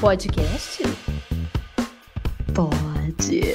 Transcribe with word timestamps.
podcast? 0.00 0.82
Pode. 2.54 3.54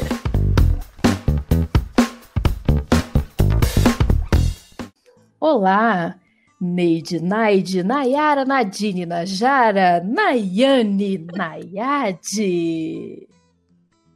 Olá, 5.39 6.19
Neide, 6.59 7.19
Naide, 7.19 7.83
Nayara, 7.83 8.43
Nadine, 8.43 9.05
Najara, 9.05 10.03
Nayane, 10.03 11.27
Nayade. 11.35 13.27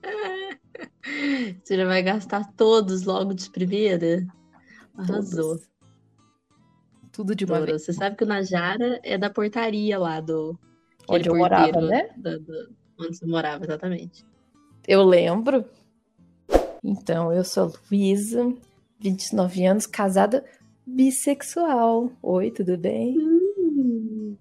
Você 1.64 1.78
já 1.78 1.86
vai 1.86 2.02
gastar 2.02 2.52
todos 2.54 3.04
logo 3.04 3.34
de 3.36 3.50
primeira? 3.52 4.26
Arrasou. 4.98 5.57
Todos. 5.57 5.70
Tudo 7.12 7.36
de 7.36 7.46
uma 7.46 7.62
vez. 7.62 7.86
Você 7.86 7.94
sabe 7.94 8.16
que 8.16 8.23
o 8.23 8.28
Najara 8.28 9.00
é 9.04 9.18
da 9.18 9.30
portaria 9.30 10.00
lá 10.00 10.20
do. 10.20 10.57
Onde 11.08 11.30
eu 11.30 11.36
morava, 11.36 11.82
né? 11.82 12.10
onde 13.00 13.18
você 13.18 13.25
morava, 13.25 13.64
exatamente. 13.64 14.25
Eu 14.88 15.04
lembro. 15.04 15.66
Então, 16.84 17.34
eu 17.34 17.43
sou 17.43 17.74
Luísa, 17.92 18.54
29 19.00 19.65
anos, 19.65 19.86
casada 19.86 20.43
bissexual. 20.86 22.12
Oi, 22.21 22.52
tudo 22.52 22.78
bem? 22.78 23.18
Hum. 23.18 24.38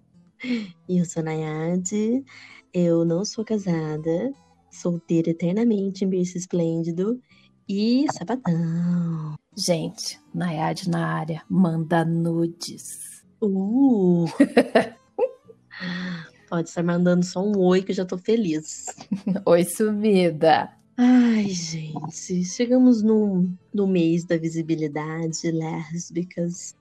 E 0.88 0.98
eu 0.98 1.04
sou 1.04 1.22
Nayade. 1.22 2.24
Eu 2.72 3.04
não 3.04 3.24
sou 3.24 3.44
casada. 3.44 4.32
Solteira 4.70 5.30
eternamente 5.30 6.04
em 6.04 6.08
berço 6.08 6.36
esplêndido. 6.36 7.20
E 7.68 8.04
sapatão. 8.12 9.34
Gente, 9.56 10.20
Nayade 10.34 10.90
na 10.90 11.06
área, 11.06 11.42
manda 11.48 12.04
nudes. 12.04 13.24
Uh! 13.40 14.26
Pode 16.54 16.68
estar 16.68 16.84
mandando 16.84 17.26
só 17.26 17.44
um 17.44 17.58
oi 17.58 17.82
que 17.82 17.90
eu 17.90 17.96
já 17.96 18.04
tô 18.04 18.16
feliz. 18.16 18.86
Oi, 19.44 19.64
sumida. 19.64 20.70
Ai, 20.96 21.48
gente, 21.48 22.44
chegamos 22.44 23.02
no, 23.02 23.52
no 23.74 23.88
mês 23.88 24.24
da 24.24 24.36
visibilidade 24.36 25.50
lésbicas 25.50 26.76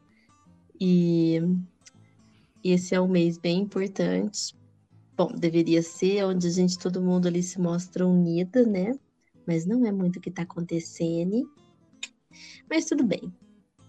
e 0.79 1.41
esse 2.63 2.93
é 2.93 3.01
um 3.01 3.07
mês 3.07 3.39
bem 3.39 3.61
importante. 3.61 4.55
Bom, 5.17 5.31
deveria 5.35 5.81
ser 5.81 6.23
onde 6.23 6.45
a 6.45 6.51
gente, 6.51 6.77
todo 6.77 7.01
mundo 7.01 7.27
ali 7.27 7.41
se 7.41 7.59
mostra 7.59 8.05
unida, 8.05 8.63
né? 8.63 8.95
Mas 9.47 9.65
não 9.65 9.87
é 9.87 9.91
muito 9.91 10.17
o 10.17 10.21
que 10.21 10.29
tá 10.29 10.43
acontecendo. 10.43 11.51
Mas 12.69 12.85
tudo 12.85 13.03
bem. 13.03 13.33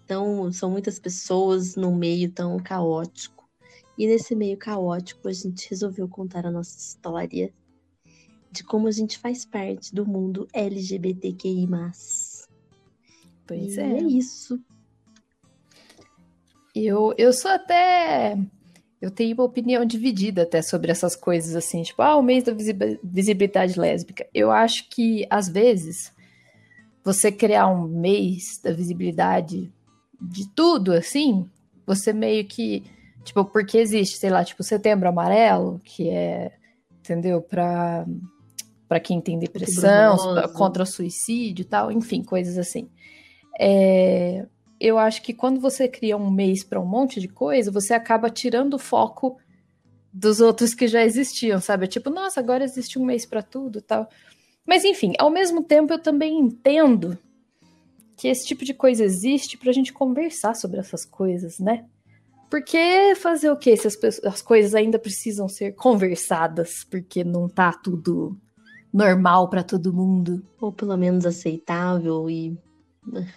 Então, 0.03 0.51
são 0.51 0.71
muitas 0.71 0.97
pessoas 0.97 1.75
num 1.75 1.95
meio 1.95 2.31
tão 2.31 2.57
caótico. 2.57 3.44
E 3.97 4.07
nesse 4.07 4.35
meio 4.35 4.57
caótico, 4.57 5.27
a 5.27 5.33
gente 5.33 5.69
resolveu 5.69 6.07
contar 6.07 6.45
a 6.45 6.51
nossa 6.51 6.77
história 6.77 7.53
de 8.51 8.63
como 8.63 8.87
a 8.87 8.91
gente 8.91 9.17
faz 9.17 9.45
parte 9.45 9.93
do 9.93 10.05
mundo 10.05 10.47
LGBTQI+. 10.53 11.67
Pois 13.47 13.77
e 13.77 13.79
é. 13.79 13.83
é 13.83 14.03
isso. 14.03 14.59
Eu, 16.73 17.13
eu 17.17 17.31
sou 17.31 17.51
até. 17.51 18.37
Eu 19.01 19.11
tenho 19.11 19.33
uma 19.35 19.43
opinião 19.43 19.85
dividida 19.85 20.43
até 20.43 20.61
sobre 20.61 20.91
essas 20.91 21.15
coisas 21.15 21.55
assim, 21.55 21.83
tipo, 21.83 22.01
ah, 22.01 22.17
o 22.17 22.23
mês 22.23 22.43
da 22.43 22.53
visibi- 22.53 22.99
visibilidade 23.03 23.79
lésbica. 23.79 24.27
Eu 24.33 24.51
acho 24.51 24.89
que, 24.89 25.25
às 25.29 25.47
vezes, 25.47 26.11
você 27.03 27.31
criar 27.31 27.67
um 27.67 27.87
mês 27.87 28.59
da 28.63 28.73
visibilidade 28.73 29.71
de 30.19 30.49
tudo, 30.49 30.91
assim, 30.91 31.49
você 31.85 32.11
meio 32.11 32.45
que. 32.45 32.83
Tipo, 33.25 33.43
porque 33.43 33.79
existe, 33.79 34.19
sei 34.19 34.29
lá, 34.29 34.45
tipo, 34.45 34.63
setembro 34.63 35.09
amarelo, 35.09 35.81
que 35.83 36.09
é, 36.09 36.51
entendeu? 36.99 37.41
Pra, 37.41 38.05
pra 38.87 38.99
quem 38.99 39.19
tem 39.19 39.39
depressão, 39.39 40.15
rosa. 40.15 40.47
contra 40.49 40.83
o 40.83 40.85
suicídio 40.85 41.63
e 41.63 41.65
tal, 41.65 41.91
enfim, 41.91 42.23
coisas 42.23 42.55
assim. 42.55 42.87
É, 43.59 44.45
eu 44.79 44.99
acho 44.99 45.23
que 45.23 45.33
quando 45.33 45.59
você 45.59 45.87
cria 45.87 46.15
um 46.15 46.29
mês 46.29 46.63
para 46.63 46.79
um 46.79 46.85
monte 46.85 47.19
de 47.19 47.27
coisa, 47.27 47.71
você 47.71 47.95
acaba 47.95 48.29
tirando 48.29 48.75
o 48.75 48.79
foco 48.79 49.37
dos 50.13 50.39
outros 50.39 50.75
que 50.75 50.87
já 50.87 51.03
existiam, 51.03 51.59
sabe? 51.59 51.87
Tipo, 51.87 52.11
nossa, 52.11 52.39
agora 52.39 52.63
existe 52.63 52.99
um 52.99 53.03
mês 53.03 53.25
para 53.25 53.41
tudo, 53.41 53.79
e 53.79 53.81
tal. 53.81 54.07
Mas 54.67 54.85
enfim, 54.85 55.13
ao 55.17 55.31
mesmo 55.31 55.63
tempo 55.63 55.91
eu 55.91 55.99
também 55.99 56.37
entendo 56.39 57.17
que 58.15 58.27
esse 58.27 58.45
tipo 58.45 58.63
de 58.63 58.73
coisa 58.73 59.03
existe 59.03 59.57
pra 59.57 59.71
gente 59.71 59.91
conversar 59.91 60.53
sobre 60.55 60.79
essas 60.79 61.05
coisas, 61.05 61.57
né? 61.59 61.85
Porque 62.49 63.15
fazer 63.15 63.49
o 63.49 63.57
quê 63.57 63.75
se 63.75 63.87
as, 63.87 63.95
pessoas- 63.95 64.33
as 64.33 64.41
coisas 64.41 64.73
ainda 64.75 64.99
precisam 64.99 65.47
ser 65.49 65.73
conversadas, 65.73 66.83
porque 66.89 67.23
não 67.23 67.47
tá 67.49 67.73
tudo 67.73 68.37
normal 68.93 69.49
pra 69.49 69.63
todo 69.63 69.93
mundo. 69.93 70.45
Ou 70.61 70.71
pelo 70.71 70.95
menos 70.95 71.25
aceitável 71.25 72.29
e 72.29 72.57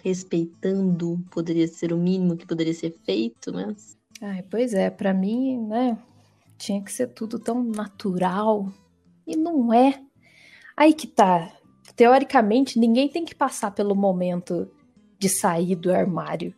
respeitando, 0.03 1.19
poderia 1.31 1.67
ser 1.67 1.93
o 1.93 1.97
mínimo 1.97 2.35
que 2.35 2.45
poderia 2.47 2.73
ser 2.73 2.95
feito, 3.03 3.53
mas 3.53 3.97
Ai, 4.21 4.43
pois 4.49 4.73
é, 4.73 4.89
pra 4.89 5.13
mim, 5.13 5.57
né, 5.67 5.97
tinha 6.57 6.81
que 6.83 6.91
ser 6.91 7.07
tudo 7.07 7.39
tão 7.39 7.63
natural 7.63 8.69
e 9.25 9.35
não 9.37 9.73
é. 9.73 10.01
Aí 10.75 10.93
que 10.93 11.07
tá. 11.07 11.53
Teoricamente, 11.95 12.77
ninguém 12.79 13.07
tem 13.07 13.23
que 13.23 13.33
passar 13.35 13.71
pelo 13.71 13.95
momento 13.95 14.69
de 15.17 15.29
sair 15.29 15.75
do 15.75 15.91
armário, 15.91 16.53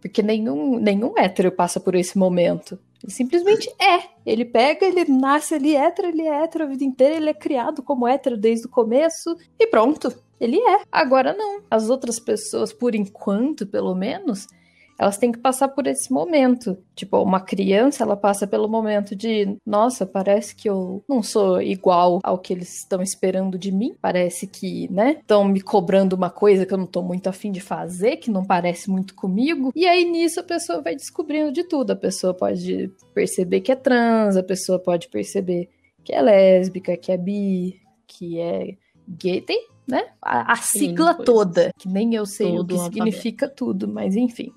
porque 0.00 0.22
nenhum 0.22 0.78
nenhum 0.78 1.12
hétero 1.16 1.52
passa 1.52 1.78
por 1.78 1.94
esse 1.94 2.16
momento. 2.18 2.78
Ele 3.02 3.12
simplesmente 3.12 3.68
é. 3.80 4.10
Ele 4.24 4.44
pega, 4.44 4.84
ele 4.84 5.04
nasce, 5.06 5.54
é 5.54 5.86
hétero, 5.86 6.08
ele 6.08 6.22
é 6.22 6.42
hétero 6.42 6.64
a 6.64 6.66
vida 6.66 6.84
inteira, 6.84 7.16
ele 7.16 7.30
é 7.30 7.34
criado 7.34 7.82
como 7.82 8.06
hétero 8.06 8.36
desde 8.36 8.66
o 8.66 8.70
começo 8.70 9.36
e 9.58 9.66
pronto. 9.66 10.12
Ele 10.38 10.58
é. 10.58 10.82
Agora 10.90 11.34
não. 11.34 11.62
As 11.70 11.90
outras 11.90 12.18
pessoas, 12.18 12.72
por 12.72 12.94
enquanto, 12.94 13.66
pelo 13.66 13.94
menos, 13.94 14.46
elas 15.00 15.16
têm 15.16 15.32
que 15.32 15.38
passar 15.38 15.68
por 15.68 15.86
esse 15.86 16.12
momento. 16.12 16.76
Tipo, 16.94 17.22
uma 17.22 17.40
criança, 17.40 18.04
ela 18.04 18.18
passa 18.18 18.46
pelo 18.46 18.68
momento 18.68 19.16
de, 19.16 19.56
nossa, 19.64 20.04
parece 20.04 20.54
que 20.54 20.68
eu 20.68 21.02
não 21.08 21.22
sou 21.22 21.62
igual 21.62 22.20
ao 22.22 22.36
que 22.36 22.52
eles 22.52 22.80
estão 22.80 23.00
esperando 23.00 23.58
de 23.58 23.72
mim. 23.72 23.94
Parece 23.98 24.46
que, 24.46 24.92
né, 24.92 25.16
estão 25.18 25.42
me 25.42 25.62
cobrando 25.62 26.14
uma 26.14 26.28
coisa 26.28 26.66
que 26.66 26.74
eu 26.74 26.76
não 26.76 26.84
tô 26.84 27.00
muito 27.00 27.28
afim 27.30 27.50
de 27.50 27.62
fazer, 27.62 28.18
que 28.18 28.30
não 28.30 28.44
parece 28.44 28.90
muito 28.90 29.14
comigo. 29.14 29.72
E 29.74 29.86
aí 29.86 30.04
nisso 30.04 30.38
a 30.38 30.42
pessoa 30.42 30.82
vai 30.82 30.94
descobrindo 30.94 31.50
de 31.50 31.64
tudo. 31.64 31.92
A 31.92 31.96
pessoa 31.96 32.34
pode 32.34 32.92
perceber 33.14 33.62
que 33.62 33.72
é 33.72 33.76
trans, 33.76 34.36
a 34.36 34.42
pessoa 34.42 34.78
pode 34.78 35.08
perceber 35.08 35.70
que 36.04 36.12
é 36.12 36.20
lésbica, 36.20 36.94
que 36.98 37.10
é 37.10 37.16
bi, 37.16 37.80
que 38.06 38.38
é 38.38 38.76
gay. 39.08 39.40
Tem, 39.40 39.66
né? 39.88 40.08
A, 40.20 40.52
a 40.52 40.56
sigla 40.56 41.14
toda, 41.14 41.72
que 41.78 41.88
nem 41.88 42.14
eu 42.14 42.26
sei 42.26 42.48
Todo 42.48 42.60
o 42.60 42.66
que 42.66 42.74
alfabeto. 42.74 42.94
significa 42.94 43.48
tudo, 43.48 43.88
mas 43.88 44.14
enfim. 44.14 44.52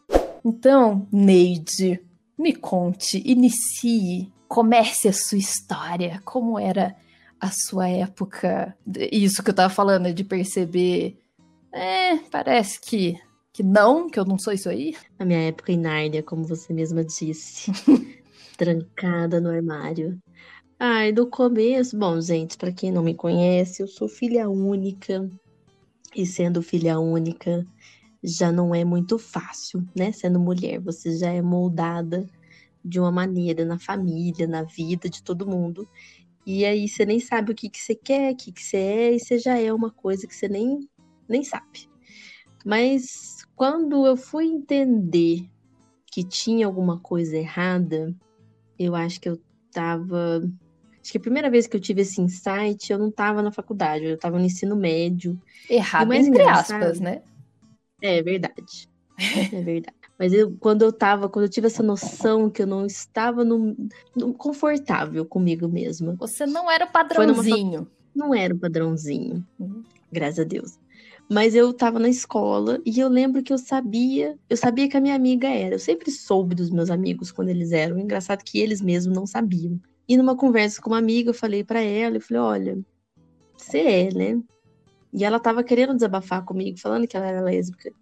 Então, 0.46 1.08
Neide, 1.12 2.02
me 2.38 2.54
conte, 2.54 3.22
inicie, 3.26 4.32
comece 4.48 5.08
a 5.08 5.14
sua 5.14 5.38
história. 5.38 6.22
Como 6.26 6.60
era 6.60 6.96
a 7.40 7.50
sua 7.50 7.88
época? 7.88 8.78
Isso 9.12 9.42
que 9.42 9.50
eu 9.50 9.56
tava 9.56 9.74
falando, 9.74 10.08
é 10.08 10.14
de 10.14 10.24
perceber. 10.24 11.18
É, 11.72 12.18
parece 12.30 12.80
que, 12.80 13.18
que 13.52 13.64
não, 13.64 14.10
que 14.10 14.20
eu 14.20 14.26
não 14.26 14.38
sou 14.38 14.54
isso 14.54 14.70
aí. 14.70 14.96
na 15.18 15.26
minha 15.26 15.48
época 15.48 15.72
em 15.72 15.78
Nárnia, 15.78 16.22
como 16.22 16.44
você 16.44 16.74
mesma 16.74 17.04
disse, 17.04 17.72
trancada 18.58 19.40
no 19.40 19.50
armário. 19.50 20.20
Ai, 20.78 21.14
do 21.14 21.26
começo, 21.28 21.98
bom, 21.98 22.20
gente, 22.20 22.58
pra 22.58 22.72
quem 22.72 22.92
não 22.92 23.02
me 23.02 23.14
conhece, 23.14 23.82
eu 23.82 23.88
sou 23.88 24.10
filha 24.10 24.50
única. 24.50 25.30
E 26.16 26.26
sendo 26.26 26.62
filha 26.62 27.00
única, 27.00 27.66
já 28.24 28.52
não 28.52 28.74
é 28.74 28.86
muito 28.86 29.18
fácil, 29.20 29.86
né? 29.96 30.12
Sendo 30.12 30.40
mulher, 30.40 30.80
você 30.80 31.18
já 31.18 31.32
é 31.32 31.42
moldada 31.42 32.26
de 32.84 33.00
uma 33.00 33.12
maneira 33.12 33.66
na 33.66 33.78
família, 33.78 34.48
na 34.48 34.64
vida 34.64 35.10
de 35.10 35.22
todo 35.22 35.48
mundo. 35.48 35.88
E 36.46 36.66
aí 36.66 36.88
você 36.88 37.06
nem 37.06 37.20
sabe 37.20 37.52
o 37.52 37.56
que 37.56 37.70
que 37.70 37.80
você 37.80 37.96
quer, 37.96 38.34
o 38.34 38.36
que 38.36 38.52
que 38.52 38.62
você 38.62 38.78
é, 38.78 39.16
e 39.16 39.20
você 39.20 39.38
já 39.38 39.58
é 39.58 39.74
uma 39.74 39.92
coisa 39.92 40.28
que 40.28 40.36
você 40.36 40.48
nem, 40.48 40.88
nem 41.28 41.44
sabe. 41.44 41.90
Mas 42.66 43.46
quando 43.56 44.06
eu 44.06 44.16
fui 44.16 44.46
entender 44.46 45.50
que 46.08 46.24
tinha 46.24 46.66
alguma 46.66 47.00
coisa 47.00 47.36
errada, 47.36 48.14
eu 48.78 48.96
acho 48.96 49.20
que 49.20 49.30
eu 49.30 49.40
tava. 49.72 50.44
Acho 51.02 51.12
que 51.12 51.18
a 51.18 51.22
primeira 51.22 51.50
vez 51.50 51.68
que 51.68 51.76
eu 51.76 51.82
tive 51.82 52.02
esse 52.02 52.22
insight, 52.22 52.92
eu 52.92 52.98
não 52.98 53.12
tava 53.12 53.42
na 53.42 53.52
faculdade, 53.52 54.06
eu 54.06 54.18
tava 54.18 54.40
no 54.40 54.46
ensino 54.46 54.76
médio. 54.76 55.40
Errado, 55.70 56.14
entre 56.14 56.42
aspas, 56.44 57.00
né? 57.00 57.22
É 58.04 58.22
verdade. 58.22 58.88
É 59.18 59.18
verdade. 59.64 59.96
Mas 60.20 60.34
eu, 60.34 60.56
quando 60.60 60.82
eu 60.84 60.92
tava, 60.92 61.30
quando 61.30 61.46
eu 61.46 61.50
tive 61.50 61.68
essa 61.68 61.82
noção 61.82 62.50
que 62.50 62.62
eu 62.62 62.68
não 62.68 62.86
estava 62.86 63.44
no, 63.46 63.76
no- 64.16 64.34
confortável 64.34 65.26
comigo 65.26 65.68
mesma, 65.68 66.16
Você 66.20 66.46
não 66.46 66.70
era 66.70 66.84
o 66.86 66.88
Foi 66.88 67.26
numa 67.26 67.34
padrãozinho. 67.44 67.88
não 68.14 68.36
era 68.36 68.54
o 68.54 68.60
padrãozinho, 68.60 69.44
Uhum. 69.58 69.82
graças 70.12 70.40
a 70.40 70.44
Deus. 70.44 70.78
Mas 71.32 71.56
eu 71.56 71.74
tava 71.74 71.98
na 72.00 72.10
escola 72.10 72.80
e 72.86 73.00
eu 73.00 73.08
lembro 73.08 73.42
que 73.42 73.54
eu 73.54 73.58
sabia, 73.58 74.38
eu 74.50 74.58
sabia 74.58 74.90
que 74.90 74.98
a 74.98 75.02
minha 75.02 75.16
amiga 75.16 75.48
era. 75.48 75.76
Eu 75.76 75.80
sempre 75.80 76.12
soube 76.12 76.54
dos 76.54 76.70
meus 76.70 76.90
amigos 76.90 77.32
quando 77.32 77.48
eles 77.50 77.72
eram. 77.72 77.98
Engraçado 77.98 78.44
que 78.44 78.60
eles 78.60 78.82
mesmos 78.82 79.16
não 79.16 79.26
sabiam. 79.26 79.80
E 80.08 80.18
numa 80.18 80.36
conversa 80.36 80.82
com 80.82 80.90
uma 80.90 80.98
amiga, 80.98 81.30
eu 81.30 81.34
falei 81.34 81.64
para 81.64 81.82
ela, 81.82 82.18
eu 82.18 82.22
falei, 82.22 82.42
olha, 82.44 82.78
você 83.58 83.80
é, 83.80 84.14
né? 84.14 84.42
E 85.14 85.24
ela 85.24 85.40
tava 85.40 85.64
querendo 85.64 85.94
desabafar 85.94 86.44
comigo, 86.44 86.80
falando 86.80 87.08
que 87.08 87.16
ela 87.16 87.28
era 87.28 87.42
lésbica. 87.42 87.94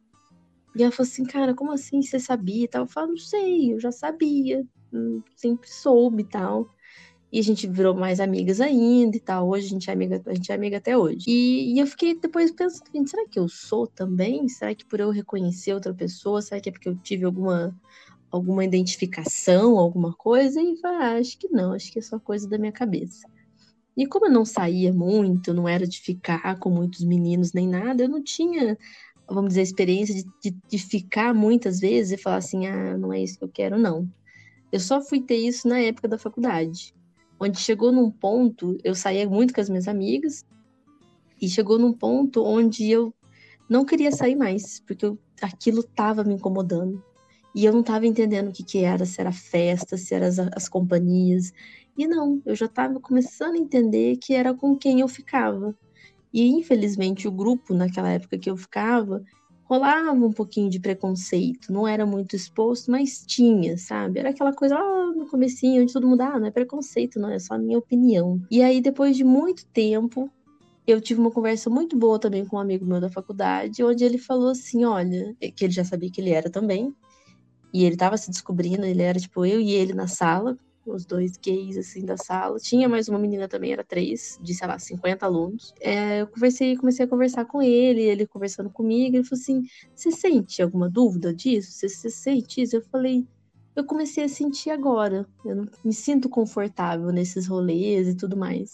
E 0.75 0.81
ela 0.81 0.91
falou 0.91 1.09
assim, 1.09 1.25
cara, 1.25 1.53
como 1.53 1.71
assim 1.71 2.01
você 2.01 2.19
sabia 2.19 2.67
e? 2.71 2.81
Eu 2.81 2.87
falo, 2.87 3.09
não 3.09 3.17
sei, 3.17 3.73
eu 3.73 3.79
já 3.79 3.91
sabia, 3.91 4.65
hum, 4.93 5.21
sempre 5.35 5.69
soube 5.69 6.23
e 6.23 6.25
tal. 6.25 6.69
E 7.31 7.39
a 7.39 7.43
gente 7.43 7.67
virou 7.67 7.93
mais 7.93 8.19
amigas 8.19 8.61
ainda 8.61 9.15
e 9.17 9.19
tal. 9.19 9.49
Hoje 9.49 9.67
a 9.67 9.69
gente 9.69 9.89
é 9.89 9.93
amiga, 9.93 10.21
a 10.25 10.33
gente 10.33 10.51
é 10.51 10.55
amiga 10.55 10.77
até 10.77 10.97
hoje. 10.97 11.25
E, 11.27 11.73
e 11.75 11.79
eu 11.79 11.87
fiquei 11.87 12.17
depois 12.17 12.51
pensando, 12.51 13.07
será 13.07 13.27
que 13.27 13.39
eu 13.39 13.47
sou 13.49 13.87
também? 13.87 14.47
Será 14.47 14.73
que 14.73 14.85
por 14.85 14.99
eu 14.99 15.09
reconhecer 15.09 15.73
outra 15.73 15.93
pessoa, 15.93 16.41
será 16.41 16.59
que 16.61 16.69
é 16.69 16.71
porque 16.71 16.89
eu 16.89 16.95
tive 16.97 17.25
alguma 17.25 17.75
alguma 18.29 18.63
identificação, 18.63 19.77
alguma 19.77 20.13
coisa? 20.13 20.61
E 20.61 20.77
falei, 20.77 20.97
ah, 20.99 21.17
acho 21.17 21.37
que 21.37 21.49
não, 21.49 21.73
acho 21.73 21.91
que 21.91 21.99
é 21.99 22.01
só 22.01 22.17
coisa 22.19 22.47
da 22.47 22.57
minha 22.57 22.71
cabeça. 22.71 23.27
E 23.95 24.05
como 24.07 24.27
eu 24.27 24.31
não 24.31 24.45
saía 24.45 24.93
muito, 24.93 25.53
não 25.53 25.67
era 25.67 25.85
de 25.85 25.99
ficar 25.99 26.57
com 26.59 26.69
muitos 26.69 27.03
meninos 27.03 27.53
nem 27.53 27.67
nada, 27.67 28.03
eu 28.03 28.09
não 28.09 28.23
tinha, 28.23 28.77
vamos 29.29 29.49
dizer, 29.49 29.61
a 29.61 29.63
experiência 29.63 30.15
de, 30.15 30.25
de, 30.41 30.57
de 30.67 30.77
ficar 30.77 31.33
muitas 31.33 31.79
vezes 31.79 32.13
e 32.13 32.21
falar 32.21 32.37
assim, 32.37 32.67
ah, 32.67 32.97
não 32.97 33.11
é 33.11 33.21
isso 33.21 33.37
que 33.37 33.43
eu 33.43 33.49
quero, 33.49 33.77
não. 33.77 34.09
Eu 34.71 34.79
só 34.79 35.01
fui 35.01 35.21
ter 35.21 35.37
isso 35.37 35.67
na 35.67 35.79
época 35.79 36.07
da 36.07 36.17
faculdade 36.17 36.93
onde 37.41 37.59
chegou 37.59 37.91
num 37.91 38.11
ponto, 38.11 38.77
eu 38.83 38.93
saía 38.93 39.27
muito 39.27 39.51
com 39.51 39.59
as 39.59 39.67
minhas 39.67 39.87
amigas, 39.87 40.45
e 41.41 41.49
chegou 41.49 41.79
num 41.79 41.91
ponto 41.91 42.43
onde 42.43 42.87
eu 42.87 43.11
não 43.67 43.83
queria 43.83 44.11
sair 44.11 44.35
mais, 44.35 44.79
porque 44.81 45.03
eu, 45.03 45.17
aquilo 45.41 45.79
estava 45.79 46.23
me 46.23 46.35
incomodando. 46.35 47.03
E 47.55 47.65
eu 47.65 47.73
não 47.73 47.81
estava 47.81 48.05
entendendo 48.05 48.49
o 48.49 48.51
que, 48.51 48.63
que 48.63 48.83
era, 48.83 49.05
se 49.05 49.19
era 49.19 49.31
festa, 49.31 49.97
se 49.97 50.13
eram 50.13 50.27
as, 50.27 50.37
as 50.39 50.69
companhias. 50.69 51.51
E 51.97 52.07
não, 52.07 52.41
eu 52.45 52.55
já 52.55 52.65
estava 52.65 52.99
começando 52.99 53.55
a 53.55 53.59
entender 53.59 54.17
que 54.17 54.33
era 54.33 54.53
com 54.53 54.75
quem 54.75 55.01
eu 55.01 55.07
ficava. 55.07 55.75
E 56.33 56.47
infelizmente 56.47 57.27
o 57.27 57.31
grupo 57.31 57.73
naquela 57.73 58.09
época 58.09 58.37
que 58.37 58.49
eu 58.49 58.55
ficava 58.55 59.23
rolava 59.71 60.11
um 60.11 60.33
pouquinho 60.33 60.69
de 60.69 60.81
preconceito, 60.81 61.71
não 61.71 61.87
era 61.87 62.05
muito 62.05 62.35
exposto, 62.35 62.91
mas 62.91 63.23
tinha, 63.25 63.77
sabe? 63.77 64.19
Era 64.19 64.31
aquela 64.31 64.51
coisa 64.51 64.75
lá 64.77 65.13
no 65.13 65.25
comecinho, 65.27 65.81
onde 65.81 65.93
todo 65.93 66.05
mundo, 66.05 66.19
ah, 66.19 66.37
não 66.37 66.47
é 66.47 66.51
preconceito, 66.51 67.17
não, 67.17 67.29
é 67.29 67.39
só 67.39 67.53
a 67.53 67.57
minha 67.57 67.77
opinião. 67.77 68.41
E 68.51 68.61
aí, 68.61 68.81
depois 68.81 69.15
de 69.15 69.23
muito 69.23 69.65
tempo, 69.67 70.29
eu 70.85 70.99
tive 70.99 71.21
uma 71.21 71.31
conversa 71.31 71.69
muito 71.69 71.97
boa 71.97 72.19
também 72.19 72.45
com 72.45 72.57
um 72.57 72.59
amigo 72.59 72.85
meu 72.85 72.99
da 72.99 73.09
faculdade, 73.09 73.81
onde 73.81 74.03
ele 74.03 74.17
falou 74.17 74.49
assim, 74.49 74.83
olha, 74.83 75.33
que 75.55 75.63
ele 75.63 75.71
já 75.71 75.85
sabia 75.85 76.11
que 76.11 76.19
ele 76.19 76.31
era 76.31 76.49
também, 76.49 76.93
e 77.73 77.85
ele 77.85 77.95
tava 77.95 78.17
se 78.17 78.29
descobrindo, 78.29 78.85
ele 78.85 79.01
era 79.01 79.17
tipo 79.17 79.45
eu 79.45 79.61
e 79.61 79.71
ele 79.71 79.93
na 79.93 80.07
sala, 80.07 80.57
os 80.85 81.05
dois 81.05 81.37
gays, 81.37 81.77
assim, 81.77 82.05
da 82.05 82.17
sala. 82.17 82.57
Tinha 82.57 82.89
mais 82.89 83.07
uma 83.07 83.19
menina 83.19 83.47
também, 83.47 83.71
era 83.71 83.83
três, 83.83 84.37
de, 84.41 84.53
sei 84.53 84.67
lá, 84.67 84.79
50 84.79 85.25
alunos. 85.25 85.73
É, 85.79 86.21
eu 86.21 86.27
conversei, 86.27 86.75
comecei 86.75 87.05
a 87.05 87.07
conversar 87.07 87.45
com 87.45 87.61
ele, 87.61 88.01
ele 88.01 88.25
conversando 88.25 88.69
comigo, 88.69 89.15
ele 89.15 89.23
falou 89.23 89.41
assim, 89.41 89.61
você 89.95 90.11
sente 90.11 90.61
alguma 90.61 90.89
dúvida 90.89 91.33
disso? 91.33 91.71
Você, 91.71 92.09
sente 92.09 92.61
isso? 92.61 92.75
Eu 92.75 92.81
falei, 92.83 93.25
eu 93.75 93.85
comecei 93.85 94.23
a 94.23 94.29
sentir 94.29 94.71
agora. 94.71 95.27
Eu 95.45 95.55
não 95.55 95.65
me 95.83 95.93
sinto 95.93 96.27
confortável 96.27 97.11
nesses 97.11 97.47
rolês 97.47 98.07
e 98.07 98.15
tudo 98.15 98.35
mais. 98.35 98.71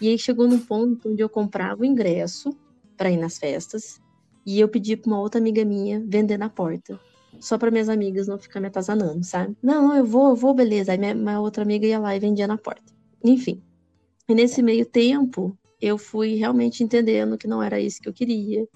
E 0.00 0.08
aí 0.08 0.18
chegou 0.18 0.48
num 0.48 0.58
ponto 0.58 1.10
onde 1.10 1.22
eu 1.22 1.28
comprava 1.28 1.82
o 1.82 1.84
ingresso 1.84 2.50
para 2.96 3.10
ir 3.10 3.16
nas 3.16 3.38
festas 3.38 4.00
e 4.46 4.58
eu 4.58 4.68
pedi 4.68 4.96
para 4.96 5.10
uma 5.10 5.20
outra 5.20 5.40
amiga 5.40 5.64
minha 5.64 6.02
vender 6.06 6.38
na 6.38 6.48
porta 6.48 6.98
só 7.40 7.58
para 7.58 7.70
minhas 7.70 7.88
amigas 7.88 8.28
não 8.28 8.38
ficar 8.38 8.60
me 8.60 8.66
atazanando, 8.66 9.24
sabe? 9.24 9.56
Não, 9.62 9.96
eu 9.96 10.04
vou, 10.04 10.28
eu 10.30 10.36
vou, 10.36 10.54
beleza. 10.54 10.92
Aí 10.92 10.98
minha, 10.98 11.14
minha 11.14 11.40
outra 11.40 11.62
amiga 11.62 11.86
ia 11.86 11.98
lá 11.98 12.14
e 12.14 12.20
vendia 12.20 12.46
na 12.46 12.58
porta. 12.58 12.92
Enfim. 13.24 13.62
E 14.28 14.34
nesse 14.34 14.62
meio 14.62 14.86
tempo, 14.86 15.56
eu 15.80 15.98
fui 15.98 16.34
realmente 16.34 16.84
entendendo 16.84 17.38
que 17.38 17.48
não 17.48 17.62
era 17.62 17.80
isso 17.80 18.00
que 18.00 18.08
eu 18.08 18.12
queria. 18.12 18.66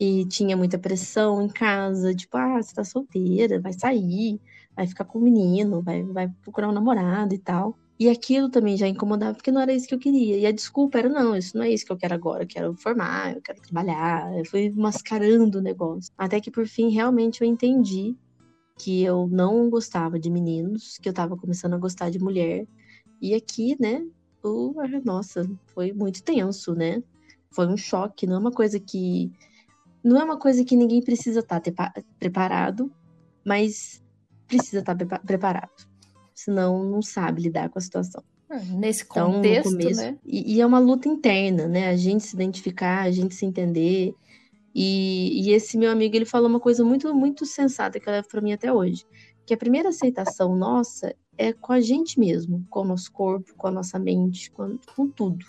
E 0.00 0.24
tinha 0.26 0.56
muita 0.56 0.78
pressão 0.78 1.42
em 1.42 1.48
casa, 1.48 2.14
tipo, 2.14 2.36
ah, 2.36 2.62
você 2.62 2.74
tá 2.74 2.84
solteira, 2.84 3.60
vai 3.60 3.72
sair, 3.72 4.40
vai 4.76 4.86
ficar 4.86 5.04
com 5.04 5.18
o 5.18 5.22
menino, 5.22 5.82
vai, 5.82 6.02
vai 6.04 6.28
procurar 6.42 6.68
um 6.68 6.72
namorado 6.72 7.34
e 7.34 7.38
tal. 7.38 7.76
E 7.98 8.08
aquilo 8.08 8.48
também 8.48 8.76
já 8.76 8.86
incomodava, 8.86 9.34
porque 9.34 9.50
não 9.50 9.60
era 9.60 9.72
isso 9.72 9.88
que 9.88 9.94
eu 9.94 9.98
queria. 9.98 10.38
E 10.38 10.46
a 10.46 10.52
desculpa 10.52 10.98
era, 10.98 11.08
não, 11.08 11.36
isso 11.36 11.56
não 11.56 11.64
é 11.64 11.70
isso 11.70 11.84
que 11.84 11.90
eu 11.90 11.96
quero 11.96 12.14
agora, 12.14 12.44
eu 12.44 12.46
quero 12.46 12.74
formar, 12.74 13.34
eu 13.34 13.42
quero 13.42 13.60
trabalhar. 13.60 14.38
Eu 14.38 14.44
fui 14.44 14.70
mascarando 14.70 15.58
o 15.58 15.60
negócio. 15.60 16.12
Até 16.16 16.40
que 16.40 16.50
por 16.50 16.66
fim, 16.68 16.90
realmente 16.90 17.42
eu 17.42 17.48
entendi 17.48 18.16
que 18.78 19.02
eu 19.02 19.26
não 19.26 19.68
gostava 19.68 20.16
de 20.18 20.30
meninos, 20.30 20.96
que 20.98 21.08
eu 21.08 21.12
tava 21.12 21.36
começando 21.36 21.74
a 21.74 21.78
gostar 21.78 22.08
de 22.10 22.20
mulher. 22.20 22.68
E 23.20 23.34
aqui, 23.34 23.76
né, 23.80 24.06
o, 24.44 24.72
nossa, 25.04 25.50
foi 25.74 25.92
muito 25.92 26.22
tenso, 26.22 26.74
né? 26.74 27.02
Foi 27.50 27.66
um 27.66 27.76
choque, 27.76 28.28
não 28.28 28.36
é 28.36 28.38
uma 28.38 28.52
coisa 28.52 28.78
que. 28.78 29.32
Não 30.04 30.20
é 30.20 30.24
uma 30.24 30.38
coisa 30.38 30.64
que 30.64 30.76
ninguém 30.76 31.02
precisa 31.02 31.40
estar 31.40 31.60
tá 31.60 31.92
preparado, 32.20 32.92
mas 33.44 34.00
precisa 34.46 34.78
estar 34.78 34.94
tá 34.94 35.18
preparado 35.18 35.88
senão 36.38 36.84
não 36.84 37.02
sabe 37.02 37.42
lidar 37.42 37.68
com 37.68 37.78
a 37.78 37.82
situação. 37.82 38.22
Ah, 38.48 38.60
nesse 38.60 39.04
contexto, 39.04 39.70
então, 39.70 39.80
começo, 39.80 40.00
né? 40.00 40.18
E, 40.24 40.54
e, 40.54 40.60
é 40.60 40.66
uma 40.66 40.78
luta 40.78 41.08
interna, 41.08 41.66
né? 41.66 41.88
A 41.88 41.96
gente 41.96 42.22
se 42.22 42.34
identificar, 42.34 43.02
a 43.02 43.10
gente 43.10 43.34
se 43.34 43.44
entender. 43.44 44.14
E, 44.72 45.42
e 45.42 45.50
esse 45.50 45.76
meu 45.76 45.90
amigo, 45.90 46.14
ele 46.14 46.24
falou 46.24 46.48
uma 46.48 46.60
coisa 46.60 46.84
muito, 46.84 47.12
muito 47.12 47.44
sensata 47.44 47.98
que 47.98 48.08
eu 48.08 48.12
levo 48.12 48.28
para 48.28 48.40
mim 48.40 48.52
até 48.52 48.72
hoje. 48.72 49.04
Que 49.44 49.52
a 49.52 49.56
primeira 49.56 49.88
aceitação 49.88 50.54
nossa 50.54 51.12
é 51.36 51.52
com 51.52 51.72
a 51.72 51.80
gente 51.80 52.20
mesmo, 52.20 52.64
com 52.70 52.82
o 52.82 52.84
nosso 52.84 53.10
corpo, 53.10 53.54
com 53.56 53.66
a 53.66 53.72
nossa 53.72 53.98
mente, 53.98 54.50
com, 54.52 54.78
com 54.94 55.08
tudo. 55.08 55.44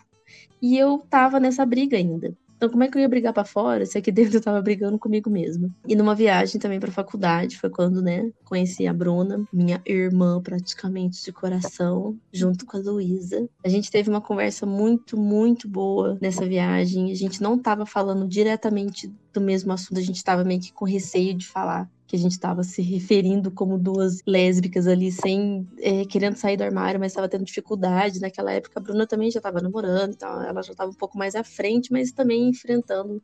E 0.60 0.76
eu 0.76 0.98
tava 1.08 1.40
nessa 1.40 1.66
briga 1.66 1.98
ainda. 1.98 2.36
Então, 2.60 2.70
como 2.70 2.84
é 2.84 2.90
que 2.90 2.98
eu 2.98 3.02
ia 3.02 3.08
brigar 3.08 3.32
para 3.32 3.46
fora 3.46 3.86
se 3.86 3.98
aqui 3.98 4.12
dentro 4.12 4.36
eu 4.36 4.42
tava 4.44 4.62
brigando 4.62 5.00
comigo 5.00 5.30
mesma? 5.30 5.74
E 5.88 5.96
numa 5.96 6.14
viagem 6.14 6.60
também 6.60 6.78
pra 6.78 6.92
faculdade, 6.92 7.58
foi 7.58 7.70
quando, 7.70 8.02
né, 8.02 8.30
conheci 8.44 8.86
a 8.86 8.92
Bruna, 8.92 9.46
minha 9.52 9.82
irmã 9.86 10.42
praticamente 10.42 11.24
de 11.24 11.32
coração, 11.32 12.18
junto 12.34 12.66
com 12.66 12.76
a 12.76 12.82
Luísa. 12.82 13.48
A 13.64 13.70
gente 13.70 13.90
teve 13.90 14.10
uma 14.10 14.20
conversa 14.20 14.66
muito, 14.66 15.18
muito 15.18 15.70
boa 15.70 16.18
nessa 16.22 16.46
viagem. 16.46 17.14
A 17.14 17.16
gente 17.16 17.42
não 17.42 17.58
tava 17.58 17.86
falando 17.86 18.28
diretamente 18.28 19.10
do 19.34 19.40
mesmo 19.40 19.72
assunto, 19.72 19.98
a 19.98 20.04
gente 20.04 20.22
tava 20.22 20.44
meio 20.44 20.60
que 20.60 20.74
com 20.74 20.84
receio 20.84 21.34
de 21.34 21.48
falar 21.48 21.90
que 22.10 22.16
a 22.16 22.20
gente 22.20 22.32
estava 22.32 22.64
se 22.64 22.82
referindo 22.82 23.52
como 23.52 23.78
duas 23.78 24.18
lésbicas 24.26 24.88
ali, 24.88 25.12
sem 25.12 25.68
é, 25.78 26.04
querendo 26.06 26.38
sair 26.38 26.58
do 26.58 26.64
armário, 26.64 27.00
mas 27.00 27.12
estava 27.12 27.30
tendo 27.30 27.46
dificuldade. 27.46 28.20
Naquela 28.20 28.52
época, 28.52 28.80
a 28.80 28.82
Bruna 28.82 29.06
também 29.06 29.30
já 29.30 29.38
estava 29.38 29.62
namorando, 29.62 30.16
então 30.16 30.42
ela 30.42 30.64
já 30.64 30.72
estava 30.72 30.90
um 30.90 30.96
pouco 30.96 31.20
mais 31.20 31.36
à 31.36 31.44
frente, 31.44 31.92
mas 31.92 32.12
também 32.12 32.50
enfrentando 32.50 33.22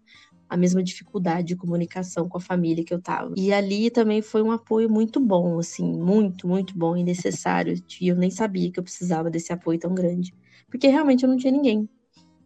a 0.47 0.55
mesma 0.55 0.83
dificuldade 0.83 1.47
de 1.47 1.55
comunicação 1.55 2.29
com 2.29 2.37
a 2.37 2.41
família 2.41 2.85
que 2.85 2.93
eu 2.93 3.01
tava. 3.01 3.33
E 3.35 3.51
ali 3.51 3.89
também 3.89 4.21
foi 4.21 4.43
um 4.43 4.51
apoio 4.51 4.87
muito 4.87 5.19
bom, 5.19 5.57
assim, 5.57 5.91
muito, 5.91 6.47
muito 6.47 6.77
bom 6.77 6.95
e 6.95 7.03
necessário. 7.03 7.81
E 7.99 8.07
eu 8.07 8.15
nem 8.15 8.29
sabia 8.29 8.71
que 8.71 8.79
eu 8.79 8.83
precisava 8.83 9.31
desse 9.31 9.51
apoio 9.51 9.79
tão 9.79 9.95
grande, 9.95 10.31
porque 10.69 10.87
realmente 10.87 11.23
eu 11.23 11.29
não 11.29 11.37
tinha 11.37 11.51
ninguém. 11.51 11.89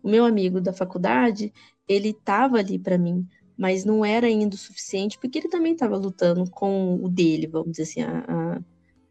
O 0.01 0.10
meu 0.10 0.24
amigo 0.24 0.62
da 0.62 0.72
faculdade, 0.72 1.51
ele 1.86 2.13
tava 2.13 2.60
ali 2.60 2.79
para 2.79 2.98
mim, 2.98 3.27
mas 3.60 3.84
não 3.84 4.06
era 4.06 4.25
ainda 4.25 4.56
o 4.56 4.58
suficiente, 4.58 5.20
porque 5.20 5.38
ele 5.38 5.50
também 5.50 5.74
estava 5.74 5.98
lutando 5.98 6.50
com 6.50 6.96
o 7.04 7.10
dele, 7.10 7.46
vamos 7.46 7.72
dizer 7.72 7.84
assim, 7.84 8.01
a, 8.01 8.24
a, 8.25 8.62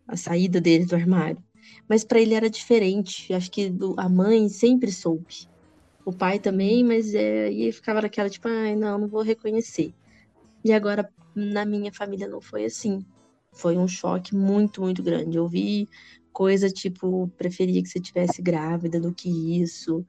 a 0.09 0.17
saída 0.17 0.59
dele 0.59 0.87
do 0.87 0.97
armário. 0.97 1.45
Mas 1.87 2.03
para 2.03 2.19
ele 2.19 2.33
era 2.33 2.49
diferente. 2.49 3.35
Acho 3.35 3.51
que 3.51 3.71
a 3.99 4.09
mãe 4.09 4.49
sempre 4.49 4.91
soube. 4.91 5.47
O 6.03 6.15
pai 6.15 6.39
também, 6.39 6.83
mas 6.83 7.15
é, 7.15 7.53
e 7.53 7.71
ficava 7.71 8.01
naquela 8.01 8.31
tipo, 8.31 8.49
ai, 8.49 8.75
não, 8.75 8.99
não 8.99 9.07
vou 9.07 9.21
reconhecer. 9.21 9.93
E 10.65 10.73
agora 10.73 11.07
na 11.35 11.67
minha 11.67 11.93
família 11.93 12.27
não 12.27 12.41
foi 12.41 12.65
assim. 12.65 13.05
Foi 13.53 13.77
um 13.77 13.87
choque 13.87 14.35
muito, 14.35 14.81
muito 14.81 15.03
grande. 15.03 15.37
Eu 15.37 15.47
vi 15.47 15.87
coisa 16.33 16.71
tipo, 16.71 17.29
preferia 17.37 17.83
que 17.83 17.89
você 17.89 18.01
tivesse 18.01 18.41
grávida 18.41 18.99
do 18.99 19.13
que 19.13 19.61
isso. 19.61 20.07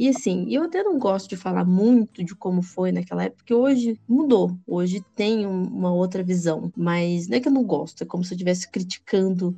E 0.00 0.08
assim, 0.08 0.46
eu 0.48 0.62
até 0.62 0.82
não 0.82 0.98
gosto 0.98 1.28
de 1.28 1.36
falar 1.36 1.62
muito 1.62 2.24
de 2.24 2.34
como 2.34 2.62
foi 2.62 2.90
naquela 2.90 3.24
época, 3.24 3.36
porque 3.36 3.52
hoje 3.52 4.00
mudou. 4.08 4.56
Hoje 4.66 5.04
tem 5.14 5.44
uma 5.44 5.92
outra 5.92 6.22
visão. 6.22 6.72
Mas 6.74 7.28
não 7.28 7.36
é 7.36 7.40
que 7.40 7.48
eu 7.48 7.52
não 7.52 7.62
gosto, 7.62 8.02
é 8.02 8.06
como 8.06 8.24
se 8.24 8.32
eu 8.32 8.36
estivesse 8.36 8.70
criticando 8.70 9.54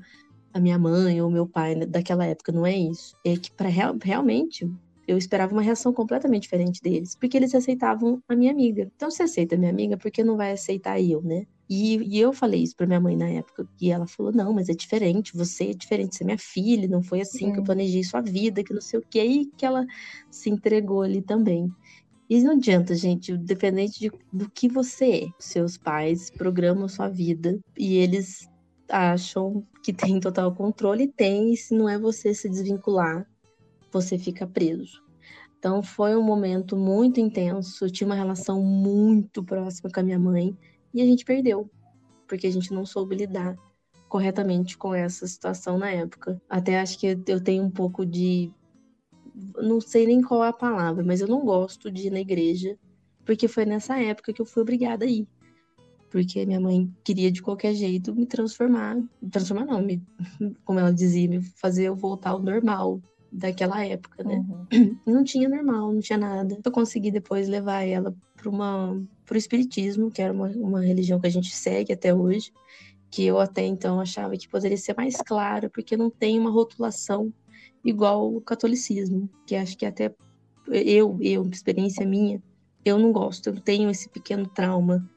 a 0.52 0.58
minha 0.58 0.76
mãe 0.76 1.22
ou 1.22 1.30
meu 1.30 1.46
pai 1.46 1.86
daquela 1.86 2.26
época, 2.26 2.50
não 2.50 2.66
é 2.66 2.76
isso. 2.76 3.16
É 3.24 3.36
que 3.36 3.52
para 3.52 3.68
real, 3.68 3.96
realmente 4.02 4.68
eu 5.06 5.16
esperava 5.16 5.52
uma 5.52 5.62
reação 5.62 5.92
completamente 5.92 6.42
diferente 6.42 6.82
deles, 6.82 7.14
porque 7.14 7.36
eles 7.36 7.54
aceitavam 7.54 8.20
a 8.28 8.34
minha 8.34 8.50
amiga. 8.50 8.90
Então, 8.96 9.12
se 9.12 9.22
aceita 9.22 9.54
a 9.54 9.58
minha 9.58 9.70
amiga, 9.70 9.96
por 9.96 10.10
que 10.10 10.24
não 10.24 10.36
vai 10.36 10.50
aceitar 10.50 11.00
eu, 11.00 11.22
né? 11.22 11.46
E, 11.68 11.96
e, 11.96 12.20
eu 12.20 12.32
falei 12.32 12.62
isso 12.62 12.76
pra 12.76 12.86
minha 12.86 13.00
mãe 13.00 13.16
na 13.16 13.28
época, 13.28 13.66
e 13.80 13.90
ela 13.90 14.06
falou: 14.06 14.32
não, 14.32 14.52
mas 14.52 14.68
é 14.68 14.74
diferente, 14.74 15.36
você 15.36 15.70
é 15.70 15.74
diferente, 15.74 16.16
você 16.16 16.24
é 16.24 16.26
minha 16.26 16.38
filha, 16.38 16.88
não 16.88 17.02
foi 17.02 17.20
assim 17.20 17.52
que 17.52 17.60
eu 17.60 17.64
planejei 17.64 18.02
sua 18.04 18.20
vida, 18.20 18.62
que 18.62 18.74
não 18.74 18.80
sei 18.80 18.98
o 18.98 19.04
que. 19.08 19.20
Aí 19.20 19.46
que 19.56 19.64
ela 19.64 19.86
se 20.30 20.50
entregou 20.50 21.02
ali 21.02 21.22
também. 21.22 21.70
E 22.28 22.42
não 22.42 22.52
adianta, 22.52 22.94
gente, 22.94 23.36
dependente 23.36 24.00
de, 24.00 24.12
do 24.32 24.50
que 24.50 24.68
você 24.68 25.24
é. 25.24 25.28
Seus 25.38 25.76
pais 25.76 26.30
programam 26.30 26.88
sua 26.88 27.08
vida 27.08 27.58
e 27.76 27.96
eles 27.96 28.48
acham 28.88 29.66
que 29.82 29.92
tem 29.92 30.20
total 30.20 30.54
controle, 30.54 31.08
tem, 31.08 31.52
e 31.52 31.56
se 31.56 31.74
não 31.74 31.88
é 31.88 31.98
você 31.98 32.34
se 32.34 32.48
desvincular, 32.48 33.26
você 33.90 34.18
fica 34.18 34.46
preso. 34.46 35.02
Então 35.58 35.82
foi 35.82 36.16
um 36.16 36.22
momento 36.22 36.76
muito 36.76 37.20
intenso, 37.20 37.84
eu 37.84 37.90
tinha 37.90 38.06
uma 38.06 38.16
relação 38.16 38.62
muito 38.62 39.42
próxima 39.42 39.90
com 39.90 40.00
a 40.00 40.02
minha 40.02 40.18
mãe 40.18 40.56
e 40.92 41.00
a 41.00 41.04
gente 41.04 41.24
perdeu, 41.24 41.70
porque 42.26 42.46
a 42.46 42.50
gente 42.50 42.72
não 42.72 42.84
soube 42.84 43.14
lidar 43.14 43.56
corretamente 44.08 44.76
com 44.76 44.94
essa 44.94 45.26
situação 45.26 45.78
na 45.78 45.90
época. 45.90 46.40
Até 46.48 46.78
acho 46.78 46.98
que 46.98 47.18
eu 47.26 47.42
tenho 47.42 47.64
um 47.64 47.70
pouco 47.70 48.04
de 48.04 48.52
não 49.56 49.80
sei 49.80 50.06
nem 50.06 50.20
qual 50.20 50.44
é 50.44 50.48
a 50.48 50.52
palavra, 50.52 51.02
mas 51.02 51.20
eu 51.20 51.28
não 51.28 51.44
gosto 51.44 51.90
de 51.90 52.08
ir 52.08 52.10
na 52.10 52.20
igreja, 52.20 52.78
porque 53.24 53.48
foi 53.48 53.64
nessa 53.64 53.98
época 53.98 54.32
que 54.32 54.42
eu 54.42 54.46
fui 54.46 54.62
obrigada 54.62 55.04
a 55.04 55.08
ir 55.08 55.26
porque 56.12 56.44
minha 56.44 56.60
mãe 56.60 56.94
queria 57.02 57.32
de 57.32 57.40
qualquer 57.40 57.72
jeito 57.72 58.14
me 58.14 58.26
transformar, 58.26 58.98
transformar 59.30 59.64
não, 59.64 59.80
me, 59.80 60.02
como 60.62 60.78
ela 60.78 60.92
dizia, 60.92 61.26
me 61.26 61.40
fazer 61.40 61.84
eu 61.84 61.96
voltar 61.96 62.30
ao 62.30 62.42
normal 62.42 63.00
daquela 63.32 63.84
época, 63.84 64.22
né? 64.22 64.44
Uhum. 64.72 64.98
Não 65.06 65.24
tinha 65.24 65.48
normal, 65.48 65.92
não 65.92 66.00
tinha 66.00 66.18
nada. 66.18 66.58
Eu 66.62 66.72
consegui 66.72 67.10
depois 67.10 67.48
levar 67.48 67.82
ela 67.82 68.14
para 68.36 68.48
uma 68.48 69.02
pro 69.24 69.38
espiritismo, 69.38 70.10
que 70.10 70.20
era 70.20 70.32
uma, 70.32 70.48
uma 70.48 70.80
religião 70.82 71.18
que 71.18 71.26
a 71.26 71.30
gente 71.30 71.54
segue 71.54 71.92
até 71.92 72.12
hoje, 72.12 72.52
que 73.10 73.24
eu 73.24 73.38
até 73.38 73.64
então 73.64 73.98
achava 73.98 74.36
que 74.36 74.48
poderia 74.48 74.76
ser 74.76 74.94
mais 74.94 75.16
clara, 75.16 75.70
porque 75.70 75.96
não 75.96 76.10
tem 76.10 76.38
uma 76.38 76.50
rotulação 76.50 77.32
igual 77.82 78.34
o 78.34 78.40
catolicismo, 78.40 79.30
que 79.46 79.56
acho 79.56 79.76
que 79.76 79.86
até 79.86 80.14
eu, 80.68 81.16
eu, 81.20 81.48
experiência 81.48 82.06
minha, 82.06 82.42
eu 82.84 82.98
não 82.98 83.12
gosto, 83.12 83.48
eu 83.48 83.60
tenho 83.60 83.90
esse 83.90 84.08
pequeno 84.08 84.46
trauma 84.46 85.08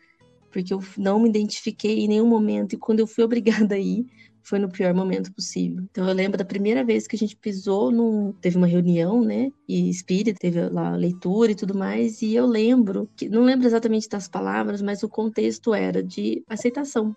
porque 0.51 0.73
eu 0.73 0.79
não 0.97 1.19
me 1.19 1.27
identifiquei 1.27 1.99
em 1.99 2.07
nenhum 2.07 2.27
momento 2.27 2.73
e 2.73 2.77
quando 2.77 3.01
eu 3.01 3.07
fui 3.07 3.23
obrigada 3.25 3.75
a 3.75 3.79
ir, 3.79 4.05
foi 4.45 4.59
no 4.59 4.69
pior 4.69 4.93
momento 4.93 5.33
possível. 5.33 5.83
Então 5.89 6.07
eu 6.07 6.13
lembro 6.13 6.37
da 6.37 6.45
primeira 6.45 6.83
vez 6.83 7.07
que 7.07 7.15
a 7.15 7.19
gente 7.19 7.35
pisou 7.35 7.91
num. 7.91 8.31
Teve 8.33 8.57
uma 8.57 8.67
reunião, 8.67 9.23
né? 9.23 9.49
E 9.67 9.89
espírita, 9.89 10.39
teve 10.39 10.69
lá 10.69 10.95
leitura 10.95 11.51
e 11.51 11.55
tudo 11.55 11.75
mais. 11.75 12.21
E 12.21 12.35
eu 12.35 12.45
lembro, 12.45 13.09
que 13.17 13.27
não 13.27 13.43
lembro 13.43 13.65
exatamente 13.65 14.07
das 14.07 14.27
palavras, 14.27 14.81
mas 14.81 15.01
o 15.01 15.09
contexto 15.09 15.73
era 15.73 16.03
de 16.03 16.43
aceitação. 16.47 17.15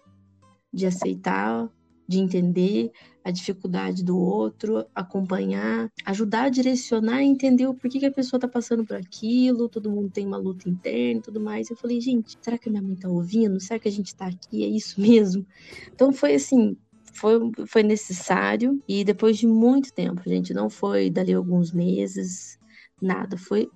De 0.73 0.87
aceitar 0.87 1.70
de 2.08 2.18
entender 2.18 2.90
a 3.23 3.30
dificuldade 3.30 4.02
do 4.02 4.18
outro, 4.18 4.87
acompanhar, 4.94 5.92
ajudar 6.06 6.44
a 6.44 6.49
direcionar 6.49 7.23
entender 7.23 7.66
o 7.66 7.75
porquê 7.75 7.99
que 7.99 8.06
a 8.06 8.11
pessoa 8.11 8.40
tá 8.40 8.49
passando 8.49 8.87
por 8.87 8.97
aquilo, 8.97 9.68
todo 9.68 9.90
mundo 9.90 10.08
tem 10.08 10.26
uma 10.26 10.38
luta 10.38 10.66
interna 10.66 11.18
e 11.18 11.23
tudo 11.23 11.38
mais. 11.38 11.68
Eu 11.68 11.76
falei, 11.76 12.00
gente, 12.00 12.38
será 12.40 12.56
que 12.56 12.70
a 12.70 12.73
minha 12.73 12.82
mãe 12.82 12.97
tá 12.97 13.11
ouvindo? 13.11 13.61
Será 13.61 13.78
que 13.78 13.88
a 13.88 13.92
gente 13.92 14.14
tá 14.14 14.26
aqui? 14.26 14.64
É 14.64 14.66
isso 14.66 14.99
mesmo? 14.99 15.47
Então 15.92 16.11
foi 16.11 16.35
assim, 16.35 16.75
foi, 17.18 17.38
foi 17.66 17.82
necessário 17.82 18.82
e 18.88 19.04
depois 19.04 19.37
de 19.37 19.46
muito 19.46 19.92
tempo, 19.92 20.22
gente, 20.26 20.54
não 20.54 20.70
foi 20.70 21.10
dali 21.10 21.34
alguns 21.34 21.72
meses, 21.72 22.58
nada, 23.00 23.37
foi 23.37 23.68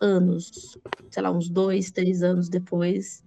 anos, 0.00 0.76
sei 1.10 1.22
lá, 1.22 1.30
uns 1.30 1.48
dois, 1.48 1.90
três 1.90 2.22
anos 2.22 2.48
depois, 2.48 3.22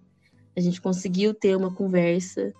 a 0.55 0.59
gente 0.59 0.81
conseguiu 0.81 1.33
ter 1.33 1.55
uma 1.55 1.73
conversa 1.73 2.53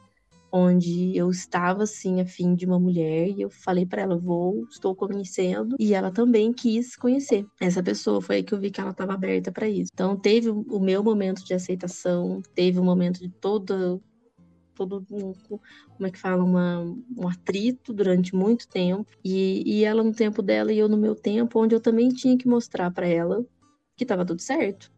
onde 0.52 1.16
eu 1.16 1.30
estava 1.30 1.84
assim 1.84 2.20
a 2.20 2.26
fim 2.26 2.56
de 2.56 2.66
uma 2.66 2.78
mulher 2.78 3.30
e 3.30 3.42
eu 3.42 3.50
falei 3.50 3.86
para 3.86 4.02
ela 4.02 4.18
vou 4.18 4.66
estou 4.70 4.94
conhecendo 4.94 5.78
e 5.80 5.94
ela 5.94 6.12
também 6.12 6.52
quis 6.52 6.96
conhecer 6.96 7.46
essa 7.60 7.82
pessoa 7.82 8.22
foi 8.22 8.38
aí 8.38 8.44
que 8.44 8.54
eu 8.54 8.60
vi 8.60 8.70
que 8.70 8.82
ela 8.82 8.92
estava 8.92 9.14
aberta 9.14 9.50
para 9.50 9.70
isso. 9.70 9.90
Então 9.94 10.18
teve 10.18 10.50
o 10.50 10.80
meu 10.80 11.02
momento 11.04 11.44
de 11.46 11.54
aceitação 11.54 12.42
teve 12.54 12.80
o 12.80 12.84
momento 12.84 13.22
de 13.22 13.30
todo 13.30 14.04
todo 14.76 15.06
um, 15.12 15.34
como 15.34 16.08
é 16.08 16.12
que 16.12 16.18
fala 16.18 16.44
uma, 16.44 16.80
um 17.18 17.28
atrito 17.28 17.94
durante 17.94 18.36
muito 18.36 18.68
tempo 18.68 19.10
e, 19.24 19.64
e 19.66 19.84
ela 19.84 20.04
no 20.04 20.14
tempo 20.14 20.42
dela 20.42 20.72
e 20.72 20.80
eu 20.80 20.90
no 20.90 20.98
meu 20.98 21.16
tempo 21.16 21.60
onde 21.62 21.76
eu 21.76 21.80
também 21.80 22.10
tinha 22.10 22.38
que 22.38 22.48
mostrar 22.48 22.92
para 22.92 23.08
ela 23.08 23.46
que 23.96 24.04
estava 24.04 24.26
tudo 24.26 24.42
certo 24.42 24.92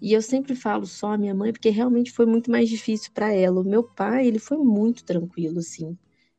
e 0.00 0.12
eu 0.12 0.22
sempre 0.22 0.54
falo 0.54 0.86
só 0.86 1.12
a 1.12 1.18
minha 1.18 1.34
mãe, 1.34 1.52
porque 1.52 1.70
realmente 1.70 2.12
foi 2.12 2.24
muito 2.24 2.50
mais 2.50 2.68
difícil 2.68 3.10
para 3.12 3.32
ela. 3.32 3.60
O 3.60 3.64
meu 3.64 3.82
pai, 3.82 4.26
ele 4.26 4.38
foi 4.38 4.56
muito 4.56 5.04
tranquilo, 5.04 5.58
assim. 5.58 5.98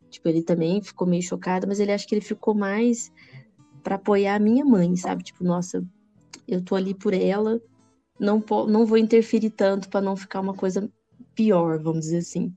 Tipo, 0.09 0.29
ele 0.29 0.41
também 0.41 0.81
ficou 0.81 1.05
meio 1.05 1.21
chocado, 1.21 1.67
mas 1.67 1.79
ele 1.79 1.91
acha 1.91 2.07
que 2.07 2.15
ele 2.15 2.21
ficou 2.21 2.55
mais 2.55 3.11
para 3.83 3.95
apoiar 3.95 4.35
a 4.35 4.39
minha 4.39 4.63
mãe, 4.63 4.95
sabe? 4.95 5.23
Tipo, 5.23 5.43
nossa, 5.43 5.85
eu 6.47 6.63
tô 6.63 6.73
ali 6.75 6.93
por 6.93 7.13
ela, 7.13 7.61
não, 8.19 8.43
não 8.67 8.85
vou 8.85 8.97
interferir 8.97 9.49
tanto 9.51 9.89
para 9.89 10.01
não 10.01 10.15
ficar 10.15 10.39
uma 10.39 10.53
coisa 10.53 10.89
pior, 11.39 11.79
vamos 11.79 12.01
dizer 12.01 12.17
assim. 12.17 12.53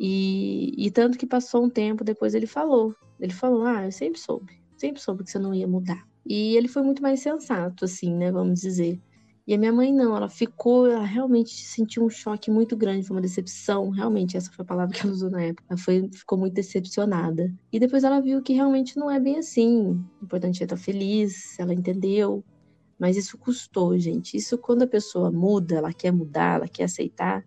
E, 0.00 0.74
e 0.76 0.90
tanto 0.90 1.16
que 1.16 1.26
passou 1.26 1.64
um 1.64 1.70
tempo, 1.70 2.02
depois 2.02 2.34
ele 2.34 2.46
falou. 2.46 2.92
Ele 3.20 3.32
falou: 3.32 3.64
Ah, 3.64 3.84
eu 3.84 3.92
sempre 3.92 4.18
soube, 4.18 4.60
sempre 4.76 5.00
soube 5.00 5.22
que 5.22 5.30
você 5.30 5.38
não 5.38 5.54
ia 5.54 5.68
mudar. 5.68 6.04
E 6.26 6.56
ele 6.56 6.66
foi 6.66 6.82
muito 6.82 7.00
mais 7.00 7.20
sensato, 7.20 7.84
assim, 7.84 8.12
né? 8.12 8.32
Vamos 8.32 8.60
dizer. 8.60 9.00
E 9.46 9.54
a 9.54 9.58
minha 9.58 9.72
mãe 9.72 9.92
não, 9.92 10.16
ela 10.16 10.28
ficou, 10.28 10.86
ela 10.86 11.04
realmente 11.04 11.50
sentiu 11.50 12.04
um 12.04 12.10
choque 12.10 12.50
muito 12.50 12.76
grande, 12.76 13.06
foi 13.06 13.16
uma 13.16 13.22
decepção, 13.22 13.90
realmente, 13.90 14.36
essa 14.36 14.50
foi 14.52 14.62
a 14.62 14.66
palavra 14.66 14.94
que 14.94 15.02
ela 15.02 15.12
usou 15.12 15.30
na 15.30 15.42
época. 15.42 15.64
Ela 15.68 15.78
foi, 15.78 16.08
ficou 16.12 16.38
muito 16.38 16.54
decepcionada. 16.54 17.52
E 17.72 17.78
depois 17.78 18.02
ela 18.04 18.20
viu 18.20 18.42
que 18.42 18.52
realmente 18.52 18.96
não 18.96 19.10
é 19.10 19.20
bem 19.20 19.38
assim. 19.38 20.04
O 20.20 20.24
importante 20.24 20.62
é 20.62 20.64
estar 20.64 20.76
feliz, 20.76 21.58
ela 21.58 21.72
entendeu. 21.74 22.44
Mas 22.98 23.16
isso 23.16 23.38
custou, 23.38 23.98
gente. 23.98 24.36
Isso 24.36 24.58
quando 24.58 24.82
a 24.82 24.86
pessoa 24.86 25.30
muda, 25.30 25.76
ela 25.76 25.92
quer 25.92 26.12
mudar, 26.12 26.56
ela 26.56 26.68
quer 26.68 26.84
aceitar, 26.84 27.44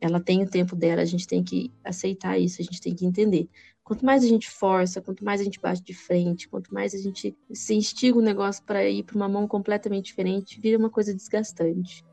ela 0.00 0.18
tem 0.18 0.42
o 0.42 0.48
tempo 0.48 0.74
dela, 0.74 1.02
a 1.02 1.04
gente 1.04 1.26
tem 1.26 1.44
que 1.44 1.70
aceitar 1.84 2.38
isso, 2.38 2.62
a 2.62 2.64
gente 2.64 2.80
tem 2.80 2.94
que 2.94 3.04
entender. 3.04 3.48
Quanto 3.84 4.04
mais 4.04 4.24
a 4.24 4.26
gente 4.26 4.48
força, 4.48 5.00
quanto 5.00 5.24
mais 5.24 5.40
a 5.40 5.44
gente 5.44 5.60
bate 5.60 5.82
de 5.82 5.92
frente, 5.92 6.48
quanto 6.48 6.72
mais 6.72 6.94
a 6.94 6.98
gente 6.98 7.36
se 7.52 7.74
instiga 7.74 8.16
o 8.16 8.22
negócio 8.22 8.62
para 8.64 8.88
ir 8.88 9.02
para 9.02 9.16
uma 9.16 9.28
mão 9.28 9.46
completamente 9.46 10.06
diferente, 10.06 10.60
vira 10.60 10.78
uma 10.78 10.88
coisa 10.88 11.12
desgastante. 11.12 12.04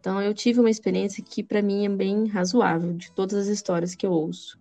Então 0.00 0.22
eu 0.22 0.32
tive 0.32 0.60
uma 0.60 0.70
experiência 0.70 1.22
que 1.22 1.42
para 1.42 1.60
mim 1.60 1.84
é 1.84 1.88
bem 1.88 2.26
razoável 2.28 2.92
de 2.92 3.10
todas 3.12 3.36
as 3.36 3.48
histórias 3.48 3.94
que 3.94 4.06
eu 4.06 4.12
ouço. 4.12 4.58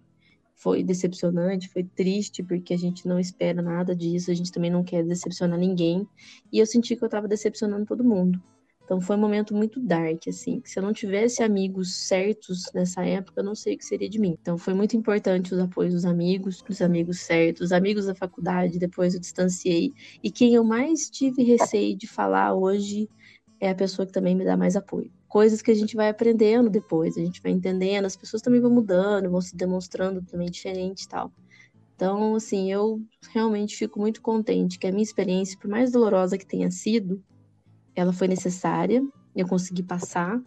Foi 0.55 0.83
decepcionante, 0.83 1.69
foi 1.69 1.83
triste 1.83 2.41
porque 2.41 2.73
a 2.73 2.77
gente 2.77 3.07
não 3.07 3.19
espera 3.19 3.61
nada 3.61 3.95
disso, 3.95 4.31
a 4.31 4.33
gente 4.33 4.51
também 4.51 4.71
não 4.71 4.83
quer 4.83 5.03
decepcionar 5.03 5.59
ninguém, 5.59 6.07
e 6.51 6.57
eu 6.57 6.65
senti 6.65 6.95
que 6.95 7.03
eu 7.03 7.07
estava 7.07 7.27
decepcionando 7.27 7.85
todo 7.85 8.03
mundo. 8.03 8.41
Então 8.85 9.01
foi 9.01 9.15
um 9.15 9.19
momento 9.19 9.55
muito 9.55 9.79
dark, 9.79 10.27
assim. 10.27 10.61
Se 10.63 10.77
eu 10.77 10.83
não 10.83 10.93
tivesse 10.93 11.41
amigos 11.41 11.95
certos 11.95 12.71
nessa 12.71 13.03
época, 13.03 13.41
eu 13.41 13.43
não 13.43 13.55
sei 13.55 13.73
o 13.73 13.77
que 13.79 13.83
seria 13.83 14.07
de 14.07 14.19
mim. 14.19 14.37
Então 14.39 14.59
foi 14.59 14.75
muito 14.75 14.95
importante 14.95 15.53
os 15.53 15.59
apoios 15.59 15.93
dos 15.93 16.05
amigos, 16.05 16.61
dos 16.61 16.81
amigos 16.81 17.21
certos, 17.21 17.65
os 17.65 17.71
amigos 17.71 18.05
da 18.05 18.13
faculdade, 18.13 18.77
depois 18.77 19.15
eu 19.15 19.19
distanciei. 19.19 19.91
E 20.23 20.29
quem 20.29 20.53
eu 20.53 20.63
mais 20.63 21.09
tive 21.09 21.43
receio 21.43 21.97
de 21.97 22.05
falar 22.05 22.53
hoje 22.53 23.09
é 23.59 23.69
a 23.71 23.75
pessoa 23.75 24.05
que 24.05 24.13
também 24.13 24.35
me 24.35 24.45
dá 24.45 24.55
mais 24.55 24.75
apoio. 24.75 25.11
Coisas 25.27 25.63
que 25.63 25.71
a 25.71 25.75
gente 25.75 25.95
vai 25.95 26.07
aprendendo 26.07 26.69
depois, 26.69 27.17
a 27.17 27.21
gente 27.21 27.41
vai 27.41 27.51
entendendo, 27.51 28.05
as 28.05 28.15
pessoas 28.15 28.41
também 28.41 28.61
vão 28.61 28.69
mudando, 28.69 29.31
vão 29.31 29.41
se 29.41 29.55
demonstrando 29.55 30.21
também 30.21 30.49
diferente 30.49 31.03
e 31.03 31.07
tal. 31.07 31.31
Então, 31.95 32.35
assim, 32.35 32.71
eu 32.71 33.01
realmente 33.33 33.75
fico 33.75 33.99
muito 33.99 34.21
contente 34.21 34.77
que 34.77 34.85
a 34.85 34.91
minha 34.91 35.03
experiência, 35.03 35.57
por 35.57 35.69
mais 35.69 35.91
dolorosa 35.91 36.37
que 36.37 36.45
tenha 36.45 36.69
sido, 36.69 37.23
ela 37.95 38.13
foi 38.13 38.27
necessária, 38.27 39.05
eu 39.35 39.47
consegui 39.47 39.83
passar, 39.83 40.41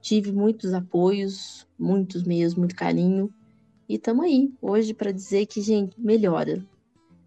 tive 0.00 0.32
muitos 0.32 0.72
apoios, 0.72 1.66
muitos 1.78 2.22
mesmo, 2.22 2.60
muito 2.60 2.74
carinho, 2.74 3.32
e 3.88 3.96
estamos 3.96 4.24
aí 4.24 4.52
hoje 4.60 4.94
para 4.94 5.12
dizer 5.12 5.46
que, 5.46 5.60
gente, 5.60 6.00
melhora. 6.00 6.64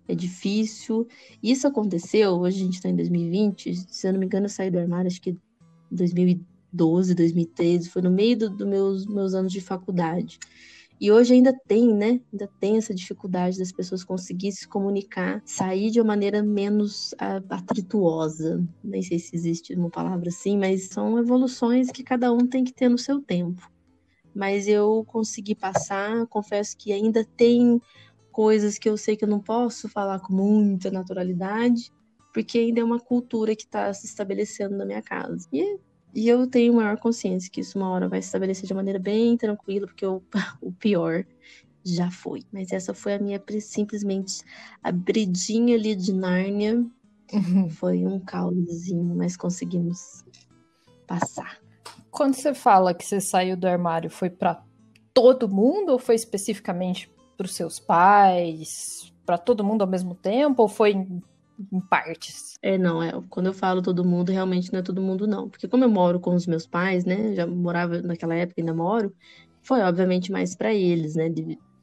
É 0.08 0.14
difícil. 0.14 1.08
Isso 1.42 1.68
aconteceu, 1.68 2.32
hoje 2.34 2.62
a 2.62 2.66
gente 2.66 2.76
está 2.76 2.90
em 2.90 2.96
2020, 2.96 3.76
se 3.76 4.08
eu 4.08 4.14
não 4.14 4.20
me 4.20 4.26
engano, 4.26 4.46
eu 4.46 4.50
saí 4.50 4.70
do 4.70 4.80
armário, 4.80 5.08
acho 5.08 5.22
que 5.22 5.38
2012, 5.92 7.16
2013, 7.16 7.90
foi 7.90 8.02
no 8.02 8.12
meio 8.12 8.38
dos 8.38 8.50
do 8.52 8.68
meus, 8.68 9.06
meus 9.06 9.34
anos 9.34 9.52
de 9.52 9.62
faculdade. 9.62 10.40
E 11.00 11.12
hoje 11.12 11.34
ainda 11.34 11.54
tem, 11.68 11.94
né? 11.94 12.22
Ainda 12.32 12.50
tem 12.60 12.78
essa 12.78 12.94
dificuldade 12.94 13.60
das 13.60 13.72
pessoas 13.72 14.04
conseguirem 14.04 14.56
se 14.56 14.68
comunicar, 14.68 15.42
sair 15.46 15.92
de 15.92 16.00
uma 16.00 16.08
maneira 16.08 16.42
menos 16.42 17.14
atrituosa. 17.50 18.66
Nem 18.84 19.02
sei 19.02 19.20
se 19.20 19.36
existe 19.36 19.74
uma 19.76 19.90
palavra 19.90 20.30
assim, 20.30 20.58
mas 20.58 20.88
são 20.88 21.20
evoluções 21.20 21.92
que 21.92 22.04
cada 22.04 22.32
um 22.32 22.48
tem 22.48 22.64
que 22.64 22.74
ter 22.74 22.88
no 22.88 22.98
seu 22.98 23.22
tempo. 23.22 23.70
Mas 24.34 24.68
eu 24.68 25.04
consegui 25.06 25.56
passar, 25.56 26.26
confesso 26.28 26.78
que 26.78 26.94
ainda 26.94 27.26
tem 27.38 27.82
coisas 28.32 28.78
que 28.78 28.90
eu 28.90 28.98
sei 28.98 29.16
que 29.16 29.24
eu 29.24 29.30
não 29.30 29.40
posso 29.40 29.88
falar 29.88 30.20
com 30.20 30.34
muita 30.34 30.92
naturalidade, 30.92 31.92
porque 32.34 32.58
ainda 32.58 32.82
é 32.82 32.84
uma 32.84 33.00
cultura 33.00 33.56
que 33.56 33.64
está 33.64 33.94
se 33.94 34.06
estabelecendo 34.06 34.76
na 34.76 34.86
minha 34.86 35.02
casa. 35.02 35.48
E 35.54 35.78
e 36.16 36.30
eu 36.30 36.48
tenho 36.48 36.74
maior 36.74 36.98
consciência 36.98 37.52
que 37.52 37.60
isso 37.60 37.78
uma 37.78 37.90
hora 37.90 38.08
vai 38.08 38.22
se 38.22 38.30
estabelecer 38.30 38.66
de 38.66 38.74
maneira 38.74 38.98
bem 38.98 39.36
tranquila, 39.36 39.86
porque 39.86 40.06
o, 40.06 40.24
o 40.62 40.72
pior 40.72 41.26
já 41.84 42.10
foi. 42.10 42.42
Mas 42.54 42.72
essa 42.72 42.94
foi 42.94 43.16
a 43.16 43.20
minha 43.20 43.44
simplesmente 43.60 44.42
abridinha 44.82 45.76
ali 45.76 45.94
de 45.94 46.14
Nárnia. 46.14 46.86
Uhum. 47.34 47.70
Foi 47.70 48.06
um 48.06 48.18
caosinho, 48.20 49.14
mas 49.16 49.36
conseguimos 49.36 50.24
passar. 51.06 51.60
Quando 52.10 52.36
você 52.36 52.54
fala 52.54 52.94
que 52.94 53.06
você 53.06 53.20
saiu 53.20 53.58
do 53.58 53.68
armário, 53.68 54.10
foi 54.10 54.30
para 54.30 54.64
todo 55.14 55.50
mundo 55.50 55.92
ou 55.92 56.00
foi 56.00 56.16
especificamente 56.16 57.12
para 57.36 57.46
os 57.46 57.54
seus 57.54 57.78
pais, 57.78 59.14
para 59.26 59.38
todo 59.38 59.66
mundo 59.66 59.82
ao 59.82 59.88
mesmo 59.88 60.16
tempo, 60.16 60.62
ou 60.62 60.70
foi 60.70 60.94
em, 61.72 61.80
partes? 61.80 62.56
É, 62.62 62.78
não, 62.78 63.02
é, 63.02 63.12
quando 63.30 63.48
eu 63.48 63.54
falo 63.54 63.82
todo 63.82 64.06
mundo, 64.06 64.32
realmente 64.32 64.72
não 64.72 64.80
é 64.80 64.84
todo 64.84 65.02
mundo, 65.02 65.28
não. 65.28 65.50
Porque 65.50 65.68
como 65.68 65.84
eu 65.84 65.90
moro 65.90 66.20
com 66.20 66.36
os 66.36 66.48
meus 66.48 66.66
pais, 66.66 67.06
né, 67.06 67.34
já 67.36 67.46
morava 67.48 68.02
naquela 68.02 68.36
época, 68.36 68.62
ainda 68.62 68.74
moro, 68.74 69.14
foi 69.62 69.82
obviamente 69.82 70.32
mais 70.32 70.56
para 70.56 70.74
eles, 70.74 71.16
né, 71.16 71.30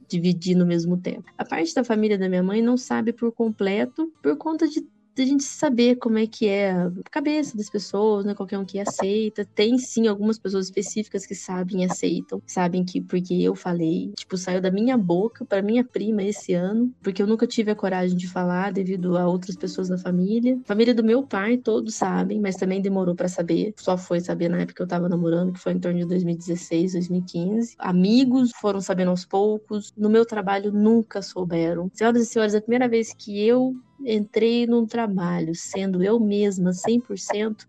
dividir 0.09 0.55
no 0.57 0.67
mesmo 0.67 0.97
tempo. 0.97 1.31
A 1.39 1.45
parte 1.45 1.75
da 1.75 1.85
família 1.85 2.19
da 2.19 2.29
minha 2.29 2.43
mãe 2.43 2.61
não 2.61 2.77
sabe 2.77 3.13
por 3.13 3.33
completo, 3.33 4.13
por 4.23 4.37
conta 4.37 4.69
de 4.69 4.87
a 5.21 5.25
gente 5.25 5.45
saber 5.45 5.97
como 5.97 6.19
é 6.19 6.27
que 6.27 6.49
é 6.49 6.73
a 6.73 6.91
cabeça 7.11 7.57
das 7.57 7.69
pessoas, 7.69 8.25
né? 8.25 8.35
Qualquer 8.35 8.59
um 8.59 8.65
que 8.65 8.79
aceita. 8.79 9.45
Tem 9.55 9.77
sim 9.79 10.07
algumas 10.07 10.39
pessoas 10.39 10.67
específicas 10.67 11.27
que 11.27 11.35
sabem 11.35 11.83
e 11.83 11.85
aceitam, 11.85 12.41
sabem 12.47 12.85
que 12.85 13.01
porque 13.01 13.35
eu 13.35 13.55
falei, 13.55 14.13
tipo, 14.17 14.37
saiu 14.37 14.61
da 14.61 14.71
minha 14.71 14.97
boca 14.97 15.45
para 15.45 15.63
minha 15.63 15.85
prima 15.85 16.23
esse 16.23 16.55
ano, 16.55 16.93
porque 17.03 17.23
eu 17.23 17.27
nunca 17.27 17.47
tive 17.47 17.71
a 17.71 17.77
coragem 17.77 18.17
de 18.17 18.29
falar 18.29 18.73
devido 18.73 19.17
a 19.17 19.27
outras 19.27 19.57
pessoas 19.57 19.89
da 19.89 19.99
família. 19.99 20.59
família 20.65 20.95
do 20.95 21.05
meu 21.05 21.23
pai, 21.23 21.57
todos 21.59 21.95
sabem, 21.95 22.41
mas 22.41 22.57
também 22.57 22.81
demorou 22.81 23.15
para 23.15 23.29
saber. 23.29 23.75
Só 23.77 23.97
foi 23.99 24.21
saber 24.21 24.49
na 24.49 24.59
época 24.59 24.75
que 24.75 24.83
eu 24.83 24.87
tava 24.87 25.09
namorando, 25.09 25.53
que 25.53 25.61
foi 25.61 25.73
em 25.73 25.81
torno 25.81 25.99
de 25.99 26.07
2016, 26.07 26.93
2015. 26.93 27.75
Amigos 27.79 28.51
foram 28.61 28.81
sabendo 28.81 29.11
aos 29.11 29.25
poucos. 29.25 29.93
No 29.97 30.09
meu 30.09 30.25
trabalho 30.25 30.73
nunca 30.73 31.21
souberam. 31.23 31.91
Senhoras 31.93 32.23
e 32.23 32.27
senhores, 32.27 32.55
a 32.55 32.61
primeira 32.61 32.89
vez 32.89 33.13
que 33.13 33.45
eu 33.47 33.75
entrei 34.07 34.67
num 34.67 34.87
trabalho 34.87 35.55
sendo 35.55 36.03
eu 36.03 36.19
mesma 36.21 36.71
100% 36.71 37.67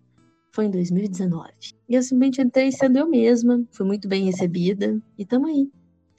foi 0.53 0.65
em 0.65 0.69
2019. 0.69 1.49
E 1.89 1.95
eu 1.95 2.03
simplesmente 2.03 2.41
entrei 2.41 2.71
sendo 2.71 2.99
eu 2.99 3.09
mesma, 3.09 3.63
fui 3.71 3.85
muito 3.85 4.07
bem 4.07 4.25
recebida 4.25 5.01
e 5.17 5.25
tamo 5.25 5.47
aí. 5.47 5.67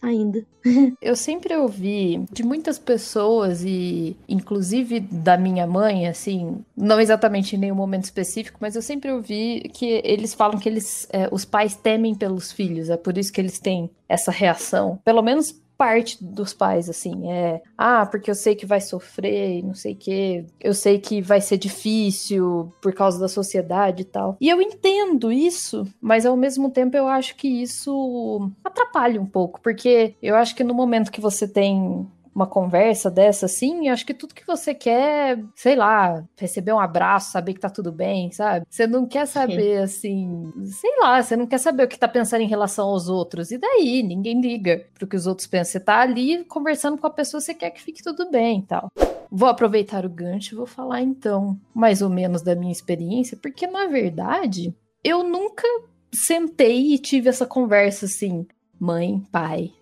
Ainda. 0.02 0.44
eu 1.00 1.16
sempre 1.16 1.56
ouvi 1.56 2.26
de 2.30 2.42
muitas 2.42 2.78
pessoas 2.78 3.64
e 3.64 4.14
inclusive 4.28 5.00
da 5.00 5.38
minha 5.38 5.66
mãe, 5.66 6.06
assim, 6.06 6.62
não 6.76 7.00
exatamente 7.00 7.56
em 7.56 7.58
nenhum 7.58 7.74
momento 7.74 8.04
específico, 8.04 8.58
mas 8.60 8.76
eu 8.76 8.82
sempre 8.82 9.10
ouvi 9.10 9.62
que 9.72 10.02
eles 10.04 10.34
falam 10.34 10.58
que 10.58 10.68
eles, 10.68 11.08
é, 11.10 11.26
os 11.32 11.46
pais 11.46 11.74
temem 11.74 12.14
pelos 12.14 12.52
filhos, 12.52 12.90
é 12.90 12.98
por 12.98 13.16
isso 13.16 13.32
que 13.32 13.40
eles 13.40 13.58
têm 13.58 13.88
essa 14.06 14.30
reação. 14.30 14.98
Pelo 15.02 15.22
menos 15.22 15.58
parte 15.84 16.24
dos 16.24 16.54
pais, 16.54 16.88
assim. 16.88 17.30
É, 17.30 17.60
ah, 17.76 18.06
porque 18.06 18.30
eu 18.30 18.34
sei 18.34 18.54
que 18.54 18.64
vai 18.64 18.80
sofrer 18.80 19.58
e 19.58 19.62
não 19.62 19.74
sei 19.74 19.92
o 19.92 19.96
quê. 19.96 20.46
Eu 20.58 20.72
sei 20.72 20.98
que 20.98 21.20
vai 21.20 21.40
ser 21.42 21.58
difícil 21.58 22.72
por 22.80 22.94
causa 22.94 23.20
da 23.20 23.28
sociedade 23.28 24.02
e 24.02 24.04
tal. 24.04 24.36
E 24.40 24.48
eu 24.48 24.62
entendo 24.62 25.30
isso, 25.30 25.86
mas 26.00 26.24
ao 26.24 26.36
mesmo 26.36 26.70
tempo 26.70 26.96
eu 26.96 27.06
acho 27.06 27.36
que 27.36 27.48
isso 27.48 28.50
atrapalha 28.64 29.20
um 29.20 29.26
pouco, 29.26 29.60
porque 29.60 30.14
eu 30.22 30.34
acho 30.36 30.54
que 30.54 30.64
no 30.64 30.72
momento 30.72 31.12
que 31.12 31.20
você 31.20 31.46
tem 31.46 32.06
uma 32.34 32.46
conversa 32.46 33.10
dessa, 33.10 33.46
assim, 33.46 33.88
acho 33.88 34.04
que 34.04 34.12
tudo 34.12 34.34
que 34.34 34.46
você 34.46 34.74
quer, 34.74 35.38
sei 35.54 35.76
lá, 35.76 36.24
receber 36.36 36.72
um 36.72 36.80
abraço, 36.80 37.30
saber 37.30 37.54
que 37.54 37.60
tá 37.60 37.70
tudo 37.70 37.92
bem, 37.92 38.32
sabe? 38.32 38.66
Você 38.68 38.86
não 38.86 39.06
quer 39.06 39.26
saber, 39.26 39.78
assim, 39.84 40.52
sei 40.64 40.98
lá, 40.98 41.22
você 41.22 41.36
não 41.36 41.46
quer 41.46 41.58
saber 41.58 41.84
o 41.84 41.88
que 41.88 41.98
tá 41.98 42.08
pensando 42.08 42.40
em 42.40 42.48
relação 42.48 42.88
aos 42.88 43.08
outros. 43.08 43.52
E 43.52 43.58
daí? 43.58 44.02
Ninguém 44.02 44.40
liga 44.40 44.84
pro 44.94 45.06
que 45.06 45.16
os 45.16 45.26
outros 45.26 45.46
pensam. 45.46 45.72
Você 45.72 45.80
tá 45.80 46.00
ali 46.00 46.44
conversando 46.44 46.98
com 46.98 47.06
a 47.06 47.10
pessoa, 47.10 47.40
você 47.40 47.54
quer 47.54 47.70
que 47.70 47.82
fique 47.82 48.02
tudo 48.02 48.30
bem 48.30 48.60
e 48.60 48.62
tal. 48.62 48.88
Vou 49.30 49.48
aproveitar 49.48 50.04
o 50.04 50.10
gancho 50.10 50.54
e 50.54 50.56
vou 50.56 50.66
falar 50.66 51.02
então, 51.02 51.58
mais 51.74 52.02
ou 52.02 52.08
menos 52.08 52.42
da 52.42 52.54
minha 52.54 52.72
experiência, 52.72 53.36
porque 53.36 53.66
na 53.66 53.86
verdade, 53.86 54.74
eu 55.02 55.22
nunca 55.22 55.66
sentei 56.12 56.94
e 56.94 56.98
tive 56.98 57.28
essa 57.28 57.46
conversa 57.46 58.06
assim, 58.06 58.46
mãe, 58.78 59.22
pai, 59.32 59.72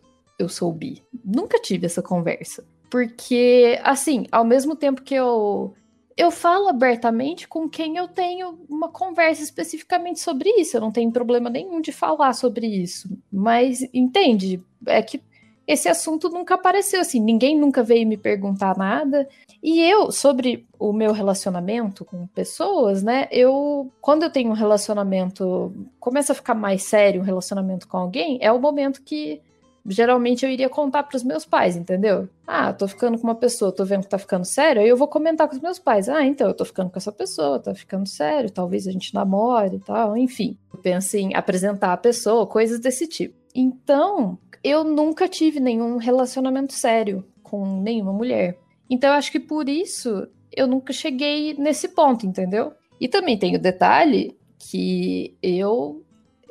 eu 0.43 0.49
sou 0.49 0.73
bi. 0.73 1.03
Nunca 1.25 1.61
tive 1.61 1.87
essa 1.87 2.03
conversa. 2.03 2.65
Porque, 2.91 3.81
assim, 3.83 4.27
ao 4.31 4.45
mesmo 4.45 4.77
tempo 4.77 5.03
que 5.03 5.15
eu. 5.15 5.75
Eu 6.15 6.31
falo 6.31 6.69
abertamente 6.69 7.49
com 7.49 7.67
quem 7.67 7.97
eu 7.97 8.07
tenho 8.07 8.59
uma 8.69 8.91
conversa 8.91 9.43
especificamente 9.43 10.21
sobre 10.21 10.51
isso. 10.61 10.77
Eu 10.77 10.83
não 10.83 10.93
tenho 10.93 11.11
problema 11.11 11.49
nenhum 11.49 11.81
de 11.81 11.91
falar 11.91 12.35
sobre 12.35 12.67
isso. 12.67 13.09
Mas, 13.33 13.81
entende? 13.95 14.63
É 14.87 15.01
que 15.01 15.23
esse 15.67 15.89
assunto 15.89 16.29
nunca 16.29 16.55
apareceu 16.55 17.01
assim, 17.01 17.21
ninguém 17.21 17.59
nunca 17.59 17.83
veio 17.83 18.07
me 18.07 18.17
perguntar 18.17 18.77
nada. 18.77 19.29
E 19.63 19.81
eu, 19.81 20.11
sobre 20.11 20.67
o 20.79 20.93
meu 20.93 21.13
relacionamento 21.13 22.05
com 22.05 22.27
pessoas, 22.27 23.03
né? 23.03 23.29
Eu, 23.31 23.91
quando 24.01 24.25
eu 24.25 24.31
tenho 24.31 24.51
um 24.51 24.55
relacionamento, 24.55 25.73
começa 26.01 26.33
a 26.33 26.37
ficar 26.37 26.55
mais 26.55 26.83
sério 26.83 27.21
um 27.21 27.25
relacionamento 27.25 27.87
com 27.87 27.97
alguém, 27.97 28.39
é 28.41 28.51
o 28.53 28.61
momento 28.61 29.03
que 29.03 29.41
geralmente 29.87 30.45
eu 30.45 30.51
iria 30.51 30.69
contar 30.69 31.03
para 31.03 31.17
os 31.17 31.23
meus 31.23 31.45
pais, 31.45 31.77
entendeu? 31.77 32.29
Ah, 32.47 32.73
tô 32.73 32.87
ficando 32.87 33.19
com 33.19 33.25
uma 33.25 33.35
pessoa, 33.35 33.73
tô 33.73 33.85
vendo 33.85 34.03
que 34.03 34.09
tá 34.09 34.19
ficando 34.19 34.45
sério, 34.45 34.83
aí 34.83 34.89
eu 34.89 34.97
vou 34.97 35.09
comentar 35.09 35.49
com 35.49 35.55
os 35.55 35.61
meus 35.61 35.79
pais. 35.79 36.09
Ah, 36.09 36.25
então 36.25 36.49
eu 36.49 36.55
tô 36.55 36.65
ficando 36.65 36.91
com 36.91 36.99
essa 36.99 37.13
pessoa, 37.13 37.59
tá 37.59 37.75
ficando 37.75 38.09
sério, 38.09 38.51
talvez 38.51 38.87
a 38.87 38.93
gente 38.93 39.15
namore 39.15 39.77
e 39.77 39.81
tal, 39.81 40.17
enfim. 40.17 40.57
Eu 40.73 40.81
penso 40.81 41.17
em 41.17 41.35
apresentar 41.35 41.93
a 41.93 41.97
pessoa, 41.97 42.47
coisas 42.47 42.79
desse 42.79 43.07
tipo. 43.07 43.35
Então, 43.55 44.39
eu 44.63 44.85
nunca 44.85 45.29
tive 45.29 45.61
nenhum 45.61 45.97
relacionamento 45.97 46.73
sério 46.73 47.25
com 47.43 47.83
nenhuma 47.83 48.13
mulher. 48.13 48.59
Então, 48.89 49.11
eu 49.11 49.17
acho 49.17 49.33
que 49.33 49.41
por 49.41 49.69
isso 49.69 50.27
eu 50.55 50.67
nunca 50.67 50.93
cheguei 50.93 51.55
nesse 51.55 51.89
ponto, 51.89 52.27
entendeu? 52.27 52.73
E 53.01 53.09
também 53.09 53.39
tem 53.39 53.57
o 53.57 53.61
detalhe 53.61 54.37
que 54.59 55.37
eu 55.43 56.03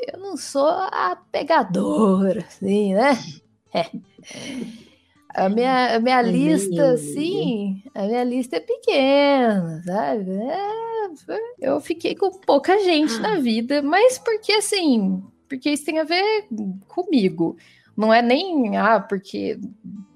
eu 0.08 0.20
não 0.20 0.38
sou 0.38 0.68
a 0.68 1.18
pegadora, 1.32 2.46
assim, 2.48 2.94
né? 2.94 3.18
É. 3.74 3.86
A 5.34 5.48
minha, 5.48 5.96
a 5.96 6.00
minha 6.00 6.22
lista, 6.22 6.98
sim, 6.98 7.82
a 7.96 8.04
minha 8.04 8.24
lista 8.24 8.58
é 8.58 8.60
pequena, 8.60 9.82
sabe? 9.86 10.30
É, 10.30 11.70
eu 11.70 11.80
fiquei 11.80 12.16
com 12.16 12.32
pouca 12.32 12.78
gente 12.84 13.18
na 13.20 13.38
vida, 13.40 13.82
mas 13.82 14.18
porque 14.18 14.52
assim, 14.52 15.24
porque 15.48 15.70
isso 15.70 15.86
tem 15.86 16.00
a 16.00 16.04
ver 16.04 16.48
comigo. 16.88 17.56
Não 17.96 18.14
é 18.14 18.22
nem, 18.22 18.78
ah, 18.78 19.00
porque 19.00 19.58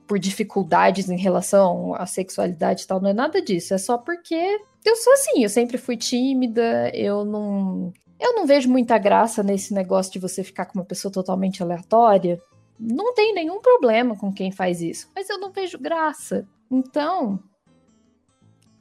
por 0.05 0.19
dificuldades 0.19 1.09
em 1.09 1.17
relação 1.17 1.95
à 1.95 2.05
sexualidade 2.05 2.83
e 2.83 2.87
tal, 2.87 3.01
não 3.01 3.09
é 3.09 3.13
nada 3.13 3.41
disso, 3.41 3.73
é 3.73 3.77
só 3.77 3.97
porque 3.97 4.59
eu 4.83 4.95
sou 4.97 5.13
assim, 5.13 5.43
eu 5.43 5.49
sempre 5.49 5.77
fui 5.77 5.97
tímida, 5.97 6.89
eu 6.93 7.25
não 7.25 7.93
eu 8.19 8.33
não 8.33 8.45
vejo 8.45 8.69
muita 8.69 8.97
graça 8.97 9.43
nesse 9.43 9.73
negócio 9.73 10.11
de 10.13 10.19
você 10.19 10.43
ficar 10.43 10.65
com 10.65 10.79
uma 10.79 10.85
pessoa 10.85 11.11
totalmente 11.11 11.61
aleatória. 11.61 12.41
Não 12.79 13.13
tem 13.13 13.33
nenhum 13.33 13.61
problema 13.61 14.17
com 14.17 14.31
quem 14.31 14.51
faz 14.51 14.81
isso, 14.81 15.09
mas 15.15 15.29
eu 15.29 15.37
não 15.37 15.51
vejo 15.51 15.77
graça. 15.77 16.47
Então, 16.69 17.39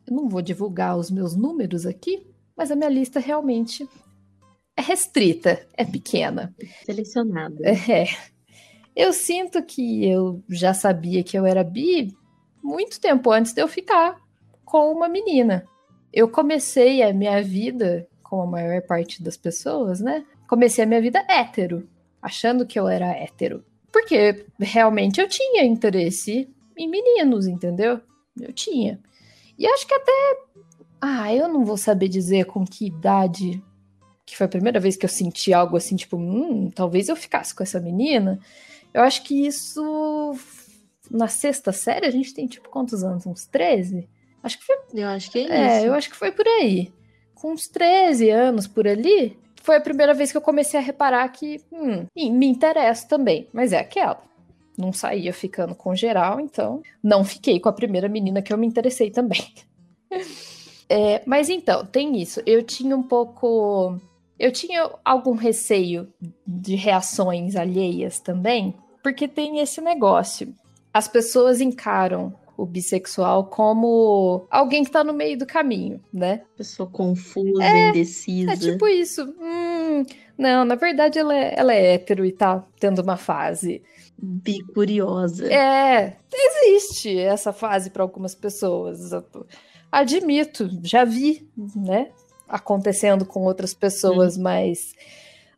eu 0.07 0.15
não 0.15 0.29
vou 0.29 0.43
divulgar 0.43 0.97
os 0.97 1.11
meus 1.11 1.35
números 1.35 1.87
aqui, 1.87 2.27
mas 2.57 2.71
a 2.71 2.77
minha 2.77 2.89
lista 2.89 3.19
realmente 3.19 3.89
é 4.77 4.83
restrita, 4.83 5.67
é 5.77 5.85
pequena. 5.85 6.55
Selecionada. 6.85 7.57
É. 7.91 8.07
Eu 8.95 9.13
sinto 9.13 9.61
que 9.63 10.09
eu 10.09 10.43
já 10.49 10.73
sabia 10.73 11.25
que 11.25 11.37
eu 11.37 11.45
era 11.45 11.65
bi 11.65 12.15
muito 12.63 13.01
tempo 13.01 13.31
antes 13.33 13.53
de 13.53 13.61
eu 13.61 13.67
ficar 13.67 14.17
com 14.65 14.93
uma 14.93 15.09
menina. 15.09 15.67
Eu 16.13 16.29
comecei 16.29 17.03
a 17.03 17.13
minha 17.13 17.43
vida 17.43 18.07
como 18.35 18.43
a 18.43 18.47
maior 18.47 18.83
parte 18.83 19.23
das 19.23 19.37
pessoas, 19.37 20.01
né? 20.01 20.25
Comecei 20.49 20.83
a 20.83 20.87
minha 20.87 21.01
vida 21.01 21.25
hétero, 21.29 21.89
achando 22.21 22.67
que 22.67 22.79
eu 22.79 22.89
era 22.89 23.07
hétero. 23.07 23.65
Porque 23.93 24.45
realmente 24.59 25.21
eu 25.21 25.29
tinha 25.29 25.65
interesse 25.65 26.49
em 26.77 26.89
meninos, 26.89 27.47
entendeu? 27.47 28.01
Eu 28.41 28.53
tinha. 28.53 28.99
E 29.57 29.67
acho 29.67 29.87
que 29.87 29.95
até. 29.95 30.13
Ah, 31.01 31.33
eu 31.33 31.47
não 31.47 31.65
vou 31.65 31.77
saber 31.77 32.09
dizer 32.09 32.47
com 32.47 32.65
que 32.65 32.87
idade 32.87 33.63
que 34.27 34.37
foi 34.37 34.47
a 34.47 34.49
primeira 34.49 34.81
vez 34.81 34.97
que 34.97 35.05
eu 35.05 35.09
senti 35.09 35.53
algo 35.53 35.77
assim, 35.77 35.95
tipo, 35.95 36.17
hum, 36.17 36.71
talvez 36.75 37.09
eu 37.09 37.15
ficasse 37.15 37.55
com 37.55 37.63
essa 37.63 37.79
menina. 37.79 38.41
Eu 38.93 39.03
acho 39.03 39.23
que 39.23 39.47
isso. 39.47 40.35
Na 41.09 41.29
sexta 41.29 41.71
série, 41.71 42.07
a 42.07 42.11
gente 42.11 42.35
tem 42.35 42.49
tipo 42.49 42.69
quantos 42.69 43.05
anos? 43.05 43.27
Uns 43.27 43.47
13? 43.47 44.09
Acho 44.43 44.59
que 44.59 44.65
foi. 44.65 44.77
Eu 44.93 45.09
acho 45.09 45.31
que 45.31 45.39
é, 45.39 45.43
é 45.43 45.45
isso. 45.45 45.85
É, 45.85 45.89
eu 45.89 45.95
acho 45.95 46.11
que 46.11 46.17
foi 46.17 46.33
por 46.33 46.49
aí 46.49 46.93
com 47.45 47.53
uns 47.53 47.69
13 47.69 48.31
anos 48.31 48.67
por 48.67 48.89
ali, 48.89 49.37
foi 49.63 49.77
a 49.77 49.81
primeira 49.81 50.15
vez 50.15 50.33
que 50.33 50.37
eu 50.39 50.41
comecei 50.41 50.81
a 50.81 50.83
reparar 50.83 51.29
que 51.29 51.61
hum, 51.71 52.07
me 52.17 52.47
interessa 52.47 53.07
também. 53.07 53.47
Mas 53.53 53.75
é 53.75 53.81
aquela. 53.81 54.23
Não 54.79 54.95
saía 54.95 55.31
ficando 55.31 55.75
com 55.75 55.95
geral, 55.95 56.41
então 56.41 56.83
não 57.03 57.23
fiquei 57.23 57.61
com 57.61 57.69
a 57.69 57.73
primeira 57.75 58.09
menina 58.09 58.41
que 58.41 58.51
eu 58.51 58.57
me 58.57 58.67
interessei 58.67 59.11
também. 59.11 59.47
é, 60.89 61.21
mas 61.27 61.51
então, 61.51 61.85
tem 61.85 62.17
isso. 62.17 62.41
Eu 62.47 62.63
tinha 62.63 62.97
um 62.97 63.03
pouco. 63.03 64.01
Eu 64.39 64.51
tinha 64.51 64.91
algum 65.05 65.35
receio 65.35 66.09
de 66.47 66.77
reações 66.77 67.57
alheias 67.57 68.19
também, 68.19 68.75
porque 69.03 69.29
tem 69.29 69.59
esse 69.59 69.83
negócio. 69.83 70.55
As 70.95 71.09
pessoas 71.09 71.61
encaram 71.61 72.33
o 72.57 72.65
bissexual 72.65 73.47
como 73.47 74.47
alguém 74.51 74.85
que 74.85 74.91
tá 74.91 75.03
no 75.03 75.13
meio 75.13 75.39
do 75.39 75.47
caminho, 75.47 76.01
né? 76.13 76.43
Pessoa 76.57 76.89
confusa, 76.89 77.63
é, 77.63 77.89
indecisa. 77.91 78.53
É 78.53 78.57
tipo 78.57 78.87
isso. 78.87 79.25
Hum, 79.41 80.05
não, 80.39 80.65
na 80.65 80.75
verdade 80.75 81.19
ela 81.19 81.35
é, 81.35 81.55
ela 81.57 81.75
é 81.75 81.95
hétero 81.95 82.25
e 82.25 82.33
tá 82.33 82.65
tendo 82.79 83.03
uma 83.03 83.17
fase. 83.17 83.83
Bicuriosa. 84.17 85.53
É, 85.53 86.17
existe 86.33 87.19
essa 87.19 87.53
fase 87.53 87.91
para 87.91 88.03
algumas 88.03 88.35
pessoas. 88.35 89.11
Admito, 89.91 90.69
já 90.83 91.05
vi, 91.05 91.49
né? 91.75 92.11
Acontecendo 92.49 93.25
com 93.25 93.43
outras 93.43 93.75
pessoas, 93.75 94.37
hum. 94.37 94.43
mas 94.43 94.95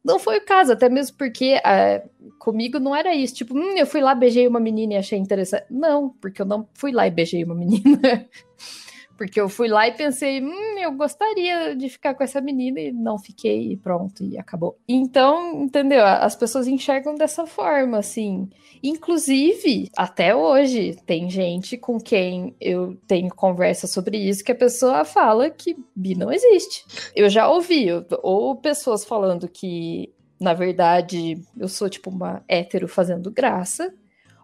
não 0.07 0.21
foi 0.21 0.39
o 0.39 0.45
caso, 0.45 0.73
até 0.73 0.89
mesmo 0.89 1.17
porque 1.17 1.57
uh, 1.57 2.33
comigo 2.39 2.79
não 2.79 2.95
era 2.95 3.13
isso. 3.13 3.35
Tipo, 3.35 3.59
hum, 3.59 3.77
eu 3.77 3.87
fui 3.87 4.01
lá, 4.01 4.15
beijei 4.15 4.47
uma 4.47 4.61
menina 4.61 4.95
e 4.95 4.97
achei 4.97 5.19
interessante. 5.19 5.67
Não, 5.69 6.11
porque 6.21 6.41
eu 6.41 6.47
não 6.47 6.69
fui 6.75 6.93
lá 6.93 7.09
e 7.09 7.11
beijei 7.11 7.43
uma 7.43 7.55
menina. 7.57 8.25
Porque 9.17 9.41
eu 9.41 9.49
fui 9.49 9.69
lá 9.69 9.89
e 9.89 9.93
pensei, 9.93 10.43
hum, 10.43 10.79
eu 10.79 10.93
gostaria 10.93 11.75
de 11.75 11.89
ficar 11.89 12.15
com 12.15 12.23
essa 12.23 12.41
menina 12.41 12.81
e 12.81 12.93
não 12.93 13.19
fiquei 13.19 13.73
e 13.73 13.77
pronto, 13.77 14.23
e 14.23 14.39
acabou. 14.39 14.79
Então, 14.87 15.63
entendeu? 15.63 16.05
As 16.05 16.37
pessoas 16.37 16.67
enxergam 16.67 17.15
dessa 17.15 17.47
forma, 17.47 17.99
assim. 17.99 18.49
Inclusive, 18.83 19.91
até 19.97 20.35
hoje, 20.35 20.97
tem 21.07 21.31
gente 21.31 21.77
com 21.77 21.99
quem 21.99 22.55
eu 22.61 22.97
tenho 23.07 23.35
conversa 23.35 23.87
sobre 23.87 24.19
isso 24.19 24.45
que 24.45 24.53
a 24.53 24.57
pessoa 24.57 25.05
fala 25.05 25.49
que 25.51 25.77
bi 25.95 26.15
não 26.15 26.31
existe. 26.31 26.85
Eu 27.15 27.29
já 27.29 27.49
ouvi, 27.49 27.87
ou 28.23 28.57
pessoas 28.57 29.05
falando 29.05 29.49
que, 29.49 30.13
na 30.39 30.53
verdade, 30.53 31.41
eu 31.59 31.69
sou 31.69 31.89
tipo 31.89 32.11
uma 32.11 32.45
hétero 32.49 32.87
fazendo 32.87 33.31
graça 33.31 33.93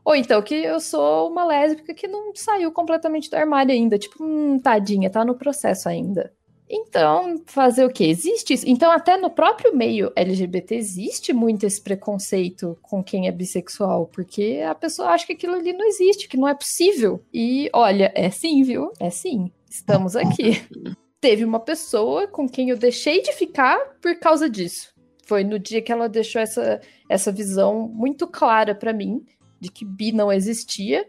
ou 0.05 0.15
então 0.15 0.43
que 0.43 0.55
eu 0.55 0.81
sou 0.81 1.31
uma 1.31 1.45
lésbica 1.45 1.95
que 1.95 2.09
não 2.09 2.35
saiu 2.35 2.73
completamente 2.73 3.31
do 3.31 3.35
armário 3.35 3.73
ainda. 3.73 3.99
Tipo, 3.99 4.25
hum, 4.25 4.59
tadinha, 4.59 5.11
tá 5.11 5.25
no 5.25 5.37
processo 5.37 5.89
ainda. 5.89 6.33
Então, 6.75 7.43
fazer 7.45 7.85
o 7.85 7.91
que? 7.91 8.05
Existe 8.05 8.55
isso. 8.55 8.65
Então, 8.67 8.91
até 8.91 9.19
no 9.19 9.29
próprio 9.29 9.77
meio 9.77 10.11
LGBT 10.17 10.75
existe 10.75 11.33
muito 11.33 11.67
esse 11.67 11.79
preconceito 11.79 12.79
com 12.81 13.05
quem 13.05 13.29
é 13.29 13.31
bissexual, 13.31 14.07
porque 14.07 14.63
a 14.67 14.75
pessoa 14.75 15.09
acha 15.09 15.27
que 15.27 15.35
aquilo 15.35 15.57
ali 15.57 15.75
não 15.75 15.87
existe, 15.87 16.27
que 16.27 16.39
não 16.39 16.49
é 16.49 16.55
possível. 16.55 17.23
E 17.33 17.69
olha, 17.75 18.11
é 18.15 18.31
sim, 18.31 18.63
viu? 18.63 18.91
É 18.99 19.11
sim. 19.11 19.53
Estamos 19.71 20.17
aqui. 20.17 20.63
Teve 21.21 21.45
uma 21.45 21.61
pessoa 21.61 22.27
com 22.27 22.49
quem 22.49 22.71
eu 22.71 22.77
deixei 22.77 23.21
de 23.21 23.33
ficar 23.33 23.79
por 24.01 24.19
causa 24.19 24.49
disso. 24.49 24.93
Foi 25.27 25.45
no 25.45 25.59
dia 25.59 25.83
que 25.83 25.93
ela 25.93 26.09
deixou 26.09 26.41
essa, 26.41 26.81
essa 27.09 27.31
visão 27.31 27.87
muito 27.87 28.27
clara 28.27 28.75
para 28.75 28.95
mim 28.95 29.25
de 29.63 29.71
que 29.71 29.85
bi 29.85 30.11
não 30.11 30.33
existia. 30.33 31.09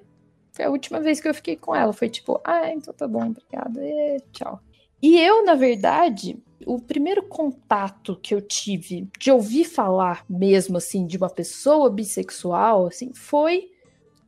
Foi 0.52 0.66
a 0.66 0.70
última 0.70 1.00
vez 1.00 1.20
que 1.20 1.28
eu 1.28 1.34
fiquei 1.34 1.56
com 1.56 1.76
ela. 1.76 1.92
Foi 1.92 2.08
tipo, 2.08 2.40
ah, 2.46 2.72
então 2.72 2.94
tá 2.94 3.08
bom, 3.08 3.26
obrigada, 3.26 3.84
e 3.84 4.22
tchau. 4.32 4.62
E 5.02 5.20
eu, 5.20 5.44
na 5.44 5.56
verdade, 5.56 6.38
o 6.68 6.80
primeiro 6.80 7.24
contato 7.24 8.16
que 8.22 8.34
eu 8.34 8.40
tive 8.40 9.10
de 9.20 9.32
ouvir 9.32 9.66
falar 9.66 10.24
mesmo 10.30 10.78
assim 10.78 11.08
de 11.08 11.18
uma 11.18 11.30
pessoa 11.30 11.90
bissexual, 11.90 12.86
assim, 12.86 13.12
foi 13.12 13.72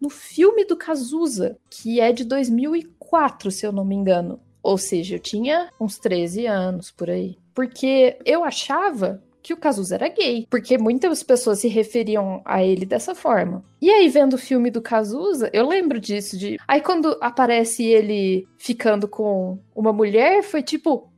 no 0.01 0.09
filme 0.09 0.65
do 0.65 0.75
Cazuza, 0.75 1.57
que 1.69 1.99
é 1.99 2.11
de 2.11 2.25
2004, 2.25 3.51
se 3.51 3.65
eu 3.65 3.71
não 3.71 3.85
me 3.85 3.95
engano. 3.95 4.39
Ou 4.61 4.79
seja, 4.79 5.15
eu 5.15 5.19
tinha 5.19 5.69
uns 5.79 5.99
13 5.99 6.47
anos 6.47 6.89
por 6.89 7.11
aí. 7.11 7.37
Porque 7.53 8.17
eu 8.25 8.43
achava 8.43 9.23
que 9.45 9.53
o 9.53 9.57
Cazuza 9.57 9.93
era 9.93 10.07
gay, 10.07 10.47
porque 10.49 10.75
muitas 10.75 11.21
pessoas 11.21 11.59
se 11.59 11.67
referiam 11.67 12.41
a 12.43 12.63
ele 12.63 12.83
dessa 12.83 13.13
forma. 13.13 13.63
E 13.79 13.91
aí, 13.91 14.09
vendo 14.09 14.33
o 14.33 14.39
filme 14.39 14.71
do 14.71 14.81
Cazuza, 14.81 15.51
eu 15.53 15.67
lembro 15.67 15.99
disso, 15.99 16.35
de... 16.35 16.57
Aí 16.67 16.81
quando 16.81 17.15
aparece 17.21 17.83
ele 17.83 18.47
ficando 18.57 19.07
com 19.07 19.59
uma 19.75 19.93
mulher, 19.93 20.41
foi 20.41 20.63
tipo... 20.63 21.11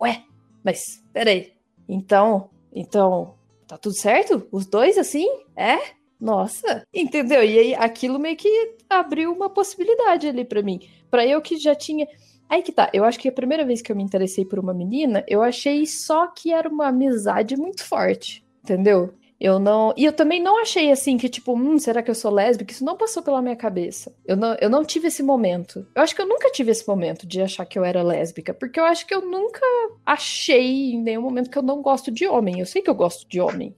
Ué, 0.00 0.24
mas 0.64 1.00
peraí, 1.12 1.52
então... 1.88 2.50
Então, 2.74 3.34
tá 3.68 3.78
tudo 3.78 3.94
certo? 3.94 4.48
Os 4.50 4.66
dois, 4.66 4.98
assim? 4.98 5.28
É? 5.54 5.78
Nossa, 6.20 6.84
entendeu? 6.92 7.44
E 7.44 7.56
aí 7.56 7.74
aquilo 7.74 8.18
meio 8.18 8.36
que 8.36 8.74
abriu 8.90 9.32
uma 9.32 9.48
possibilidade 9.48 10.26
ali 10.26 10.44
para 10.44 10.62
mim. 10.62 10.80
para 11.08 11.24
eu 11.24 11.40
que 11.40 11.56
já 11.56 11.74
tinha 11.74 12.08
Aí 12.52 12.62
que 12.62 12.70
tá, 12.70 12.90
eu 12.92 13.02
acho 13.02 13.18
que 13.18 13.30
a 13.30 13.32
primeira 13.32 13.64
vez 13.64 13.80
que 13.80 13.90
eu 13.90 13.96
me 13.96 14.02
interessei 14.02 14.44
por 14.44 14.58
uma 14.58 14.74
menina, 14.74 15.24
eu 15.26 15.42
achei 15.42 15.86
só 15.86 16.26
que 16.26 16.52
era 16.52 16.68
uma 16.68 16.88
amizade 16.88 17.56
muito 17.56 17.82
forte, 17.82 18.44
entendeu? 18.62 19.14
Eu 19.40 19.58
não. 19.58 19.94
E 19.96 20.04
eu 20.04 20.12
também 20.12 20.38
não 20.38 20.60
achei 20.60 20.92
assim 20.92 21.16
que, 21.16 21.30
tipo, 21.30 21.54
hum, 21.54 21.78
será 21.78 22.02
que 22.02 22.10
eu 22.10 22.14
sou 22.14 22.30
lésbica? 22.30 22.70
Isso 22.70 22.84
não 22.84 22.94
passou 22.94 23.22
pela 23.22 23.40
minha 23.40 23.56
cabeça. 23.56 24.14
Eu 24.26 24.36
não, 24.36 24.54
eu 24.60 24.68
não 24.68 24.84
tive 24.84 25.08
esse 25.08 25.22
momento. 25.22 25.86
Eu 25.94 26.02
acho 26.02 26.14
que 26.14 26.20
eu 26.20 26.28
nunca 26.28 26.50
tive 26.50 26.70
esse 26.70 26.86
momento 26.86 27.26
de 27.26 27.40
achar 27.40 27.64
que 27.64 27.78
eu 27.78 27.86
era 27.86 28.02
lésbica, 28.02 28.52
porque 28.52 28.78
eu 28.78 28.84
acho 28.84 29.06
que 29.06 29.14
eu 29.14 29.22
nunca 29.22 29.64
achei 30.04 30.92
em 30.92 31.02
nenhum 31.02 31.22
momento 31.22 31.48
que 31.48 31.56
eu 31.56 31.62
não 31.62 31.80
gosto 31.80 32.10
de 32.10 32.28
homem. 32.28 32.60
Eu 32.60 32.66
sei 32.66 32.82
que 32.82 32.90
eu 32.90 32.94
gosto 32.94 33.26
de 33.26 33.40
homem. 33.40 33.74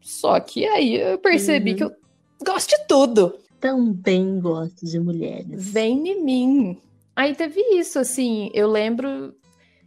Só 0.00 0.40
que 0.40 0.66
aí 0.66 0.96
eu 0.96 1.18
percebi 1.18 1.70
uhum. 1.70 1.76
que 1.76 1.84
eu 1.84 1.92
gosto 2.44 2.70
de 2.70 2.84
tudo. 2.88 3.38
Também 3.60 4.40
gosto 4.40 4.84
de 4.84 4.98
mulheres. 4.98 5.70
Vem 5.72 6.08
em 6.08 6.20
mim. 6.20 6.78
Aí 7.14 7.34
teve 7.34 7.60
isso, 7.78 7.98
assim, 7.98 8.50
eu 8.54 8.68
lembro 8.68 9.34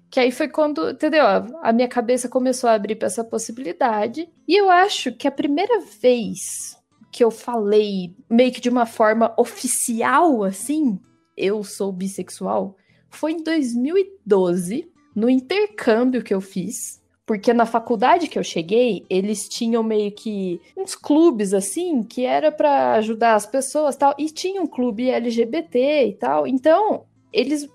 que 0.10 0.20
aí 0.20 0.32
foi 0.32 0.48
quando, 0.48 0.92
entendeu? 0.92 1.26
A 1.62 1.74
minha 1.74 1.88
cabeça 1.88 2.30
começou 2.30 2.70
a 2.70 2.74
abrir 2.74 2.96
para 2.96 3.08
essa 3.08 3.24
possibilidade. 3.24 4.30
E 4.48 4.56
eu 4.56 4.70
acho 4.70 5.12
que 5.12 5.28
a 5.28 5.32
primeira 5.32 5.80
vez 6.02 6.78
que 7.12 7.24
eu 7.24 7.32
falei 7.32 8.16
meio 8.30 8.52
que 8.52 8.62
de 8.62 8.70
uma 8.70 8.86
forma 8.86 9.34
oficial, 9.38 10.44
assim, 10.44 11.00
eu 11.36 11.64
sou 11.64 11.92
bissexual, 11.92 12.76
foi 13.10 13.34
em 13.34 13.44
2012, 13.44 14.90
no 15.16 15.30
intercâmbio 15.30 16.24
que 16.24 16.34
eu 16.34 16.42
fiz. 16.42 17.02
Porque 17.26 17.52
na 17.54 17.66
faculdade 17.66 18.28
que 18.28 18.38
eu 18.38 18.44
cheguei, 18.44 19.04
eles 19.10 19.50
tinham 19.50 19.82
meio 19.82 20.12
que 20.12 20.62
uns 20.78 20.94
clubes 20.94 21.54
assim, 21.54 22.04
que 22.04 22.24
era 22.24 22.52
para 22.52 22.94
ajudar 22.94 23.34
as 23.34 23.48
pessoas, 23.48 23.96
tal, 23.96 24.14
e 24.18 24.28
tinha 24.28 24.62
um 24.62 24.68
clube 24.68 25.10
LGBT 25.10 26.08
e 26.08 26.14
tal. 26.14 26.46
Então, 26.46 27.06
eles 27.36 27.70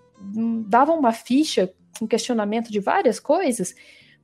davam 0.66 0.98
uma 0.98 1.12
ficha 1.12 1.72
com 1.98 2.06
questionamento 2.06 2.70
de 2.70 2.80
várias 2.80 3.20
coisas, 3.20 3.74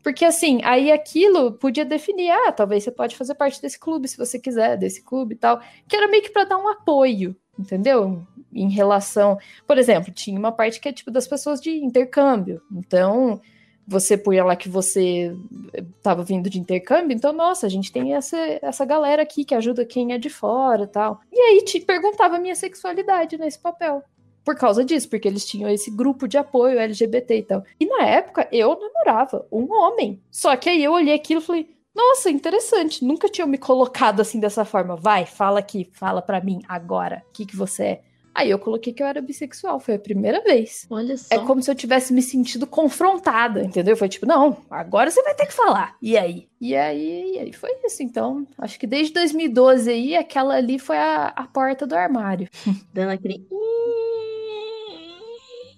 porque 0.03 0.25
assim, 0.25 0.61
aí 0.63 0.91
aquilo 0.93 1.53
podia 1.53 1.85
definir, 1.85 2.31
ah, 2.31 2.53
talvez 2.53 2.85
você 2.85 2.91
pode 2.91 3.17
fazer 3.17 3.35
parte 3.35 3.61
desse 3.61 3.79
clube 3.79 4.09
se 4.09 4.17
você 4.17 4.39
quiser, 4.39 4.77
desse 4.77 5.03
clube 5.03 5.35
e 5.35 5.39
tal, 5.39 5.61
que 5.89 5.97
era 5.97 6.09
meio 6.09 6.23
que 6.23 6.31
para 6.31 6.45
dar 6.45 6.59
um 6.59 6.69
apoio, 6.69 7.35
entendeu? 7.59 8.25
Em 8.53 8.71
relação, 8.71 9.39
por 9.67 9.79
exemplo, 9.79 10.13
tinha 10.13 10.39
uma 10.39 10.53
parte 10.53 10.81
que 10.81 10.89
é 10.89 10.93
tipo 10.93 11.11
das 11.11 11.27
pessoas 11.27 11.61
de 11.61 11.71
intercâmbio. 11.71 12.63
Então, 12.73 13.41
você 13.87 14.17
punha 14.17 14.45
lá 14.45 14.57
que 14.57 14.69
você 14.69 15.37
estava 15.75 16.23
vindo 16.23 16.49
de 16.49 16.59
intercâmbio, 16.59 17.15
então, 17.15 17.33
nossa, 17.33 17.67
a 17.67 17.69
gente 17.69 17.93
tem 17.93 18.15
essa, 18.15 18.39
essa 18.63 18.85
galera 18.85 19.23
aqui 19.23 19.45
que 19.45 19.55
ajuda 19.55 19.85
quem 19.85 20.13
é 20.13 20.19
de 20.19 20.31
fora 20.31 20.87
tal. 20.87 21.21
E 21.33 21.39
aí 21.39 21.65
te 21.65 21.81
perguntava 21.81 22.37
a 22.37 22.41
minha 22.41 22.55
sexualidade 22.55 23.37
nesse 23.37 23.59
papel 23.59 24.03
por 24.47 24.55
causa 24.55 24.85
disso, 24.85 25.11
porque 25.11 25.27
eles 25.27 25.45
tinham 25.45 25.69
esse 25.69 25.91
grupo 25.91 26.29
de 26.29 26.39
apoio 26.39 26.79
LGBT 26.79 27.37
e 27.37 27.43
tal. 27.43 27.65
E 27.81 27.85
na 27.85 28.07
época 28.07 28.49
eu 28.53 28.79
namorava 28.79 29.45
um 29.51 29.67
homem. 29.73 30.23
Só 30.31 30.55
que 30.57 30.71
aí 30.71 30.85
eu 30.85 30.93
olhei 30.93 31.15
aquilo 31.15 31.41
e 31.41 31.45
falei: 31.45 31.69
"Nossa, 31.93 32.31
interessante, 32.31 33.05
nunca 33.05 33.29
tinha 33.29 33.45
me 33.45 33.59
colocado 33.59 34.21
assim 34.21 34.39
dessa 34.39 34.65
forma. 34.65 34.95
Vai, 34.95 35.27
fala 35.27 35.59
aqui, 35.59 35.91
fala 35.93 36.23
para 36.23 36.41
mim 36.41 36.61
agora, 36.69 37.25
o 37.29 37.33
que 37.33 37.45
que 37.45 37.57
você 37.57 37.83
é?" 37.83 38.01
Aí 38.33 38.51
eu 38.51 38.59
coloquei 38.59 38.93
que 38.93 39.03
eu 39.03 39.07
era 39.07 39.23
bissexual, 39.23 39.81
foi 39.81 39.95
a 39.95 39.99
primeira 39.99 40.43
vez. 40.43 40.87
Olha 40.91 41.17
só. 41.17 41.35
É 41.35 41.39
como 41.39 41.63
se 41.63 41.71
eu 41.71 41.75
tivesse 41.75 42.13
me 42.13 42.21
sentido 42.21 42.67
confrontada, 42.67 43.65
entendeu? 43.65 43.97
Foi 43.97 44.11
tipo, 44.11 44.27
não, 44.27 44.59
agora 44.71 45.11
você 45.11 45.23
vai 45.23 45.35
ter 45.35 45.47
que 45.47 45.55
falar. 45.55 45.97
E 46.03 46.19
aí? 46.19 46.47
E 46.61 46.77
aí, 46.77 47.33
e 47.35 47.39
aí 47.39 47.53
foi 47.55 47.71
isso. 47.83 48.03
Então, 48.03 48.47
acho 48.59 48.79
que 48.79 48.87
desde 48.87 49.15
2012 49.15 49.91
aí, 49.91 50.15
aquela 50.15 50.55
ali 50.55 50.79
foi 50.79 50.99
a, 50.99 51.29
a 51.29 51.47
porta 51.47 51.87
do 51.87 51.97
armário. 51.97 52.47
Dando 52.93 53.13
aquele. 53.13 53.49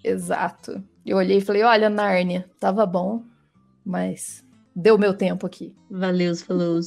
Exato. 0.08 0.82
Eu 1.04 1.18
olhei 1.18 1.38
e 1.38 1.42
falei: 1.42 1.62
olha, 1.62 1.90
Nárnia, 1.90 2.48
tava 2.58 2.86
bom, 2.86 3.22
mas 3.84 4.44
deu 4.74 4.96
meu 4.96 5.14
tempo 5.14 5.46
aqui. 5.46 5.74
Valeu, 5.90 6.34
falou. 6.36 6.80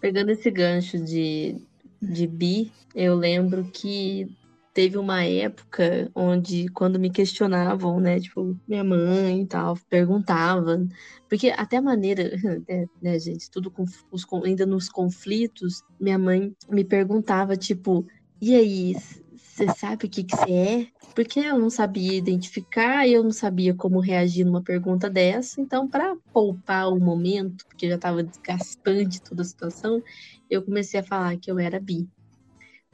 Pegando 0.00 0.30
esse 0.30 0.50
gancho 0.50 0.98
de, 0.98 1.56
de 2.00 2.26
bi, 2.26 2.72
eu 2.94 3.16
lembro 3.16 3.64
que 3.72 4.28
teve 4.72 4.98
uma 4.98 5.24
época 5.24 6.10
onde, 6.14 6.68
quando 6.68 7.00
me 7.00 7.10
questionavam, 7.10 7.98
né, 7.98 8.20
tipo, 8.20 8.54
minha 8.68 8.84
mãe 8.84 9.40
e 9.40 9.46
tal, 9.46 9.74
perguntava, 9.88 10.86
porque 11.30 11.48
até 11.48 11.78
a 11.78 11.82
maneira, 11.82 12.30
né, 12.68 12.84
né 13.00 13.18
gente, 13.18 13.50
tudo 13.50 13.70
com 13.70 13.84
os, 14.10 14.26
ainda 14.44 14.66
nos 14.66 14.90
conflitos, 14.90 15.82
minha 15.98 16.18
mãe 16.18 16.54
me 16.68 16.84
perguntava, 16.84 17.56
tipo, 17.56 18.06
e 18.38 18.54
aí, 18.54 18.94
você 19.34 19.66
sabe 19.74 20.04
o 20.04 20.10
que, 20.10 20.22
que 20.22 20.36
você 20.36 20.52
é? 20.52 20.86
Porque 21.16 21.40
eu 21.40 21.58
não 21.58 21.70
sabia 21.70 22.12
identificar, 22.12 23.08
eu 23.08 23.24
não 23.24 23.30
sabia 23.30 23.74
como 23.74 24.00
reagir 24.00 24.44
numa 24.44 24.62
pergunta 24.62 25.08
dessa. 25.08 25.62
Então, 25.62 25.88
para 25.88 26.14
poupar 26.30 26.92
o 26.92 27.00
momento, 27.00 27.66
porque 27.66 27.88
já 27.88 27.94
estava 27.94 28.22
desgastante 28.22 29.22
toda 29.22 29.40
a 29.40 29.44
situação, 29.46 30.02
eu 30.50 30.62
comecei 30.62 31.00
a 31.00 31.02
falar 31.02 31.38
que 31.38 31.50
eu 31.50 31.58
era 31.58 31.80
bi. 31.80 32.06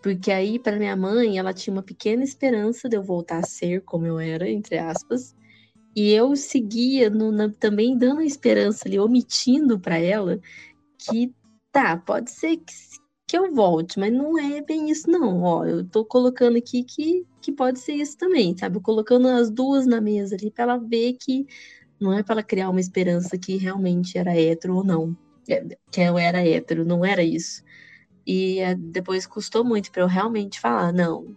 Porque 0.01 0.31
aí, 0.31 0.57
para 0.57 0.79
minha 0.79 0.95
mãe, 0.95 1.37
ela 1.37 1.53
tinha 1.53 1.75
uma 1.75 1.83
pequena 1.83 2.23
esperança 2.23 2.89
de 2.89 2.97
eu 2.97 3.03
voltar 3.03 3.39
a 3.39 3.47
ser 3.47 3.83
como 3.83 4.07
eu 4.07 4.21
era, 4.21 4.49
entre 4.49 4.79
aspas. 4.79 5.35
E 5.97 6.13
eu 6.13 6.37
seguia 6.37 7.11
no, 7.11 7.33
na, 7.33 7.51
também 7.51 7.99
dando 7.99 8.21
a 8.21 8.25
esperança 8.25 8.87
ali, 8.87 9.01
omitindo 9.01 9.81
para 9.81 9.99
ela 9.99 10.41
que 10.97 11.35
tá, 11.73 11.97
pode 11.97 12.31
ser 12.31 12.57
que, 12.59 12.73
que 13.33 13.39
eu 13.39 13.51
volte, 13.51 13.99
mas 13.99 14.13
não 14.13 14.39
é 14.39 14.61
bem 14.61 14.91
isso, 14.91 15.11
não. 15.11 15.43
Ó, 15.43 15.65
eu 15.65 15.89
tô 15.89 16.05
colocando 16.05 16.59
aqui 16.59 16.85
que, 16.85 17.27
que 17.41 17.51
pode 17.51 17.79
ser 17.79 17.95
isso 17.95 18.15
também, 18.19 18.55
sabe? 18.55 18.79
Colocando 18.79 19.27
as 19.27 19.51
duas 19.51 19.87
na 19.87 20.03
mesa 20.03 20.35
ali 20.35 20.51
para 20.51 20.65
ela 20.65 20.77
ver 20.77 21.15
que 21.15 21.47
não 21.99 22.13
é 22.13 22.23
para 22.23 22.35
ela 22.35 22.43
criar 22.43 22.69
uma 22.69 22.79
esperança 22.79 23.39
que 23.39 23.57
realmente 23.57 24.19
era 24.19 24.39
hétero 24.39 24.77
ou 24.77 24.85
não. 24.85 25.17
É, 25.49 25.65
que 25.91 26.03
eu 26.03 26.19
era 26.19 26.47
hétero, 26.47 26.85
não 26.85 27.03
era 27.03 27.23
isso. 27.23 27.63
E 28.27 28.59
é, 28.59 28.75
depois 28.75 29.27
custou 29.27 29.65
muito 29.65 29.91
para 29.91 30.03
eu 30.03 30.07
realmente 30.07 30.61
falar, 30.61 30.93
não, 30.93 31.35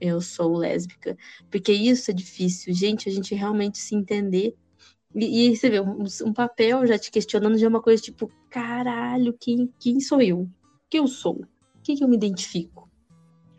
eu 0.00 0.22
sou 0.22 0.56
lésbica. 0.56 1.14
Porque 1.50 1.74
isso 1.74 2.10
é 2.10 2.14
difícil, 2.14 2.72
gente, 2.72 3.06
a 3.06 3.12
gente 3.12 3.34
realmente 3.34 3.76
se 3.76 3.94
entender. 3.94 4.54
E, 5.14 5.50
e 5.50 5.54
você 5.54 5.68
vê, 5.68 5.78
um, 5.78 6.04
um, 6.24 6.32
papel 6.32 6.86
já 6.86 6.98
te 6.98 7.10
questionando 7.10 7.58
já 7.58 7.66
é 7.66 7.68
uma 7.68 7.82
coisa 7.82 8.02
tipo, 8.02 8.32
caralho, 8.48 9.36
quem, 9.38 9.70
quem 9.78 10.00
sou 10.00 10.22
eu? 10.22 10.48
Quem 10.94 11.00
eu 11.00 11.08
sou? 11.08 11.40
O 11.40 11.82
que, 11.82 11.96
que 11.96 12.04
eu 12.04 12.08
me 12.08 12.14
identifico? 12.14 12.88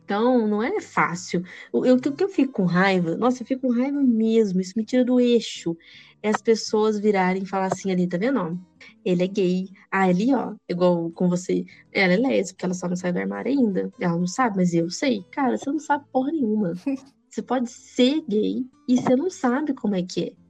Então, 0.05 0.47
não 0.47 0.63
é 0.63 0.79
fácil. 0.79 1.43
O 1.69 1.81
que 1.81 1.89
eu, 1.89 2.15
eu, 2.17 2.29
fico 2.29 2.53
com 2.53 2.63
raiva, 2.63 3.17
nossa, 3.17 3.43
eu 3.43 3.45
fico 3.45 3.67
com 3.67 3.73
raiva 3.73 4.01
mesmo, 4.01 4.61
isso 4.61 4.71
me 4.77 4.85
tira 4.85 5.03
do 5.03 5.19
eixo. 5.19 5.75
É 6.23 6.29
as 6.29 6.41
pessoas 6.41 6.97
virarem 6.97 7.43
e 7.43 7.45
falar 7.45 7.65
assim 7.65 7.91
ali, 7.91 8.07
tá 8.07 8.17
vendo? 8.17 8.57
Ele 9.03 9.21
é 9.21 9.27
gay. 9.27 9.67
Ah, 9.91 10.03
ali, 10.03 10.33
ó, 10.33 10.53
igual 10.69 11.11
com 11.11 11.27
você. 11.27 11.65
Ela 11.91 12.13
é 12.13 12.17
lésbica, 12.17 12.67
ela 12.67 12.73
só 12.73 12.87
não 12.87 12.95
sai 12.95 13.11
do 13.11 13.19
armário 13.19 13.51
ainda. 13.51 13.91
Ela 13.99 14.17
não 14.17 14.27
sabe, 14.27 14.55
mas 14.55 14.73
eu 14.73 14.89
sei. 14.89 15.21
Cara, 15.29 15.57
você 15.57 15.69
não 15.69 15.79
sabe 15.79 16.05
porra 16.13 16.31
nenhuma. 16.31 16.71
Você 17.29 17.41
pode 17.41 17.69
ser 17.69 18.23
gay 18.29 18.65
e 18.87 18.95
você 18.95 19.13
não 19.13 19.29
sabe 19.29 19.73
como 19.73 19.93
é 19.93 20.01
que 20.01 20.23
é. 20.23 20.44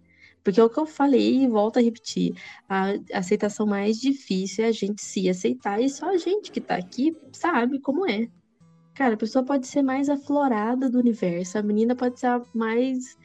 Porque 0.45 0.59
é 0.59 0.63
o 0.63 0.69
que 0.69 0.79
eu 0.79 0.85
falei 0.85 1.43
e 1.43 1.47
volto 1.47 1.77
a 1.77 1.81
repetir. 1.81 2.35
A 2.69 2.93
aceitação 3.11 3.65
mais 3.65 3.99
difícil 3.99 4.63
é 4.63 4.67
a 4.67 4.71
gente 4.71 5.03
se 5.03 5.27
aceitar 5.27 5.81
e 5.81 5.89
só 5.89 6.11
a 6.11 6.17
gente 6.17 6.51
que 6.51 6.61
tá 6.61 6.75
aqui 6.75 7.17
sabe 7.33 7.79
como 7.79 8.07
é. 8.07 8.27
Cara, 8.93 9.15
a 9.15 9.17
pessoa 9.17 9.43
pode 9.43 9.65
ser 9.65 9.81
mais 9.81 10.07
aflorada 10.07 10.87
do 10.87 10.99
universo, 10.99 11.57
a 11.57 11.63
menina 11.63 11.95
pode 11.95 12.19
ser 12.19 12.27
a 12.27 12.41
mais 12.53 13.17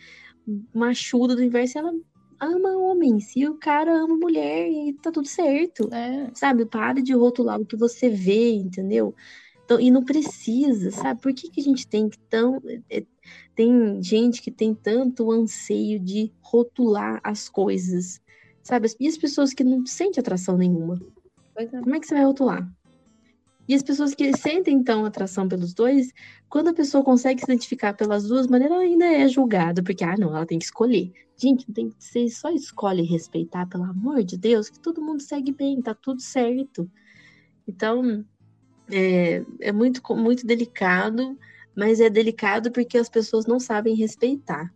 machuda 0.75 1.37
do 1.37 1.43
universo, 1.43 1.79
ela 1.79 1.93
ama 2.41 2.71
homem, 2.79 3.21
se 3.21 3.47
o 3.47 3.55
cara 3.55 3.93
ama 3.93 4.17
mulher 4.17 4.71
e 4.71 4.95
tá 4.95 5.13
tudo 5.13 5.29
certo. 5.29 5.93
É. 5.93 6.31
Sabe? 6.35 6.65
Para 6.65 7.03
de 7.03 7.13
rotular 7.13 7.61
o 7.61 7.67
que 7.67 7.77
você 7.77 8.09
vê, 8.09 8.55
entendeu? 8.55 9.15
Então, 9.63 9.79
e 9.79 9.91
não 9.91 10.03
precisa, 10.03 10.91
sabe? 10.91 11.21
Por 11.21 11.35
que, 11.35 11.51
que 11.51 11.61
a 11.61 11.65
gente 11.65 11.87
tem 11.87 12.09
que 12.09 12.19
tão. 12.19 12.61
É, 12.91 13.05
tem 13.55 14.03
gente 14.03 14.43
que 14.43 14.51
tem 14.51 14.75
tanto 14.75 15.31
anseio 15.31 15.99
de 15.99 16.33
rotular 16.41 17.21
as 17.23 17.49
coisas, 17.49 18.21
sabe? 18.63 18.89
E 18.99 19.09
as 19.09 19.19
pessoas 19.19 19.53
que 19.53 19.65
não 19.65 19.85
sentem 19.87 20.21
atração 20.21 20.57
nenhuma. 20.57 21.01
É. 21.57 21.67
Como 21.67 21.95
é 21.95 22.01
que 22.01 22.07
você 22.07 22.15
vai 22.15 22.25
rotular? 22.25 22.71
E 23.71 23.75
as 23.75 23.85
pessoas 23.85 24.15
que 24.15 24.37
sentem, 24.37 24.75
então, 24.75 25.05
atração 25.05 25.49
pelos 25.49 25.73
dois, 25.73 26.13
quando 26.49 26.69
a 26.69 26.75
pessoa 26.75 27.05
consegue 27.05 27.41
se 27.41 27.45
identificar 27.45 27.95
pelas 27.95 28.27
duas 28.27 28.49
maneiras, 28.49 28.75
ela 28.75 28.85
ainda 28.85 29.05
é 29.05 29.29
julgada, 29.29 29.81
porque, 29.81 30.03
ah, 30.03 30.17
não, 30.19 30.35
ela 30.35 30.45
tem 30.45 30.59
que 30.59 30.65
escolher. 30.65 31.13
Gente, 31.37 31.69
não 31.69 31.75
tem 31.75 31.89
que 31.89 32.03
ser, 32.03 32.29
só 32.31 32.51
escolhe 32.51 33.03
respeitar, 33.03 33.67
pelo 33.67 33.85
amor 33.85 34.25
de 34.25 34.37
Deus, 34.37 34.69
que 34.69 34.81
todo 34.81 35.01
mundo 35.01 35.23
segue 35.23 35.53
bem, 35.53 35.81
tá 35.81 35.95
tudo 35.95 36.21
certo. 36.21 36.91
Então, 37.69 38.25
é, 38.91 39.45
é 39.61 39.71
muito, 39.71 40.03
muito 40.17 40.45
delicado, 40.45 41.39
mas 41.77 42.01
é 42.01 42.11
delicado 42.11 42.71
porque 42.71 42.99
as 42.99 43.09
pessoas 43.09 43.47
não 43.47 43.59
sabem 43.59 43.95
respeitar. 43.95 44.73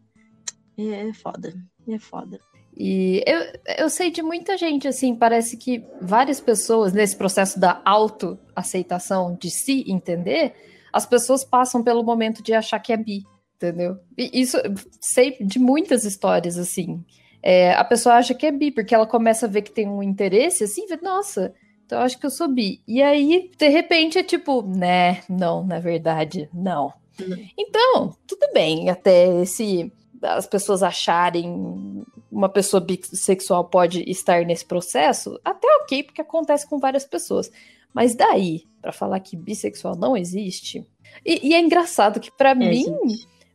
É, 0.77 1.09
é 1.09 1.13
foda, 1.13 1.55
é 1.89 1.99
foda. 1.99 2.39
E 2.77 3.23
eu, 3.27 3.41
eu 3.79 3.89
sei 3.89 4.11
de 4.11 4.21
muita 4.21 4.57
gente, 4.59 4.89
assim, 4.89 5.15
parece 5.15 5.57
que 5.57 5.85
várias 6.01 6.41
pessoas, 6.41 6.93
nesse 6.93 7.17
processo 7.17 7.59
da 7.59 7.81
autoaceitação, 7.85 9.37
de 9.41 9.49
se 9.49 9.85
entender, 9.91 10.55
as 10.93 11.07
pessoas 11.07 11.45
passam 11.45 11.83
pelo 11.85 12.03
momento 12.03 12.43
de 12.43 12.53
achar 12.53 12.81
que 12.81 12.93
é 12.93 12.97
bi, 12.97 13.23
entendeu? 13.57 13.99
E 14.19 14.41
isso, 14.41 14.59
sei 15.01 15.37
de 15.41 15.59
muitas 15.59 16.05
histórias, 16.05 16.59
assim. 16.59 17.05
É, 17.41 17.75
a 17.75 17.85
pessoa 17.85 18.17
acha 18.17 18.35
que 18.35 18.47
é 18.47 18.51
bi, 18.51 18.73
porque 18.73 18.95
ela 18.95 19.07
começa 19.07 19.47
a 19.47 19.49
ver 19.49 19.63
que 19.63 19.71
tem 19.71 19.89
um 19.89 20.03
interesse, 20.03 20.65
assim, 20.65 20.87
vê, 20.87 20.99
nossa, 21.01 21.55
então 21.85 22.01
acho 22.01 22.19
que 22.19 22.27
eu 22.27 22.31
sou 22.31 22.49
bi. 22.49 22.81
E 22.87 23.03
aí, 23.03 23.51
de 23.57 23.69
repente, 23.69 24.19
é 24.19 24.23
tipo, 24.23 24.63
né, 24.63 25.23
não, 25.29 25.65
na 25.65 25.79
verdade, 25.79 26.49
não. 26.53 26.93
Uhum. 27.21 27.49
Então, 27.57 28.17
tudo 28.27 28.47
bem, 28.53 28.91
até 28.91 29.43
esse 29.43 29.93
as 30.23 30.47
pessoas 30.47 30.83
acharem 30.83 32.03
uma 32.33 32.49
pessoa 32.49 32.81
bissexual 32.81 33.67
pode 33.67 34.03
estar 34.11 34.45
nesse 34.45 34.65
processo, 34.65 35.39
até 35.45 35.69
ok, 35.83 36.03
porque 36.03 36.23
acontece 36.23 36.67
com 36.67 36.79
várias 36.79 37.05
pessoas. 37.05 37.51
Mas 37.93 38.15
daí, 38.15 38.65
para 38.81 38.91
falar 38.91 39.21
que 39.21 39.37
bissexual 39.37 39.97
não 39.97 40.17
existe. 40.17 40.85
E, 41.25 41.49
e 41.49 41.55
é 41.55 41.61
engraçado 41.61 42.19
que 42.19 42.31
para 42.31 42.51
é, 42.51 42.55
mim, 42.55 42.87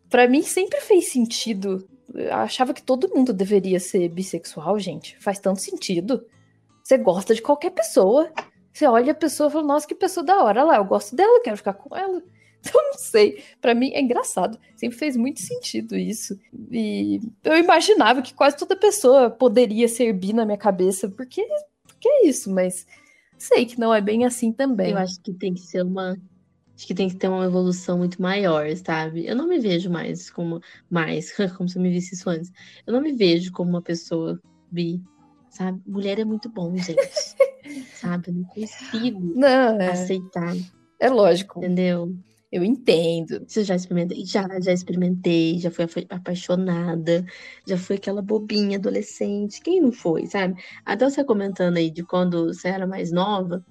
para 0.10 0.28
mim 0.28 0.42
sempre 0.44 0.80
fez 0.80 1.12
sentido. 1.12 1.88
Eu 2.14 2.34
achava 2.34 2.74
que 2.74 2.82
todo 2.82 3.14
mundo 3.14 3.34
deveria 3.34 3.80
ser 3.80 4.08
bissexual, 4.10 4.80
gente. 4.80 5.18
Faz 5.20 5.40
tanto 5.40 5.60
sentido. 5.60 6.26
Você 6.90 6.98
gosta 6.98 7.36
de 7.36 7.42
qualquer 7.44 7.70
pessoa. 7.70 8.32
Você 8.74 8.88
olha 8.88 9.12
a 9.12 9.16
pessoa 9.16 9.48
e 9.48 9.52
fala, 9.52 9.64
nossa, 9.64 9.88
que 9.88 9.94
pessoa 9.94 10.26
da 10.26 10.44
hora 10.44 10.64
lá, 10.64 10.78
eu 10.78 10.86
gosto 10.86 11.16
dela, 11.16 11.40
quero 11.44 11.58
ficar 11.58 11.74
com 11.74 11.96
ela. 11.96 12.22
Então, 12.62 12.82
não 12.92 12.98
sei. 12.98 13.42
Para 13.62 13.74
mim 13.74 13.92
é 13.94 14.02
engraçado. 14.02 14.60
Sempre 14.76 14.98
fez 14.98 15.16
muito 15.16 15.40
sentido 15.40 15.96
isso. 15.96 16.38
E 16.70 17.22
eu 17.42 17.58
imaginava 17.58 18.22
que 18.22 18.34
quase 18.34 18.58
toda 18.58 18.76
pessoa 18.76 19.30
poderia 19.30 19.88
ser 19.88 20.12
bi 20.12 20.34
na 20.34 20.46
minha 20.46 20.58
cabeça, 20.58 21.08
porque, 21.08 21.42
porque 21.88 22.10
é 22.10 22.28
isso, 22.28 22.52
mas 22.52 22.86
sei 23.38 23.66
que 23.66 23.80
não 23.80 23.94
é 23.94 24.02
bem 24.02 24.26
assim 24.26 24.52
também. 24.52 24.92
Eu 24.92 24.98
acho 24.98 25.22
que 25.22 25.32
tem 25.32 25.54
que 25.54 25.62
ser 25.62 25.84
uma. 25.84 26.18
Acho 26.76 26.86
que 26.86 26.94
tem 26.94 27.08
que 27.08 27.16
ter 27.16 27.30
uma 27.30 27.46
evolução 27.46 27.98
muito 27.98 28.22
maior, 28.22 28.68
sabe? 28.76 29.26
Eu 29.26 29.38
não 29.38 29.48
me 29.48 29.58
vejo 29.58 29.90
mais 29.90 30.30
como. 30.30 30.60
Mais, 30.90 31.32
como 31.56 31.70
se 31.70 31.78
eu 31.78 31.82
me 31.82 31.90
visse 31.90 32.14
isso 32.14 32.30
antes. 32.30 32.52
Eu 32.86 32.92
não 32.92 33.00
me 33.00 33.14
vejo 33.14 33.54
como 33.54 33.70
uma 33.70 33.82
pessoa 33.82 34.38
bi, 34.70 35.02
sabe? 35.50 35.82
Mulher 35.86 36.20
é 36.20 36.26
muito 36.26 36.50
bom, 36.50 36.76
gente. 36.76 36.98
sabe? 37.96 38.30
Eu 38.30 38.34
não 38.34 38.44
consigo 38.44 39.34
não, 39.36 39.80
é... 39.82 39.92
aceitar. 39.92 40.56
É 41.00 41.10
lógico. 41.10 41.60
Entendeu? 41.60 42.16
Eu 42.52 42.64
entendo. 42.64 43.46
Você 43.48 43.64
já 43.64 43.76
experimentei? 43.76 44.26
Já, 44.26 44.48
já 44.60 44.74
experimentei, 44.74 45.60
já 45.60 45.70
fui 45.70 45.86
apaixonada, 46.10 47.24
já 47.68 47.78
fui 47.78 47.98
aquela 47.98 48.22
bobinha 48.22 48.78
adolescente. 48.78 49.62
Quem 49.62 49.82
não 49.82 49.92
foi, 49.92 50.26
sabe? 50.26 50.60
Até 50.84 51.08
você 51.08 51.24
comentando 51.24 51.78
aí 51.78 51.92
de 51.92 52.04
quando 52.04 52.48
você 52.48 52.70
era 52.70 52.88
mais 52.88 53.12
nova, 53.12 53.64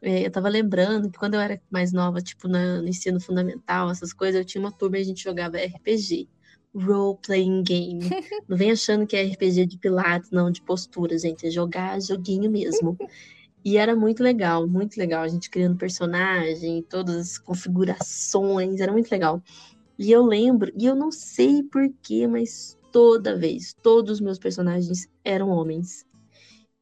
é, 0.00 0.26
eu 0.26 0.30
tava 0.30 0.48
lembrando 0.48 1.10
que 1.10 1.18
quando 1.18 1.34
eu 1.34 1.40
era 1.40 1.60
mais 1.70 1.92
nova, 1.92 2.20
tipo, 2.20 2.48
no 2.48 2.88
ensino 2.88 3.20
fundamental, 3.20 3.90
essas 3.90 4.12
coisas, 4.12 4.40
eu 4.40 4.44
tinha 4.44 4.60
uma 4.60 4.72
turma 4.72 4.98
e 4.98 5.02
a 5.02 5.04
gente 5.04 5.22
jogava 5.22 5.58
RPG. 5.58 6.28
Role 6.74 7.18
playing 7.24 7.62
game. 7.62 8.00
Não 8.48 8.56
vem 8.56 8.70
achando 8.70 9.06
que 9.06 9.16
é 9.16 9.24
RPG 9.24 9.66
de 9.66 9.78
pilates, 9.78 10.30
não, 10.30 10.50
de 10.50 10.62
postura, 10.62 11.18
gente. 11.18 11.46
É 11.46 11.50
jogar 11.50 12.00
joguinho 12.00 12.50
mesmo. 12.50 12.96
E 13.64 13.76
era 13.76 13.94
muito 13.94 14.22
legal, 14.22 14.66
muito 14.66 14.96
legal. 14.96 15.22
A 15.22 15.28
gente 15.28 15.50
criando 15.50 15.76
personagem, 15.76 16.82
todas 16.82 17.16
as 17.16 17.38
configurações, 17.38 18.80
era 18.80 18.90
muito 18.90 19.10
legal. 19.10 19.42
E 19.98 20.10
eu 20.10 20.24
lembro, 20.24 20.72
e 20.76 20.86
eu 20.86 20.94
não 20.96 21.12
sei 21.12 21.62
porquê, 21.62 22.26
mas 22.26 22.76
toda 22.90 23.38
vez, 23.38 23.74
todos 23.82 24.12
os 24.14 24.20
meus 24.20 24.38
personagens 24.38 25.08
eram 25.24 25.48
homens. 25.48 26.04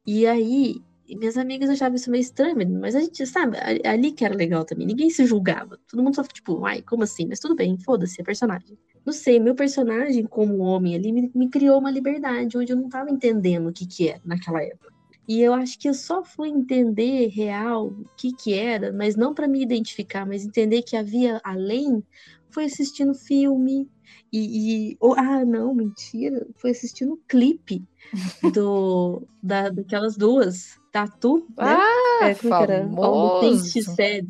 E 0.07 0.26
aí, 0.26 0.83
minhas 1.07 1.37
amigas 1.37 1.68
achavam 1.68 1.96
isso 1.96 2.11
meio 2.11 2.22
estranho, 2.22 2.57
mas 2.81 2.94
a 2.94 3.00
gente, 3.00 3.26
sabe, 3.26 3.59
ali 3.85 4.12
que 4.12 4.24
era 4.24 4.35
legal 4.35 4.64
também. 4.64 4.87
Ninguém 4.87 5.11
se 5.11 5.26
julgava. 5.26 5.79
Todo 5.88 6.03
mundo 6.03 6.14
só, 6.14 6.22
tipo, 6.22 6.64
ai, 6.64 6.83
como 6.83 7.03
assim? 7.03 7.26
Mas 7.26 7.40
tudo 7.40 7.55
bem, 7.55 7.79
foda-se, 7.79 8.20
é 8.20 8.24
personagem. 8.24 8.79
Não 9.04 9.12
sei, 9.12 9.40
meu 9.40 9.54
personagem 9.54 10.24
como 10.24 10.58
homem 10.58 10.94
ali 10.94 11.12
me, 11.12 11.30
me 11.34 11.48
criou 11.48 11.78
uma 11.78 11.90
liberdade 11.90 12.56
onde 12.56 12.72
eu 12.72 12.76
não 12.76 12.88
tava 12.88 13.10
entendendo 13.10 13.68
o 13.68 13.72
que 13.72 13.86
que 13.86 14.08
era 14.08 14.20
naquela 14.24 14.62
época. 14.62 14.90
E 15.26 15.40
eu 15.40 15.54
acho 15.54 15.78
que 15.78 15.88
eu 15.88 15.94
só 15.94 16.24
fui 16.24 16.48
entender 16.48 17.28
real 17.28 17.86
o 17.86 18.04
que 18.16 18.32
que 18.32 18.52
era, 18.52 18.92
mas 18.92 19.14
não 19.14 19.32
para 19.32 19.46
me 19.46 19.62
identificar, 19.62 20.26
mas 20.26 20.44
entender 20.44 20.82
que 20.82 20.96
havia 20.96 21.40
além, 21.44 22.02
foi 22.50 22.64
assistindo 22.64 23.14
filme 23.14 23.88
e, 24.32 24.90
e 24.90 24.96
oh, 25.00 25.14
ah, 25.16 25.44
não, 25.44 25.74
mentira, 25.74 26.46
foi 26.56 26.70
assistindo 26.70 27.12
o 27.14 27.20
clipe 27.28 27.82
do 28.54 29.22
da, 29.42 29.68
daquelas 29.68 30.16
duas, 30.16 30.78
Tatu, 30.90 31.46
né? 31.56 31.76
Ah, 31.76 32.18
é, 32.22 32.34
como 32.34 32.50
famoso. 32.50 33.70
She 33.70 33.82
Said. 33.82 34.26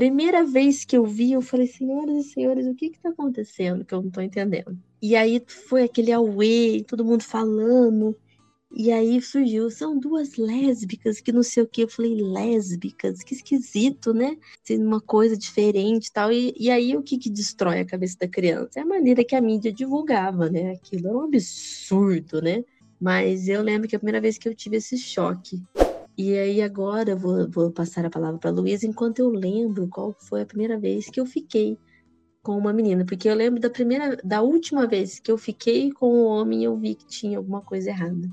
Primeira 0.00 0.46
vez 0.46 0.82
que 0.82 0.96
eu 0.96 1.04
vi, 1.04 1.32
eu 1.32 1.42
falei, 1.42 1.66
senhoras 1.66 2.16
e 2.16 2.30
senhores, 2.30 2.66
o 2.66 2.74
que 2.74 2.88
que 2.88 2.98
tá 2.98 3.10
acontecendo 3.10 3.84
que 3.84 3.92
eu 3.92 4.00
não 4.00 4.10
tô 4.10 4.22
entendendo? 4.22 4.74
E 5.02 5.14
aí 5.14 5.42
foi 5.46 5.82
aquele 5.82 6.10
auê, 6.10 6.82
todo 6.88 7.04
mundo 7.04 7.22
falando, 7.22 8.16
E 8.72 8.90
aí 8.90 9.20
surgiu, 9.20 9.70
são 9.70 9.98
duas 9.98 10.36
lésbicas, 10.38 11.20
que 11.20 11.30
não 11.30 11.42
sei 11.42 11.64
o 11.64 11.66
que. 11.66 11.82
Eu 11.82 11.88
falei, 11.88 12.14
lésbicas, 12.14 13.22
que 13.22 13.34
esquisito, 13.34 14.14
né? 14.14 14.38
Sendo 14.64 14.86
uma 14.86 15.02
coisa 15.02 15.36
diferente 15.36 16.06
e 16.06 16.12
tal. 16.12 16.32
E, 16.32 16.54
e 16.58 16.70
aí 16.70 16.96
o 16.96 17.02
que, 17.02 17.18
que 17.18 17.28
destrói 17.28 17.80
a 17.80 17.84
cabeça 17.84 18.16
da 18.20 18.28
criança? 18.28 18.80
É 18.80 18.82
a 18.82 18.86
maneira 18.86 19.22
que 19.22 19.36
a 19.36 19.40
mídia 19.42 19.70
divulgava, 19.70 20.48
né? 20.48 20.72
Aquilo 20.72 21.08
era 21.08 21.18
um 21.18 21.24
absurdo, 21.24 22.40
né? 22.40 22.64
Mas 22.98 23.48
eu 23.48 23.60
lembro 23.60 23.86
que 23.86 23.96
a 23.96 23.98
primeira 23.98 24.20
vez 24.22 24.38
que 24.38 24.48
eu 24.48 24.54
tive 24.54 24.78
esse 24.78 24.96
choque. 24.96 25.62
E 26.22 26.36
aí 26.36 26.60
agora 26.60 27.12
eu 27.12 27.16
vou, 27.16 27.48
vou 27.48 27.70
passar 27.70 28.04
a 28.04 28.10
palavra 28.10 28.38
para 28.38 28.50
Luísa 28.50 28.86
enquanto 28.86 29.20
eu 29.20 29.30
lembro 29.30 29.88
qual 29.88 30.14
foi 30.28 30.42
a 30.42 30.46
primeira 30.46 30.78
vez 30.78 31.08
que 31.08 31.18
eu 31.18 31.24
fiquei 31.24 31.78
com 32.42 32.58
uma 32.58 32.74
menina, 32.74 33.06
porque 33.06 33.26
eu 33.26 33.34
lembro 33.34 33.58
da 33.58 33.70
primeira, 33.70 34.18
da 34.22 34.42
última 34.42 34.86
vez 34.86 35.18
que 35.18 35.32
eu 35.32 35.38
fiquei 35.38 35.90
com 35.90 36.12
um 36.12 36.26
homem, 36.26 36.62
eu 36.62 36.76
vi 36.76 36.94
que 36.94 37.06
tinha 37.06 37.38
alguma 37.38 37.62
coisa 37.62 37.88
errada. 37.88 38.30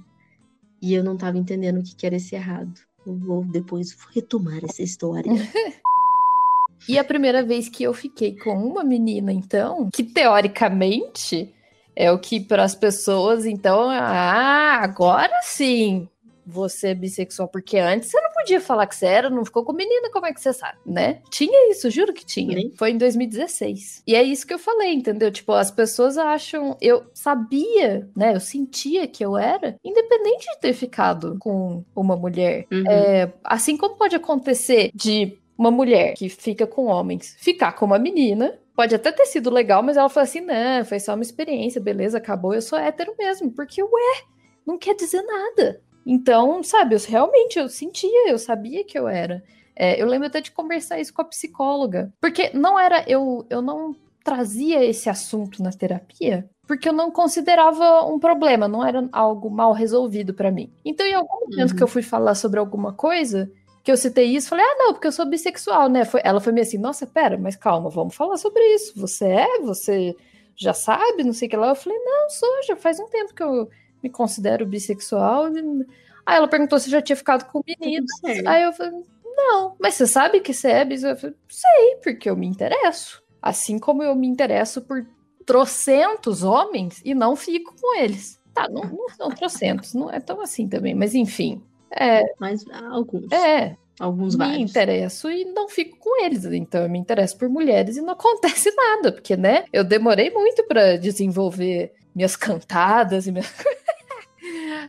E 0.81 0.93
eu 0.93 1.01
não 1.01 1.13
estava 1.13 1.37
entendendo 1.37 1.79
o 1.79 1.81
que, 1.81 1.95
que 1.95 2.05
era 2.05 2.17
esse 2.17 2.35
errado. 2.35 2.77
Eu 3.05 3.15
vou 3.15 3.45
depois 3.45 3.95
retomar 4.13 4.59
essa 4.65 4.83
história. 4.83 5.31
e 6.89 6.99
a 6.99 7.05
primeira 7.05 7.41
vez 7.41 7.69
que 7.69 7.83
eu 7.83 7.93
fiquei 7.93 8.35
com 8.35 8.67
uma 8.67 8.83
menina, 8.83 9.31
então, 9.31 9.89
que 9.93 10.03
teoricamente 10.03 11.55
é 11.95 12.11
o 12.11 12.19
que 12.19 12.41
para 12.41 12.65
as 12.65 12.75
pessoas, 12.75 13.45
então, 13.45 13.89
ah, 13.89 14.79
agora 14.81 15.39
sim, 15.41 16.09
você 16.47 16.89
é 16.89 16.95
bissexual, 16.95 17.49
porque 17.49 17.77
antes 17.77 18.09
você 18.09 18.21
não 18.21 18.31
podia 18.31 18.61
falar 18.61 18.87
que 18.87 18.95
você 18.95 19.05
era, 19.05 19.29
não 19.29 19.43
ficou 19.43 19.65
com 19.65 19.73
menina, 19.73 20.09
como 20.11 20.25
é 20.25 20.33
que 20.33 20.39
você 20.39 20.53
sabe, 20.53 20.77
né? 20.85 21.21
Tinha 21.29 21.69
isso, 21.71 21.89
juro 21.91 22.13
que 22.13 22.25
tinha. 22.25 22.57
Sim. 22.57 22.71
Foi 22.75 22.91
em 22.91 22.97
2016. 22.97 24.03
E 24.07 24.15
é 24.15 24.23
isso 24.23 24.47
que 24.47 24.53
eu 24.53 24.59
falei, 24.59 24.93
entendeu? 24.93 25.29
Tipo, 25.29 25.51
as 25.51 25.69
pessoas 25.69 26.17
acham. 26.17 26.77
Eu 26.79 27.05
sabia, 27.13 28.09
né? 28.15 28.33
Eu 28.33 28.39
sentia 28.39 29.07
que 29.07 29.23
eu 29.23 29.37
era, 29.37 29.75
independente 29.83 30.45
de 30.49 30.59
ter 30.61 30.73
ficado 30.73 31.35
com 31.39 31.83
uma 31.93 32.15
mulher. 32.15 32.65
Uhum. 32.71 32.89
É, 32.89 33.33
assim 33.43 33.75
como 33.75 33.97
pode 33.97 34.15
acontecer 34.15 34.91
de 34.93 35.37
uma 35.57 35.71
mulher 35.71 36.13
que 36.13 36.29
fica 36.29 36.67
com 36.67 36.85
homens 36.85 37.35
ficar 37.39 37.73
com 37.73 37.85
uma 37.85 37.97
menina, 37.97 38.57
pode 38.75 38.93
até 38.93 39.11
ter 39.11 39.25
sido 39.25 39.49
legal, 39.49 39.81
mas 39.81 39.97
ela 39.97 40.07
falou 40.07 40.23
assim: 40.23 40.41
não, 40.41 40.85
foi 40.85 40.99
só 40.99 41.15
uma 41.15 41.23
experiência, 41.23 41.81
beleza, 41.81 42.19
acabou, 42.19 42.53
eu 42.53 42.61
sou 42.61 42.77
hétero 42.77 43.15
mesmo. 43.17 43.51
Porque, 43.51 43.81
ué, 43.81 44.21
não 44.65 44.77
quer 44.77 44.95
dizer 44.95 45.23
nada. 45.23 45.81
Então, 46.09 46.63
sabe, 46.63 46.95
eu 46.95 46.99
realmente 47.07 47.59
eu 47.59 47.67
sentia, 47.67 48.29
eu 48.29 48.39
sabia 48.39 48.83
que 48.83 48.97
eu 48.97 49.07
era. 49.07 49.43
É, 49.75 50.01
eu 50.01 50.07
lembro 50.07 50.27
até 50.27 50.39
de 50.39 50.51
conversar 50.51 50.99
isso 50.99 51.13
com 51.13 51.21
a 51.21 51.25
psicóloga. 51.25 52.11
Porque 52.21 52.49
não 52.53 52.79
era. 52.79 53.03
Eu, 53.07 53.45
eu 53.49 53.61
não 53.61 53.95
trazia 54.23 54.83
esse 54.83 55.09
assunto 55.09 55.61
na 55.61 55.71
terapia 55.71 56.49
porque 56.67 56.89
eu 56.89 56.93
não 56.93 57.09
considerava 57.09 58.03
um 58.03 58.19
problema, 58.19 58.67
não 58.67 58.85
era 58.85 59.07
algo 59.13 59.49
mal 59.49 59.71
resolvido 59.71 60.33
para 60.33 60.51
mim. 60.51 60.69
Então, 60.83 61.05
em 61.05 61.13
algum 61.13 61.49
momento 61.49 61.71
uhum. 61.71 61.77
que 61.77 61.83
eu 61.83 61.87
fui 61.87 62.03
falar 62.03 62.35
sobre 62.35 62.59
alguma 62.59 62.91
coisa, 62.91 63.49
que 63.81 63.89
eu 63.89 63.95
citei 63.95 64.25
isso, 64.35 64.49
falei, 64.49 64.65
ah, 64.65 64.75
não, 64.77 64.93
porque 64.93 65.07
eu 65.07 65.11
sou 65.13 65.25
bissexual, 65.25 65.87
né? 65.87 66.03
Foi, 66.03 66.19
ela 66.25 66.41
foi 66.41 66.51
meio 66.51 66.67
assim, 66.67 66.77
nossa, 66.77 67.07
pera, 67.07 67.37
mas 67.37 67.55
calma, 67.55 67.89
vamos 67.89 68.13
falar 68.13 68.35
sobre 68.35 68.61
isso. 68.75 68.91
Você 68.99 69.25
é? 69.25 69.59
Você 69.61 70.13
já 70.57 70.73
sabe? 70.73 71.23
Não 71.23 71.31
sei 71.31 71.47
o 71.47 71.51
que 71.51 71.55
lá. 71.55 71.69
Eu 71.69 71.75
falei, 71.75 71.97
não, 71.97 72.29
sou, 72.29 72.63
já 72.67 72.75
faz 72.75 72.99
um 72.99 73.07
tempo 73.07 73.33
que 73.33 73.43
eu 73.43 73.69
me 74.07 74.09
considero 74.09 74.65
bissexual. 74.65 75.45
Aí 76.25 76.37
ela 76.37 76.47
perguntou 76.47 76.79
se 76.79 76.89
já 76.89 77.01
tinha 77.01 77.15
ficado 77.15 77.45
com 77.45 77.61
meninos. 77.65 78.11
Aí 78.45 78.63
eu 78.63 78.73
falei, 78.73 79.03
não, 79.35 79.75
mas 79.79 79.95
você 79.95 80.07
sabe 80.07 80.39
que 80.39 80.53
você 80.53 80.69
é 80.69 80.85
bissexual? 80.85 81.13
Eu 81.13 81.19
falei, 81.19 81.35
sei, 81.49 81.95
porque 82.03 82.29
eu 82.29 82.35
me 82.35 82.47
interesso. 82.47 83.21
Assim 83.41 83.77
como 83.77 84.01
eu 84.03 84.15
me 84.15 84.27
interesso 84.27 84.81
por 84.81 85.05
trocentos 85.45 86.43
homens 86.43 87.01
e 87.05 87.13
não 87.13 87.35
fico 87.35 87.73
com 87.79 87.95
eles. 87.95 88.39
Tá, 88.53 88.67
não, 88.67 88.81
não 88.83 89.09
são 89.09 89.29
trocentos, 89.29 89.93
não 89.93 90.11
é 90.11 90.19
tão 90.19 90.41
assim 90.41 90.67
também, 90.67 90.95
mas 90.95 91.13
enfim. 91.13 91.61
É, 91.91 92.23
mas 92.39 92.65
alguns. 92.91 93.31
É, 93.31 93.77
Alguns 93.99 94.35
me 94.35 94.45
vários. 94.45 94.69
interesso 94.69 95.29
e 95.29 95.43
não 95.45 95.67
fico 95.67 95.97
com 95.97 96.23
eles. 96.23 96.45
Então 96.45 96.83
eu 96.83 96.89
me 96.89 96.99
interesso 96.99 97.35
por 97.37 97.49
mulheres 97.49 97.97
e 97.97 98.01
não 98.01 98.13
acontece 98.13 98.71
nada, 98.75 99.11
porque, 99.11 99.35
né? 99.35 99.65
Eu 99.73 99.83
demorei 99.83 100.29
muito 100.29 100.63
para 100.67 100.97
desenvolver 100.97 101.93
minhas 102.13 102.35
cantadas 102.35 103.25
e 103.25 103.31
minhas. 103.31 103.51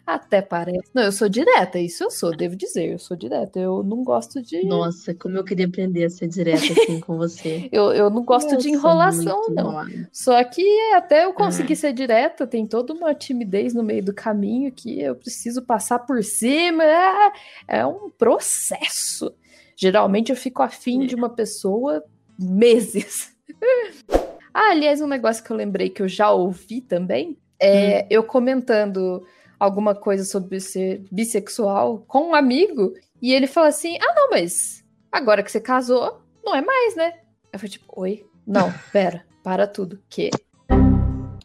Até 0.07 0.43
parece. 0.43 0.91
Não, 0.95 1.03
eu 1.03 1.13
sou 1.13 1.29
direta, 1.29 1.79
isso 1.79 2.05
eu 2.05 2.11
sou, 2.11 2.37
devo 2.37 2.57
dizer, 2.57 2.93
eu 2.93 2.99
sou 2.99 3.17
direta. 3.17 3.59
Eu 3.59 3.83
não 3.83 4.03
gosto 4.03 4.43
de. 4.43 4.65
Nossa, 4.65 5.15
como 5.15 5.37
eu 5.37 5.45
queria 5.45 5.67
aprender 5.67 6.05
a 6.05 6.11
ser 6.11 6.29
direta 6.29 6.65
assim 6.65 7.01
com 7.01 7.17
você. 7.17 7.69
eu, 7.73 7.93
eu 7.93 8.11
não 8.11 8.25
gosto 8.25 8.57
de 8.57 8.71
enrolação, 8.71 9.47
não. 9.51 9.85
Só 10.13 10.43
que 10.45 10.63
até 10.93 11.25
eu 11.25 11.33
conseguir 11.33 11.75
ah. 11.75 11.77
ser 11.77 11.93
direta, 11.93 12.47
tem 12.47 12.67
toda 12.67 12.93
uma 12.93 13.15
timidez 13.15 13.75
no 13.75 13.83
meio 13.83 14.05
do 14.05 14.15
caminho 14.15 14.73
que 14.73 15.01
eu 15.01 15.15
preciso 15.15 15.63
passar 15.63 16.01
por 16.01 16.23
cima. 16.23 16.85
É, 16.85 17.33
é 17.69 17.87
um 17.87 18.11
processo. 18.11 19.33
Geralmente 19.77 20.31
eu 20.31 20.37
fico 20.37 20.63
afim 20.63 21.05
é. 21.05 21.07
de 21.07 21.15
uma 21.15 21.29
pessoa 21.29 22.03
meses. 22.39 23.33
ah, 24.53 24.71
aliás, 24.71 25.01
um 25.01 25.07
negócio 25.07 25.43
que 25.43 25.51
eu 25.51 25.57
lembrei 25.57 25.89
que 25.89 26.03
eu 26.03 26.09
já 26.09 26.31
ouvi 26.31 26.81
também 26.81 27.39
é 27.61 28.03
hum. 28.03 28.07
eu 28.11 28.23
comentando 28.23 29.25
alguma 29.59 29.95
coisa 29.95 30.25
sobre 30.25 30.61
ser 30.61 31.05
bissexual 31.11 32.05
com 32.07 32.31
um 32.31 32.35
amigo 32.35 32.95
e 33.21 33.33
ele 33.33 33.47
fala 33.47 33.69
assim: 33.69 33.97
Ah, 34.01 34.15
não, 34.15 34.31
mas 34.31 34.85
agora 35.11 35.43
que 35.43 35.51
você 35.51 35.61
casou, 35.61 36.21
não 36.45 36.55
é 36.55 36.61
mais, 36.61 36.95
né? 36.95 37.15
Eu 37.53 37.59
falei, 37.59 37.71
tipo, 37.71 37.87
oi? 37.97 38.27
Não, 38.47 38.73
pera, 38.93 39.25
para 39.43 39.67
tudo. 39.67 40.01
Que? 40.09 40.31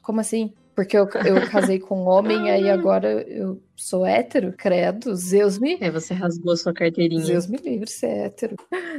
Como 0.01 0.19
assim? 0.19 0.53
Porque 0.75 0.97
eu, 0.97 1.07
eu 1.25 1.49
casei 1.49 1.79
com 1.79 2.01
um 2.01 2.07
homem, 2.07 2.49
aí 2.51 2.69
agora 2.69 3.21
eu 3.23 3.61
sou 3.75 4.05
hétero, 4.05 4.53
credo, 4.57 5.15
Zeus 5.15 5.59
me. 5.59 5.77
É, 5.79 5.91
você 5.91 6.13
rasgou 6.13 6.55
sua 6.57 6.73
carteirinha. 6.73 7.23
Zeus 7.23 7.47
me 7.47 7.57
livre 7.57 7.89
ser 7.89 8.07
hétero. 8.07 8.55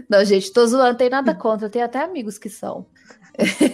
Não, 0.09 0.25
gente, 0.25 0.53
tô 0.53 0.67
zoando, 0.67 0.91
não 0.91 0.97
tem 0.97 1.11
nada 1.11 1.35
contra, 1.35 1.69
tem 1.69 1.83
até 1.83 2.03
amigos 2.03 2.39
que 2.39 2.49
são. 2.49 2.87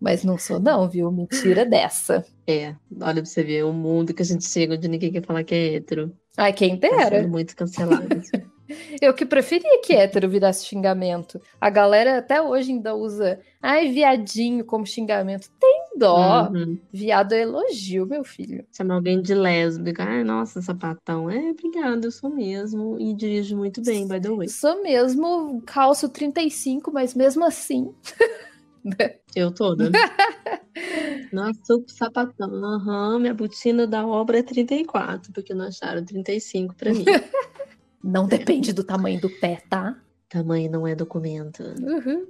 Mas 0.00 0.24
não 0.24 0.38
sou, 0.38 0.60
não, 0.60 0.88
viu? 0.88 1.10
Mentira 1.10 1.64
dessa. 1.64 2.24
É, 2.46 2.74
olha 3.00 3.22
pra 3.22 3.24
você 3.24 3.42
ver, 3.42 3.64
o 3.64 3.72
mundo 3.72 4.14
que 4.14 4.22
a 4.22 4.24
gente 4.24 4.48
chega 4.48 4.74
onde 4.74 4.88
ninguém 4.88 5.12
quer 5.12 5.24
falar 5.24 5.44
que 5.44 5.54
é 5.54 5.74
hétero. 5.74 6.12
Ai, 6.36 6.52
quem 6.52 6.76
dera. 6.76 7.22
Tá 7.22 7.28
muito 7.28 7.56
cancelado. 7.56 8.06
Eu 9.00 9.14
que 9.14 9.24
preferia 9.24 9.80
que 9.80 9.94
hétero 9.94 10.28
virasse 10.28 10.66
xingamento. 10.66 11.40
A 11.60 11.70
galera 11.70 12.18
até 12.18 12.40
hoje 12.42 12.72
ainda 12.72 12.94
usa, 12.94 13.38
ai, 13.62 13.90
viadinho 13.90 14.64
como 14.64 14.86
xingamento. 14.86 15.48
Tem 15.60 15.84
dó. 15.96 16.48
Uhum. 16.48 16.78
Viado 16.92 17.32
é 17.32 17.42
elogio, 17.42 18.06
meu 18.06 18.24
filho. 18.24 18.64
Chama 18.76 18.94
alguém 18.94 19.22
de 19.22 19.34
lésbica. 19.34 20.02
Ai, 20.02 20.24
nossa, 20.24 20.60
sapatão. 20.60 21.30
É, 21.30 21.50
obrigada, 21.50 22.06
eu 22.06 22.10
sou 22.10 22.30
mesmo. 22.30 22.98
E 22.98 23.14
dirijo 23.14 23.56
muito 23.56 23.80
bem, 23.82 24.06
by 24.06 24.20
the 24.20 24.30
way. 24.30 24.48
Sou 24.48 24.82
mesmo, 24.82 25.62
calço 25.64 26.08
35, 26.08 26.92
mas 26.92 27.14
mesmo 27.14 27.44
assim. 27.44 27.94
Eu 29.34 29.50
toda. 29.50 29.90
Nossa, 31.32 31.82
sapatão. 31.88 32.48
Uhum, 32.48 33.18
minha 33.18 33.34
botina 33.34 33.86
da 33.86 34.06
obra 34.06 34.38
é 34.38 34.42
34, 34.42 35.32
porque 35.32 35.52
não 35.52 35.66
acharam 35.66 36.04
35 36.04 36.74
para 36.74 36.92
mim. 36.92 37.04
Não 38.04 38.28
depende 38.28 38.72
do 38.72 38.84
tamanho 38.84 39.20
do 39.20 39.28
pé, 39.28 39.60
tá? 39.68 40.00
Tamanho 40.28 40.70
não 40.70 40.86
é 40.86 40.94
documento. 40.94 41.64
Uhum. 41.80 42.24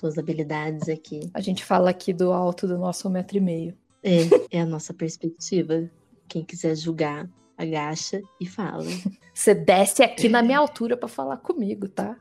Suas 0.00 0.18
habilidades 0.18 0.88
aqui. 0.88 1.30
A 1.32 1.40
gente 1.40 1.64
fala 1.64 1.90
aqui 1.90 2.12
do 2.12 2.32
alto 2.32 2.66
do 2.66 2.76
nosso 2.76 3.08
metro 3.08 3.36
e 3.36 3.40
meio. 3.40 3.76
É, 4.02 4.56
é 4.58 4.60
a 4.62 4.66
nossa 4.66 4.92
perspectiva. 4.92 5.88
Quem 6.26 6.44
quiser 6.44 6.74
julgar, 6.74 7.30
agacha 7.56 8.20
e 8.40 8.46
fala. 8.46 8.84
Você 9.32 9.54
desce 9.54 10.02
aqui 10.02 10.28
na 10.28 10.42
minha 10.42 10.58
altura 10.58 10.96
para 10.96 11.08
falar 11.08 11.36
comigo, 11.36 11.88
tá? 11.88 12.16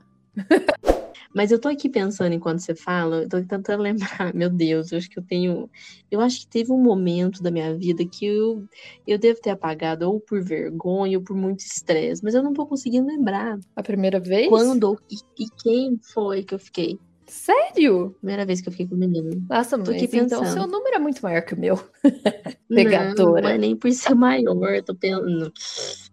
Mas 1.36 1.52
eu 1.52 1.60
tô 1.60 1.67
aqui 1.67 1.89
pensando 1.89 2.34
enquanto 2.34 2.60
você 2.60 2.74
fala, 2.74 3.24
eu 3.24 3.30
tô 3.30 3.43
tentando 3.43 3.84
lembrar, 4.24 4.34
meu 4.34 4.50
Deus, 4.50 4.91
eu 4.91 4.98
acho 4.98 5.10
que 5.10 5.19
eu 5.19 5.24
tenho. 5.24 5.69
Eu 6.10 6.21
acho 6.21 6.39
que 6.39 6.48
teve 6.48 6.71
um 6.71 6.82
momento 6.82 7.43
da 7.43 7.52
minha 7.52 7.76
vida 7.76 8.06
que 8.06 8.26
eu, 8.26 8.65
eu 9.06 9.19
devo 9.19 9.41
ter 9.41 9.50
apagado 9.50 10.10
ou 10.10 10.21
por 10.21 10.41
vergonha 10.41 11.17
ou 11.17 11.24
por 11.24 11.36
muito 11.36 11.60
estresse, 11.60 12.24
mas 12.24 12.34
eu 12.34 12.41
não 12.41 12.54
tô 12.54 12.65
conseguindo 12.65 13.08
lembrar. 13.08 13.60
A 13.76 13.84
primeira 13.84 14.17
vez? 14.17 14.48
Quando 14.48 14.98
e, 15.12 15.43
e 15.43 15.48
quem 15.62 16.00
foi 16.13 16.41
que 16.41 16.56
eu 16.56 16.60
fiquei. 16.60 16.98
Sério? 17.28 18.15
Primeira 18.19 18.45
vez 18.45 18.62
que 18.62 18.69
eu 18.69 18.71
fiquei 18.71 18.88
com 18.88 18.95
o 18.95 18.98
menino. 18.98 19.30
Nossa, 19.50 19.78
mas 19.78 20.13
então 20.13 20.43
o 20.43 20.45
seu 20.45 20.67
número 20.67 20.95
é 20.95 21.00
muito 21.00 21.21
maior 21.21 21.41
que 21.41 21.54
o 21.54 21.60
meu. 21.60 21.76
Pegadora. 22.69 23.13
Não, 23.15 23.41
não 23.41 23.50
é 23.50 23.58
nem 23.58 23.76
por 23.76 23.91
ser 23.91 24.13
maior. 24.13 24.82
Tô, 24.84 24.95
pensando, 24.95 25.52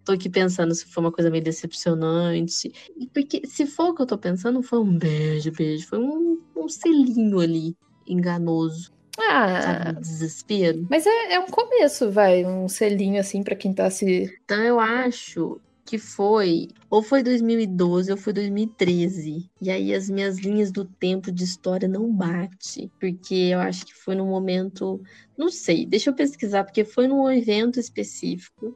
tô 0.05 0.13
aqui 0.13 0.29
pensando 0.29 0.75
se 0.75 0.87
foi 0.87 1.03
uma 1.03 1.13
coisa 1.13 1.31
meio 1.31 1.43
decepcionante. 1.43 2.73
Porque 3.13 3.47
se 3.47 3.67
for 3.67 3.91
o 3.91 3.95
que 3.95 4.03
eu 4.03 4.07
tô 4.07 4.19
pensando, 4.19 4.63
foi 4.63 4.79
um 4.79 4.97
beijo, 4.99 5.53
beijo. 5.53 5.87
Foi 5.87 5.99
um, 5.99 6.41
um 6.57 6.69
selinho 6.69 7.41
ali, 7.41 7.77
enganoso. 8.07 8.93
Ah, 9.19 9.93
desespero. 9.93 10.87
Mas 10.91 11.07
é, 11.07 11.35
é 11.35 11.41
um 11.41 11.47
começo, 11.47 12.11
vai. 12.11 12.45
Um 12.45 12.69
selinho 12.69 13.21
assim 13.21 13.43
para 13.43 13.57
quem 13.57 13.73
tá 13.73 13.91
se. 13.91 14.33
Então 14.45 14.63
eu 14.63 14.81
acho 14.81 15.61
que 15.85 15.99
foi, 15.99 16.69
ou 16.89 17.03
foi 17.03 17.23
2012 17.23 18.11
ou 18.11 18.17
foi 18.17 18.33
2013. 18.33 19.51
E 19.61 19.71
aí 19.71 19.93
as 19.93 20.09
minhas 20.09 20.39
linhas 20.39 20.73
do 20.73 20.85
tempo 20.85 21.31
de 21.31 21.45
história 21.45 21.89
não 21.89 22.11
bate, 22.11 22.91
porque 22.99 23.35
eu 23.35 23.61
acho 23.61 23.85
que 23.85 23.95
foi 23.95 24.15
num 24.15 24.29
momento, 24.29 25.03
não 25.37 25.51
sei, 25.51 25.85
deixa 25.85 26.09
eu 26.09 26.15
pesquisar, 26.15 26.65
porque 26.65 26.85
foi 26.85 27.09
num 27.09 27.31
evento 27.31 27.79
específico 27.79 28.75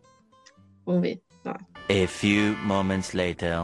Vamos 0.86 1.02
ver. 1.02 1.20
Tá. 1.46 1.60
A 1.88 2.08
few 2.08 2.56
moments 2.64 3.12
later. 3.12 3.62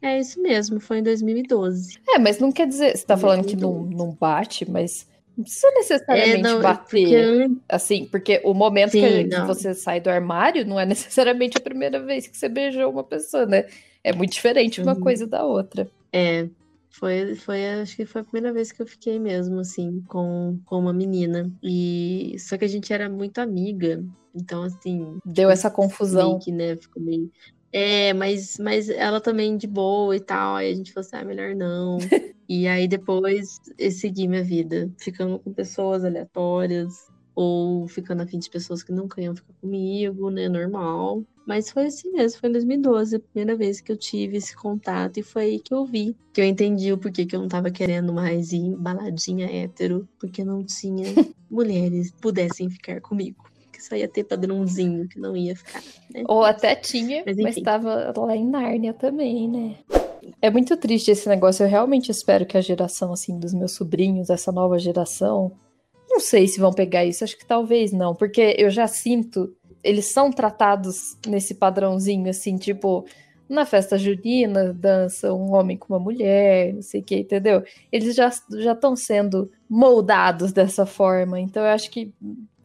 É 0.00 0.20
isso 0.20 0.40
mesmo, 0.40 0.78
foi 0.78 0.98
em 0.98 1.02
2012. 1.02 1.98
É, 2.08 2.16
mas 2.16 2.38
não 2.38 2.52
quer 2.52 2.68
dizer. 2.68 2.96
Você 2.96 3.04
tá 3.04 3.16
falando 3.16 3.44
que 3.44 3.56
não, 3.56 3.82
não 3.82 4.12
bate, 4.12 4.70
mas 4.70 5.08
não 5.36 5.42
precisa 5.42 5.68
necessariamente 5.72 6.38
é, 6.38 6.42
não, 6.42 6.60
bater. 6.60 7.48
Porque... 7.48 7.60
Assim, 7.68 8.06
porque 8.06 8.40
o 8.44 8.54
momento 8.54 8.92
Sim, 8.92 9.00
que, 9.00 9.24
que, 9.24 9.40
você 9.40 9.74
sai 9.74 10.00
do 10.00 10.08
armário 10.08 10.64
não 10.64 10.78
é 10.78 10.86
necessariamente 10.86 11.58
a 11.58 11.60
primeira 11.60 11.98
vez 11.98 12.28
que 12.28 12.36
você 12.36 12.48
beijou 12.48 12.88
uma 12.88 13.02
pessoa, 13.02 13.46
né? 13.46 13.64
É 14.04 14.12
muito 14.12 14.32
diferente 14.32 14.80
uma 14.80 14.94
uhum. 14.94 15.00
coisa 15.00 15.26
da 15.26 15.44
outra. 15.44 15.88
É. 16.12 16.46
Foi, 16.96 17.34
foi, 17.34 17.66
acho 17.66 17.96
que 17.96 18.06
foi 18.06 18.20
a 18.20 18.24
primeira 18.24 18.52
vez 18.52 18.70
que 18.70 18.80
eu 18.80 18.86
fiquei 18.86 19.18
mesmo, 19.18 19.58
assim, 19.58 20.00
com, 20.06 20.60
com 20.64 20.78
uma 20.78 20.92
menina. 20.92 21.52
E 21.60 22.36
só 22.38 22.56
que 22.56 22.64
a 22.64 22.68
gente 22.68 22.92
era 22.92 23.08
muito 23.08 23.38
amiga. 23.38 24.04
Então, 24.32 24.62
assim. 24.62 25.18
Deu 25.24 25.50
essa 25.50 25.68
confusão. 25.68 26.38
Que, 26.38 26.52
né, 26.52 26.76
ficou 26.76 27.02
meio. 27.02 27.32
É, 27.72 28.12
mas, 28.12 28.58
mas 28.60 28.88
ela 28.88 29.20
também 29.20 29.56
de 29.56 29.66
boa 29.66 30.14
e 30.14 30.20
tal. 30.20 30.54
Aí 30.54 30.70
a 30.70 30.74
gente 30.74 30.92
falou 30.92 31.04
assim: 31.04 31.16
ah, 31.16 31.24
melhor 31.24 31.56
não. 31.56 31.98
e 32.48 32.68
aí 32.68 32.86
depois 32.86 33.60
eu 33.76 33.90
segui 33.90 34.28
minha 34.28 34.44
vida, 34.44 34.88
ficando 34.96 35.40
com 35.40 35.52
pessoas 35.52 36.04
aleatórias, 36.04 37.10
ou 37.34 37.88
ficando 37.88 38.22
afim 38.22 38.38
de 38.38 38.48
pessoas 38.48 38.82
que 38.82 38.92
nunca 38.92 39.20
iam 39.20 39.34
ficar 39.34 39.52
comigo, 39.60 40.30
né? 40.30 40.48
Normal. 40.48 41.22
Mas 41.46 41.70
foi 41.70 41.86
assim 41.86 42.10
mesmo, 42.10 42.40
foi 42.40 42.48
em 42.48 42.52
2012, 42.52 43.16
a 43.16 43.20
primeira 43.20 43.56
vez 43.56 43.80
que 43.80 43.92
eu 43.92 43.96
tive 43.96 44.38
esse 44.38 44.56
contato, 44.56 45.18
e 45.18 45.22
foi 45.22 45.42
aí 45.42 45.58
que 45.58 45.74
eu 45.74 45.84
vi, 45.84 46.16
que 46.32 46.40
eu 46.40 46.44
entendi 46.44 46.90
o 46.92 46.96
porquê 46.96 47.26
que 47.26 47.36
eu 47.36 47.40
não 47.40 47.48
tava 47.48 47.70
querendo 47.70 48.12
mais 48.14 48.52
ir 48.52 48.58
em 48.58 48.74
baladinha 48.74 49.46
hétero, 49.46 50.08
porque 50.18 50.42
não 50.42 50.64
tinha 50.64 51.04
mulheres 51.50 52.10
que 52.10 52.20
pudessem 52.20 52.70
ficar 52.70 53.00
comigo. 53.00 53.44
Que 53.70 53.82
só 53.82 53.94
ia 53.94 54.08
ter 54.08 54.24
padrãozinho 54.24 55.06
que 55.08 55.18
não 55.18 55.36
ia 55.36 55.54
ficar. 55.54 55.82
Né? 56.14 56.22
Ou 56.28 56.44
até 56.44 56.74
tinha, 56.74 57.22
mas, 57.26 57.36
mas 57.36 57.56
tava 57.56 58.14
lá 58.16 58.36
em 58.36 58.48
Nárnia 58.48 58.94
também, 58.94 59.48
né? 59.48 59.76
É 60.40 60.50
muito 60.50 60.76
triste 60.76 61.10
esse 61.10 61.28
negócio. 61.28 61.64
Eu 61.64 61.68
realmente 61.68 62.10
espero 62.10 62.46
que 62.46 62.56
a 62.56 62.60
geração 62.60 63.12
assim 63.12 63.38
dos 63.38 63.52
meus 63.52 63.72
sobrinhos, 63.72 64.30
essa 64.30 64.50
nova 64.50 64.78
geração, 64.78 65.52
não 66.14 66.20
sei 66.20 66.46
se 66.46 66.60
vão 66.60 66.72
pegar 66.72 67.04
isso. 67.04 67.24
Acho 67.24 67.36
que 67.36 67.44
talvez 67.44 67.92
não, 67.92 68.14
porque 68.14 68.54
eu 68.56 68.70
já 68.70 68.86
sinto 68.86 69.54
eles 69.84 70.06
são 70.06 70.32
tratados 70.32 71.16
nesse 71.26 71.54
padrãozinho, 71.54 72.30
assim, 72.30 72.56
tipo, 72.56 73.04
na 73.46 73.66
festa 73.66 73.98
junina, 73.98 74.72
dança 74.72 75.32
um 75.34 75.52
homem 75.52 75.76
com 75.76 75.92
uma 75.92 76.00
mulher, 76.00 76.72
não 76.72 76.80
sei 76.80 77.02
o 77.02 77.04
que, 77.04 77.16
entendeu? 77.16 77.62
Eles 77.92 78.16
já 78.16 78.28
estão 78.72 78.96
sendo 78.96 79.52
moldados 79.68 80.52
dessa 80.52 80.86
forma, 80.86 81.38
então 81.38 81.62
eu 81.62 81.68
acho 81.68 81.90
que 81.90 82.10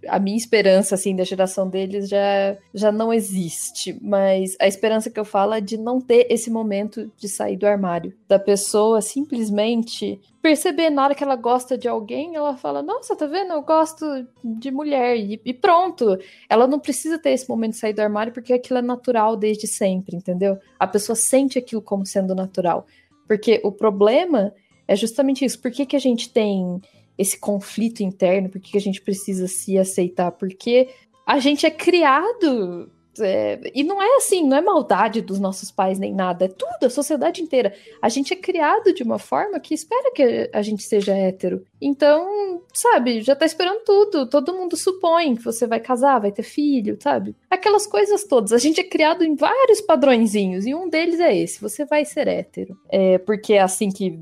a 0.08 0.20
minha 0.20 0.38
esperança, 0.38 0.96
assim, 0.96 1.16
da 1.16 1.24
geração 1.24 1.68
deles 1.68 2.08
já, 2.08 2.58
já 2.74 2.92
não 2.92 3.12
existe. 3.12 3.98
Mas 4.02 4.56
a 4.60 4.68
esperança 4.68 5.10
que 5.10 5.20
eu 5.20 5.26
falo 5.26 5.54
é 5.54 5.62
de 5.62 5.78
não 5.78 6.00
ter 6.00 6.28
esse 6.30 6.50
momento 6.50 7.12
de 7.18 7.28
sair 7.28 7.58
do 7.58 7.68
armário. 7.68 8.14
Da 8.28 8.40
pessoa 8.40 9.02
simplesmente 9.02 10.20
perceber 10.42 10.90
na 10.90 11.04
hora 11.04 11.16
que 11.16 11.24
ela 11.24 11.36
gosta 11.36 11.78
de 11.78 11.88
alguém, 11.88 12.36
ela 12.36 12.56
fala: 12.56 12.82
Nossa, 12.82 13.16
tá 13.16 13.26
vendo? 13.26 13.54
Eu 13.54 13.62
gosto 13.62 14.06
de 14.44 14.72
mulher. 14.72 15.18
E, 15.18 15.42
e 15.44 15.54
pronto. 15.54 16.18
Ela 16.50 16.68
não 16.68 16.80
precisa 16.80 17.20
ter 17.20 17.32
esse 17.32 17.50
momento 17.50 17.72
de 17.72 17.80
sair 17.80 17.94
do 17.94 18.02
armário 18.02 18.34
porque 18.34 18.54
aquilo 18.54 18.80
é 18.80 18.84
natural 18.84 19.36
desde 19.36 19.68
sempre, 19.68 20.16
entendeu? 20.16 20.58
A 20.80 20.88
pessoa 20.88 21.16
sente 21.16 21.58
aquilo 21.58 21.82
como 21.82 22.06
sendo 22.06 22.34
natural. 22.34 22.86
Porque 23.28 23.60
o 23.64 23.72
problema 23.72 24.54
é 24.88 24.96
justamente 24.96 25.46
isso. 25.46 25.62
Por 25.62 25.70
que, 25.70 25.86
que 25.86 25.96
a 25.96 26.00
gente 26.00 26.30
tem 26.30 26.82
esse 27.20 27.38
conflito 27.38 28.02
interno, 28.02 28.50
por 28.50 28.62
que 28.62 28.78
a 28.78 28.82
gente 28.82 29.02
precisa 29.02 29.46
se 29.46 29.78
aceitar, 29.78 30.32
porque 30.32 30.88
a 31.28 31.38
gente 31.38 31.66
é 31.66 31.70
criado. 31.70 32.90
É, 33.22 33.60
e 33.76 33.84
não 33.84 34.02
é 34.02 34.16
assim, 34.16 34.48
não 34.48 34.56
é 34.56 34.62
maldade 34.62 35.20
dos 35.20 35.42
nossos 35.42 35.70
pais 35.70 36.00
nem 36.00 36.14
nada, 36.14 36.46
é 36.46 36.48
tudo, 36.48 36.86
a 36.86 36.90
sociedade 36.90 37.42
inteira. 37.42 37.74
A 38.02 38.08
gente 38.08 38.34
é 38.34 38.38
criado 38.38 38.94
de 38.94 39.04
uma 39.04 39.20
forma 39.20 39.60
que 39.60 39.74
espera 39.74 40.14
que 40.14 40.50
a 40.54 40.62
gente 40.62 40.84
seja 40.84 41.14
hétero. 41.14 41.66
Então, 41.82 42.62
sabe, 42.74 43.20
já 43.22 43.36
tá 43.36 43.46
esperando 43.46 43.84
tudo. 43.84 44.30
Todo 44.30 44.54
mundo 44.54 44.78
supõe 44.78 45.36
que 45.36 45.44
você 45.44 45.68
vai 45.68 45.82
casar, 45.82 46.20
vai 46.20 46.32
ter 46.32 46.44
filho, 46.44 46.98
sabe? 47.02 47.36
Aquelas 47.50 47.86
coisas 47.86 48.24
todas. 48.24 48.54
A 48.54 48.58
gente 48.58 48.80
é 48.80 48.86
criado 48.86 49.26
em 49.26 49.36
vários 49.36 49.82
padrõezinhos, 49.82 50.66
e 50.66 50.74
um 50.74 50.88
deles 50.88 51.20
é 51.20 51.36
esse: 51.36 51.60
você 51.60 51.84
vai 51.84 52.06
ser 52.06 52.30
hétero. 52.30 52.80
É 52.88 53.18
porque 53.18 53.56
é 53.56 53.60
assim 53.60 53.90
que 53.90 54.18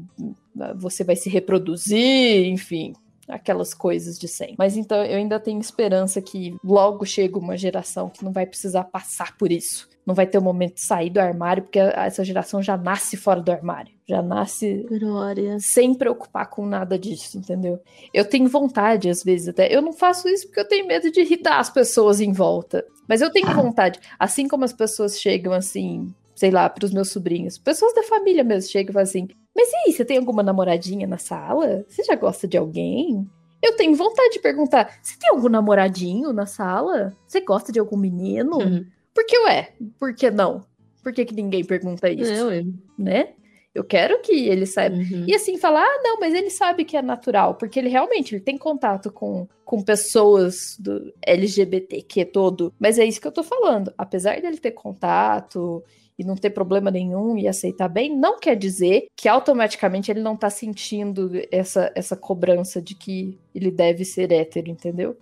você 0.78 1.04
vai 1.04 1.16
se 1.16 1.30
reproduzir, 1.30 2.48
enfim, 2.48 2.94
aquelas 3.28 3.74
coisas 3.74 4.18
de 4.18 4.28
sempre. 4.28 4.56
Mas 4.58 4.78
então 4.78 5.04
eu 5.04 5.18
ainda 5.18 5.40
tenho 5.40 5.60
esperança 5.60 6.22
que 6.22 6.56
logo 6.64 7.06
chega 7.06 7.38
uma 7.38 7.58
geração 7.58 8.10
que 8.10 8.24
não 8.24 8.32
vai 8.32 8.46
precisar 8.46 8.86
passar 8.86 9.38
por 9.38 9.52
isso. 9.52 9.88
Não 10.06 10.16
vai 10.16 10.26
ter 10.26 10.38
o 10.38 10.42
momento 10.42 10.76
de 10.76 10.86
sair 10.86 11.10
do 11.10 11.20
armário, 11.20 11.64
porque 11.64 11.80
essa 11.80 12.24
geração 12.24 12.64
já 12.64 12.78
nasce 12.78 13.18
fora 13.18 13.42
do 13.42 13.52
armário. 13.52 13.94
Já 14.08 14.22
nasce 14.22 14.86
Glória. 14.88 15.58
sem 15.60 15.94
preocupar 15.94 16.50
com 16.50 16.66
nada 16.66 16.98
disso, 16.98 17.38
entendeu? 17.38 17.82
Eu 18.14 18.24
tenho 18.24 18.48
vontade, 18.48 19.10
às 19.10 19.22
vezes, 19.22 19.50
até. 19.50 19.74
Eu 19.74 19.82
não 19.82 19.92
faço 19.92 20.30
isso 20.30 20.48
porque 20.48 20.62
eu 20.62 20.68
tenho 20.68 20.88
medo 20.88 21.12
de 21.12 21.20
irritar 21.20 21.60
as 21.60 21.70
pessoas 21.70 22.22
em 22.22 22.32
volta. 22.32 22.86
Mas 23.06 23.20
eu 23.20 23.30
tenho 23.30 23.54
vontade. 23.54 24.00
Assim 24.18 24.48
como 24.48 24.64
as 24.64 24.72
pessoas 24.72 25.20
chegam 25.20 25.52
assim, 25.52 26.14
sei 26.38 26.52
lá, 26.52 26.70
para 26.70 26.86
os 26.86 26.94
meus 26.94 27.10
sobrinhos, 27.10 27.58
pessoas 27.58 27.94
da 27.96 28.04
família 28.04 28.44
mesmo 28.44 28.72
chegam 28.72 28.92
e 28.92 28.94
falam 28.94 29.04
assim: 29.04 29.28
mas 29.58 29.72
e 29.72 29.76
aí, 29.76 29.94
você 29.94 30.06
tem 30.06 30.18
alguma 30.18 30.44
namoradinha 30.44 31.08
na 31.08 31.18
sala? 31.18 31.84
Você 31.90 32.04
já 32.04 32.16
gosta 32.16 32.48
de 32.48 32.56
alguém? 32.56 33.28
Eu 33.60 33.76
tenho 33.76 33.96
vontade 33.96 34.34
de 34.34 34.40
perguntar: 34.40 35.00
você 35.02 35.18
tem 35.18 35.32
algum 35.32 35.50
namoradinho 35.50 36.32
na 36.32 36.46
sala? 36.46 37.18
Você 37.28 37.42
gosta 37.42 37.72
de 37.72 37.80
algum 37.80 37.98
menino? 37.98 38.60
Uhum. 38.60 38.86
Por 39.16 39.26
que 39.26 39.36
ué? 39.40 39.74
Por 40.00 40.14
que 40.14 40.30
não? 40.30 40.64
Por 41.02 41.12
que, 41.12 41.26
que 41.26 41.34
ninguém 41.34 41.66
pergunta 41.66 42.08
isso? 42.08 42.32
Eu, 42.32 42.52
eu. 42.52 42.66
Né? 43.00 43.30
Eu 43.74 43.84
quero 43.84 44.22
que 44.22 44.48
ele 44.48 44.68
saiba. 44.68 44.96
Uhum. 44.96 45.26
E 45.28 45.34
assim, 45.34 45.58
falar, 45.58 45.84
ah, 45.84 46.02
não, 46.04 46.20
mas 46.20 46.34
ele 46.34 46.50
sabe 46.50 46.84
que 46.84 46.98
é 46.98 47.02
natural, 47.02 47.56
porque 47.56 47.80
ele 47.80 47.90
realmente 47.90 48.36
ele 48.36 48.44
tem 48.44 48.58
contato 48.58 49.12
com, 49.12 49.48
com 49.64 49.84
pessoas 49.84 50.76
do 50.80 51.14
LGBTQ 51.26 52.26
todo. 52.26 52.74
Mas 52.80 53.00
é 53.00 53.06
isso 53.06 53.22
que 53.22 53.28
eu 53.28 53.32
tô 53.32 53.44
falando. 53.44 53.94
Apesar 53.98 54.40
dele 54.40 54.58
ter 54.58 54.72
contato 54.72 55.84
e 56.18 56.24
não 56.24 56.36
ter 56.36 56.50
problema 56.50 56.90
nenhum 56.90 57.38
e 57.38 57.48
aceitar 57.48 57.88
bem, 57.88 58.16
não 58.16 58.40
quer 58.40 58.56
dizer 58.56 59.08
que 59.16 59.30
automaticamente 59.30 60.12
ele 60.12 60.22
não 60.22 60.36
tá 60.36 60.50
sentindo 60.50 61.32
essa, 61.52 61.92
essa 61.96 62.16
cobrança 62.16 62.82
de 62.82 62.96
que 62.96 63.38
ele 63.54 63.70
deve 63.70 64.04
ser 64.04 64.32
hétero, 64.32 64.70
entendeu? 64.70 65.16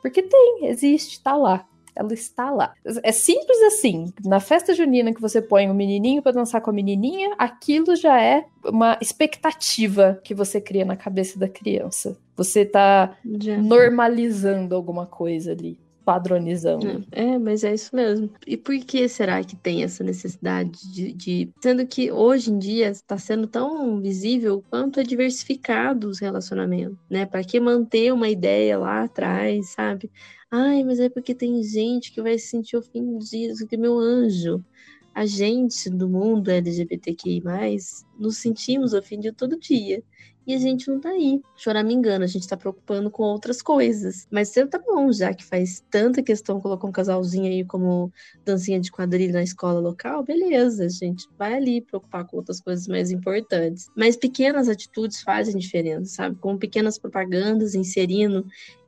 Porque 0.00 0.22
tem, 0.22 0.66
existe, 0.66 1.22
tá 1.22 1.34
lá. 1.34 1.66
Ela 1.96 2.12
está 2.12 2.50
lá. 2.50 2.74
É 3.02 3.10
simples 3.10 3.58
assim. 3.62 4.12
Na 4.22 4.38
festa 4.38 4.74
junina 4.74 5.14
que 5.14 5.20
você 5.20 5.40
põe 5.40 5.68
um 5.68 5.74
menininho 5.74 6.22
para 6.22 6.32
dançar 6.32 6.60
com 6.60 6.68
a 6.68 6.72
menininha, 6.72 7.34
aquilo 7.38 7.96
já 7.96 8.22
é 8.22 8.44
uma 8.62 8.98
expectativa 9.00 10.20
que 10.22 10.34
você 10.34 10.60
cria 10.60 10.84
na 10.84 10.94
cabeça 10.94 11.38
da 11.38 11.48
criança. 11.48 12.18
Você 12.36 12.66
tá 12.66 13.16
já. 13.40 13.56
normalizando 13.56 14.74
alguma 14.74 15.06
coisa 15.06 15.52
ali 15.52 15.78
padronizando. 16.06 17.04
É, 17.10 17.24
é, 17.24 17.38
mas 17.38 17.64
é 17.64 17.74
isso 17.74 17.94
mesmo. 17.94 18.30
E 18.46 18.56
por 18.56 18.78
que 18.78 19.08
será 19.08 19.42
que 19.42 19.56
tem 19.56 19.82
essa 19.82 20.04
necessidade 20.04 20.70
de. 20.92 21.12
de... 21.12 21.50
Sendo 21.60 21.84
que 21.84 22.12
hoje 22.12 22.52
em 22.52 22.58
dia 22.58 22.88
está 22.88 23.18
sendo 23.18 23.48
tão 23.48 24.00
visível 24.00 24.62
quanto 24.70 25.00
é 25.00 25.02
diversificado 25.02 26.08
os 26.08 26.20
relacionamentos, 26.20 26.96
né? 27.10 27.26
Para 27.26 27.42
que 27.42 27.58
manter 27.58 28.12
uma 28.12 28.28
ideia 28.28 28.78
lá 28.78 29.02
atrás, 29.02 29.70
sabe? 29.70 30.08
Ai, 30.48 30.84
mas 30.84 31.00
é 31.00 31.08
porque 31.08 31.34
tem 31.34 31.60
gente 31.64 32.12
que 32.12 32.22
vai 32.22 32.38
se 32.38 32.46
sentir 32.46 32.76
ofendido, 32.76 33.66
que 33.66 33.76
meu 33.76 33.98
anjo. 33.98 34.64
A 35.12 35.24
gente 35.24 35.88
do 35.88 36.08
mundo 36.08 36.50
LGBTQI, 36.50 37.42
nos 38.18 38.36
sentimos 38.36 38.92
ofendidos 38.92 39.38
todo 39.38 39.58
dia 39.58 40.04
e 40.46 40.54
a 40.54 40.58
gente 40.58 40.88
não 40.88 41.00
tá 41.00 41.10
aí. 41.10 41.40
Engana, 41.90 42.24
a 42.24 42.28
gente 42.28 42.46
tá 42.46 42.56
preocupando 42.56 43.10
com 43.10 43.22
outras 43.22 43.60
coisas. 43.60 44.26
Mas 44.30 44.50
tá 44.66 44.78
bom, 44.78 45.10
já 45.12 45.34
que 45.34 45.44
faz 45.44 45.82
tanta 45.90 46.22
questão 46.22 46.60
colocar 46.60 46.86
um 46.86 46.92
casalzinho 46.92 47.46
aí 47.46 47.64
como 47.64 48.12
dancinha 48.44 48.80
de 48.80 48.90
quadrilha 48.90 49.32
na 49.32 49.42
escola 49.42 49.80
local, 49.80 50.22
beleza, 50.22 50.84
a 50.84 50.88
gente 50.88 51.28
vai 51.38 51.54
ali 51.54 51.80
preocupar 51.80 52.24
com 52.26 52.36
outras 52.36 52.60
coisas 52.60 52.86
mais 52.86 53.10
importantes. 53.10 53.88
Mas 53.96 54.16
pequenas 54.16 54.68
atitudes 54.68 55.22
fazem 55.22 55.56
diferença, 55.56 56.14
sabe? 56.14 56.36
Como 56.36 56.58
pequenas 56.58 56.98
propagandas 56.98 57.74
inserindo 57.74 58.46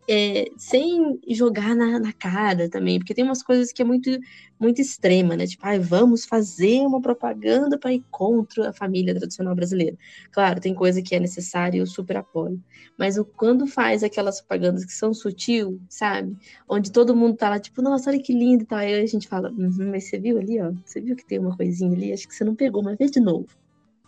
é, 0.08 0.46
sem 0.56 1.20
jogar 1.28 1.76
na, 1.76 1.98
na, 1.98 2.12
cara 2.14 2.68
também, 2.70 2.98
porque 2.98 3.12
tem 3.14 3.24
umas 3.24 3.42
coisas 3.42 3.70
que 3.72 3.82
é 3.82 3.84
muito, 3.84 4.10
muito 4.58 4.80
extrema, 4.80 5.36
né? 5.36 5.46
Tipo, 5.46 5.66
ah, 5.66 5.78
vamos 5.78 6.24
fazer 6.24 6.80
uma 6.86 7.00
propaganda 7.00 7.78
para 7.78 7.92
ir 7.92 8.02
contra 8.10 8.70
a 8.70 8.72
família 8.72 9.14
tradicional 9.14 9.54
brasileira. 9.54 9.98
Claro, 10.32 10.60
tem 10.60 10.74
coisa 10.74 11.02
que 11.02 11.14
é 11.14 11.20
necessária 11.20 11.76
e 11.76 11.80
eu 11.80 11.86
super 11.86 12.16
apoio. 12.16 12.58
Mas 12.98 13.18
o, 13.18 13.24
quando 13.24 13.66
faz 13.66 14.02
aquelas 14.02 14.40
propagandas 14.40 14.84
que 14.84 14.92
são 14.92 15.12
sutil, 15.12 15.78
sabe? 15.90 16.34
Onde 16.66 16.90
todo 16.90 17.14
mundo 17.14 17.36
tá 17.36 17.50
lá, 17.50 17.58
tipo, 17.60 17.82
nossa, 17.82 18.08
olha 18.10 18.22
que 18.22 18.32
lindo 18.32 18.62
e 18.62 18.66
tal. 18.66 18.78
Aí 18.78 18.94
a 18.94 19.06
gente 19.06 19.28
fala, 19.28 19.50
uhum, 19.50 19.90
mas 19.90 20.04
você 20.04 20.18
viu 20.18 20.38
ali, 20.38 20.58
ó? 20.60 20.72
Você 20.86 21.02
viu 21.02 21.16
que 21.16 21.26
tem 21.26 21.38
uma 21.38 21.54
coisinha 21.54 21.94
ali? 21.94 22.12
Acho 22.14 22.26
que 22.26 22.34
você 22.34 22.44
não 22.44 22.54
pegou, 22.54 22.82
mas 22.82 22.96
vê 22.96 23.06
de 23.06 23.20
novo. 23.20 23.48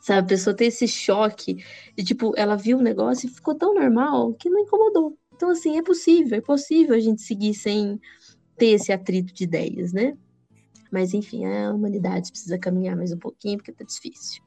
Sabe, 0.01 0.21
a 0.21 0.25
pessoa 0.25 0.57
tem 0.57 0.69
esse 0.69 0.89
choque 0.89 1.63
de 1.95 2.05
tipo, 2.05 2.33
ela 2.35 2.57
viu 2.57 2.79
o 2.79 2.83
negócio 2.83 3.29
e 3.29 3.31
ficou 3.31 3.55
tão 3.55 3.75
normal 3.75 4.33
que 4.33 4.49
não 4.49 4.61
incomodou. 4.61 5.20
Então, 5.41 5.49
assim, 5.49 5.79
é 5.79 5.83
possível, 5.83 6.37
é 6.37 6.41
possível 6.43 6.95
a 6.95 7.01
gente 7.01 7.23
seguir 7.23 7.55
sem 7.55 7.99
ter 8.59 8.73
esse 8.73 8.93
atrito 8.93 9.33
de 9.33 9.45
ideias, 9.45 9.91
né? 9.91 10.15
Mas 10.93 11.15
enfim, 11.15 11.47
a 11.47 11.73
humanidade 11.73 12.31
precisa 12.31 12.59
caminhar 12.59 12.95
mais 12.95 13.11
um 13.11 13.17
pouquinho 13.17 13.57
porque 13.57 13.73
tá 13.73 13.83
difícil. 13.83 14.43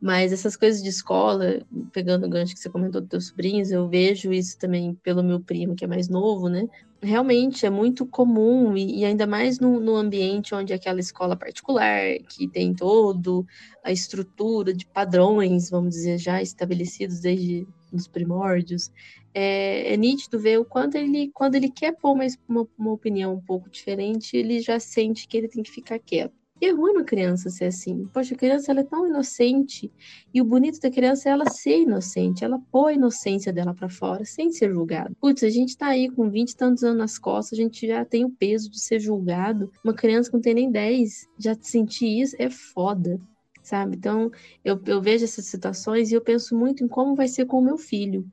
Mas 0.00 0.32
essas 0.32 0.56
coisas 0.56 0.80
de 0.80 0.90
escola, 0.90 1.60
pegando 1.92 2.24
o 2.24 2.30
gancho 2.30 2.54
que 2.54 2.60
você 2.60 2.70
comentou 2.70 3.00
dos 3.00 3.10
teus 3.10 3.26
sobrinhos, 3.26 3.72
eu 3.72 3.88
vejo 3.88 4.32
isso 4.32 4.56
também 4.56 4.94
pelo 5.02 5.24
meu 5.24 5.40
primo, 5.40 5.74
que 5.74 5.84
é 5.84 5.88
mais 5.88 6.08
novo, 6.08 6.48
né? 6.48 6.68
Realmente 7.02 7.66
é 7.66 7.70
muito 7.70 8.06
comum, 8.06 8.76
e, 8.76 9.04
ainda 9.04 9.26
mais 9.26 9.58
no, 9.58 9.80
no, 9.80 9.96
ambiente 9.96 10.54
onde 10.54 10.72
é 10.72 10.76
aquela 10.76 11.00
escola 11.00 11.34
particular, 11.34 12.16
que 12.28 12.46
tem 12.46 12.72
todo 12.72 13.44
a 13.82 13.90
estrutura 13.90 14.72
de 14.72 14.86
padrões, 14.86 15.68
vamos 15.68 15.94
dizer, 15.94 16.16
já 16.16 16.40
estabelecidos 16.40 17.18
desde 17.18 17.66
os 17.92 18.06
primórdios, 18.06 18.92
é, 19.40 19.94
é 19.94 19.96
nítido 19.96 20.36
ver 20.36 20.58
o 20.58 20.64
quanto 20.64 20.96
ele, 20.96 21.30
quando 21.32 21.54
ele 21.54 21.70
quer 21.70 21.92
pôr 21.92 22.12
uma, 22.12 22.66
uma, 22.76 22.92
opinião 22.92 23.34
um 23.34 23.40
pouco 23.40 23.70
diferente, 23.70 24.36
ele 24.36 24.58
já 24.58 24.80
sente 24.80 25.28
que 25.28 25.36
ele 25.36 25.46
tem 25.46 25.62
que 25.62 25.70
ficar 25.70 26.00
quieto. 26.00 26.34
E 26.60 26.66
é 26.66 26.72
ruim 26.72 26.90
uma 26.90 27.04
criança 27.04 27.48
ser 27.48 27.66
assim. 27.66 28.04
Poxa, 28.12 28.34
a 28.34 28.36
criança 28.36 28.72
ela 28.72 28.80
é 28.80 28.84
tão 28.84 29.06
inocente. 29.06 29.92
E 30.34 30.42
o 30.42 30.44
bonito 30.44 30.80
da 30.80 30.90
criança 30.90 31.28
é 31.28 31.32
ela 31.32 31.48
ser 31.48 31.82
inocente. 31.82 32.44
Ela 32.44 32.58
pôr 32.72 32.86
a 32.86 32.92
inocência 32.94 33.52
dela 33.52 33.72
para 33.72 33.88
fora, 33.88 34.24
sem 34.24 34.50
ser 34.50 34.72
julgada. 34.72 35.14
Putz, 35.20 35.44
a 35.44 35.50
gente 35.50 35.76
tá 35.76 35.86
aí 35.86 36.10
com 36.10 36.28
20 36.28 36.50
e 36.50 36.56
tantos 36.56 36.82
anos 36.82 36.98
nas 36.98 37.16
costas, 37.16 37.56
a 37.56 37.62
gente 37.62 37.86
já 37.86 38.04
tem 38.04 38.24
o 38.24 38.30
peso 38.30 38.68
de 38.68 38.80
ser 38.80 38.98
julgado. 38.98 39.70
Uma 39.84 39.94
criança 39.94 40.30
que 40.30 40.34
não 40.34 40.42
tem 40.42 40.54
nem 40.54 40.68
10, 40.68 41.28
já 41.38 41.56
sentir 41.60 42.22
isso 42.22 42.34
é 42.40 42.50
foda. 42.50 43.20
Sabe? 43.62 43.96
Então, 43.96 44.32
eu, 44.64 44.80
eu 44.86 45.00
vejo 45.00 45.24
essas 45.24 45.44
situações 45.44 46.10
e 46.10 46.14
eu 46.14 46.20
penso 46.20 46.56
muito 46.56 46.82
em 46.82 46.88
como 46.88 47.14
vai 47.14 47.28
ser 47.28 47.44
com 47.44 47.58
o 47.58 47.64
meu 47.64 47.78
filho 47.78 48.26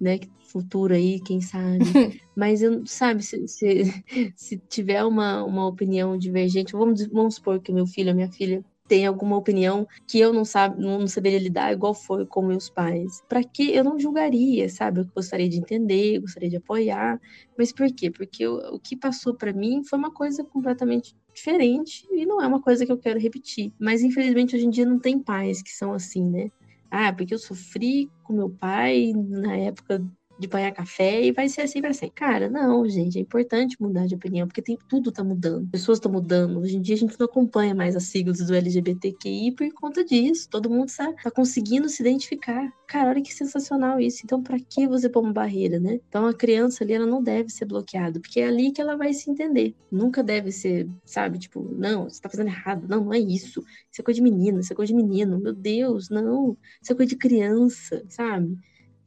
né? 0.00 0.18
Futuro 0.40 0.94
aí, 0.94 1.20
quem 1.20 1.40
sabe. 1.40 1.78
Mas 2.34 2.62
eu, 2.62 2.84
sabe, 2.86 3.22
se, 3.22 3.46
se, 3.46 3.84
se, 4.34 4.56
tiver 4.68 5.04
uma, 5.04 5.44
uma 5.44 5.66
opinião 5.66 6.16
divergente, 6.16 6.72
vamos, 6.72 7.06
vamos 7.06 7.34
supor 7.36 7.60
que 7.60 7.72
meu 7.72 7.86
filho, 7.86 8.10
a 8.10 8.14
minha 8.14 8.30
filha, 8.30 8.64
tem 8.90 9.06
alguma 9.06 9.36
opinião 9.36 9.86
que 10.04 10.18
eu 10.18 10.32
não 10.32 10.44
sabe, 10.44 10.82
não 10.82 11.06
saberia 11.06 11.38
lidar 11.38 11.72
igual 11.72 11.94
foi 11.94 12.26
com 12.26 12.42
meus 12.42 12.68
pais. 12.68 13.22
Para 13.28 13.44
que 13.44 13.72
eu 13.72 13.84
não 13.84 13.96
julgaria, 13.96 14.68
sabe? 14.68 14.98
Eu 14.98 15.06
gostaria 15.14 15.48
de 15.48 15.58
entender, 15.58 16.18
gostaria 16.18 16.50
de 16.50 16.56
apoiar, 16.56 17.20
mas 17.56 17.72
por 17.72 17.86
quê? 17.94 18.10
Porque 18.10 18.44
o, 18.48 18.56
o 18.74 18.80
que 18.80 18.96
passou 18.96 19.32
para 19.32 19.52
mim 19.52 19.84
foi 19.84 19.96
uma 19.96 20.10
coisa 20.10 20.42
completamente 20.42 21.14
diferente 21.32 22.04
e 22.10 22.26
não 22.26 22.42
é 22.42 22.46
uma 22.48 22.60
coisa 22.60 22.84
que 22.84 22.90
eu 22.90 22.98
quero 22.98 23.20
repetir. 23.20 23.72
Mas 23.78 24.02
infelizmente 24.02 24.56
hoje 24.56 24.66
em 24.66 24.70
dia 24.70 24.84
não 24.84 24.98
tem 24.98 25.20
pais 25.20 25.62
que 25.62 25.70
são 25.70 25.92
assim, 25.92 26.24
né? 26.28 26.50
Ah, 26.90 27.12
porque 27.12 27.34
eu 27.34 27.38
sofri 27.38 28.10
com 28.24 28.32
meu 28.32 28.50
pai 28.50 29.12
na 29.14 29.56
época 29.56 30.02
de 30.40 30.48
banhar 30.48 30.72
café 30.72 31.22
e 31.22 31.32
vai 31.32 31.48
ser 31.48 31.62
assim 31.62 31.80
para 31.80 31.92
sempre. 31.92 32.14
Cara, 32.16 32.48
não, 32.48 32.88
gente, 32.88 33.18
é 33.18 33.20
importante 33.20 33.76
mudar 33.80 34.06
de 34.06 34.14
opinião, 34.14 34.46
porque 34.46 34.62
tem, 34.62 34.78
tudo 34.88 35.12
tá 35.12 35.22
mudando. 35.22 35.68
Pessoas 35.70 35.98
estão 35.98 36.10
mudando. 36.10 36.58
Hoje 36.60 36.76
em 36.76 36.80
dia 36.80 36.94
a 36.94 36.98
gente 36.98 37.18
não 37.18 37.26
acompanha 37.26 37.74
mais 37.74 37.94
as 37.94 38.04
siglas 38.04 38.38
do 38.38 38.54
LGBTQI 38.54 39.52
por 39.52 39.70
conta 39.74 40.04
disso. 40.04 40.48
Todo 40.48 40.70
mundo 40.70 40.90
tá, 40.96 41.12
tá 41.12 41.30
conseguindo 41.30 41.88
se 41.88 42.02
identificar. 42.02 42.72
Cara, 42.86 43.10
olha 43.10 43.22
que 43.22 43.32
sensacional 43.32 44.00
isso. 44.00 44.22
Então, 44.24 44.42
para 44.42 44.58
que 44.58 44.88
você 44.88 45.08
pôr 45.08 45.22
uma 45.22 45.32
barreira, 45.32 45.78
né? 45.78 46.00
Então, 46.08 46.26
a 46.26 46.34
criança 46.34 46.82
ali, 46.82 46.94
ela 46.94 47.06
não 47.06 47.22
deve 47.22 47.50
ser 47.50 47.66
bloqueada, 47.66 48.18
porque 48.18 48.40
é 48.40 48.48
ali 48.48 48.72
que 48.72 48.80
ela 48.80 48.96
vai 48.96 49.12
se 49.12 49.30
entender. 49.30 49.74
Nunca 49.92 50.22
deve 50.22 50.50
ser, 50.50 50.88
sabe, 51.04 51.38
tipo, 51.38 51.62
não, 51.76 52.08
você 52.08 52.20
tá 52.20 52.28
fazendo 52.28 52.48
errado. 52.48 52.88
Não, 52.88 53.04
não 53.04 53.12
é 53.12 53.18
isso. 53.18 53.62
Isso 53.90 54.00
é 54.00 54.02
coisa 54.02 54.16
de 54.16 54.22
menina, 54.22 54.60
isso 54.60 54.72
é 54.72 54.76
coisa 54.76 54.92
de 54.92 54.96
menino. 54.96 55.38
Meu 55.38 55.52
Deus, 55.52 56.08
não. 56.08 56.56
Isso 56.82 56.92
é 56.92 56.96
coisa 56.96 57.10
de 57.10 57.16
criança, 57.16 58.02
sabe? 58.08 58.56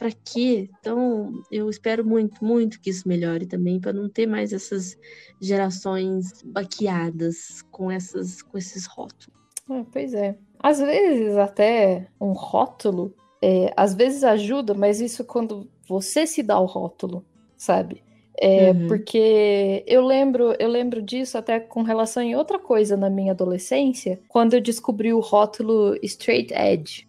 Para 0.04 0.12
quê? 0.12 0.70
Então, 0.82 1.41
eu 1.49 1.70
espero 1.70 2.06
muito, 2.06 2.43
muito 2.43 2.82
que 2.82 2.89
isso 2.89 3.08
melhore 3.08 3.45
também, 3.45 3.80
para 3.80 3.93
não 3.93 4.10
ter 4.10 4.28
mais 4.28 4.51
essas 4.51 4.97
gerações 5.39 6.41
baqueadas 6.43 7.62
com, 7.72 7.89
essas, 7.89 8.41
com 8.41 8.58
esses 8.58 8.86
rótulos. 8.86 9.30
É, 9.70 9.86
pois 9.89 10.14
é. 10.14 10.36
Às 10.60 10.80
vezes, 10.80 11.38
até 11.38 12.08
um 12.20 12.34
rótulo, 12.34 13.16
é, 13.41 13.72
às 13.78 13.93
vezes 13.93 14.26
ajuda, 14.26 14.74
mas 14.74 14.99
isso 14.99 15.24
quando 15.24 15.70
você 15.88 16.28
se 16.28 16.43
dá 16.43 16.60
o 16.60 16.66
rótulo, 16.66 17.26
sabe? 17.56 18.04
É, 18.38 18.72
uhum. 18.72 18.88
Porque 18.89 19.86
eu 19.88 20.06
lembro, 20.06 20.54
eu 20.60 20.68
lembro 20.68 21.01
disso 21.01 21.38
até 21.38 21.62
com 21.62 21.82
relação 21.82 22.22
em 22.22 22.36
outra 22.36 22.60
coisa 22.60 22.97
na 22.97 23.10
minha 23.10 23.32
adolescência, 23.32 24.20
quando 24.28 24.56
eu 24.56 24.60
descobri 24.60 25.14
o 25.14 25.22
rótulo 25.22 25.97
straight 26.04 26.54
edge. 26.54 27.08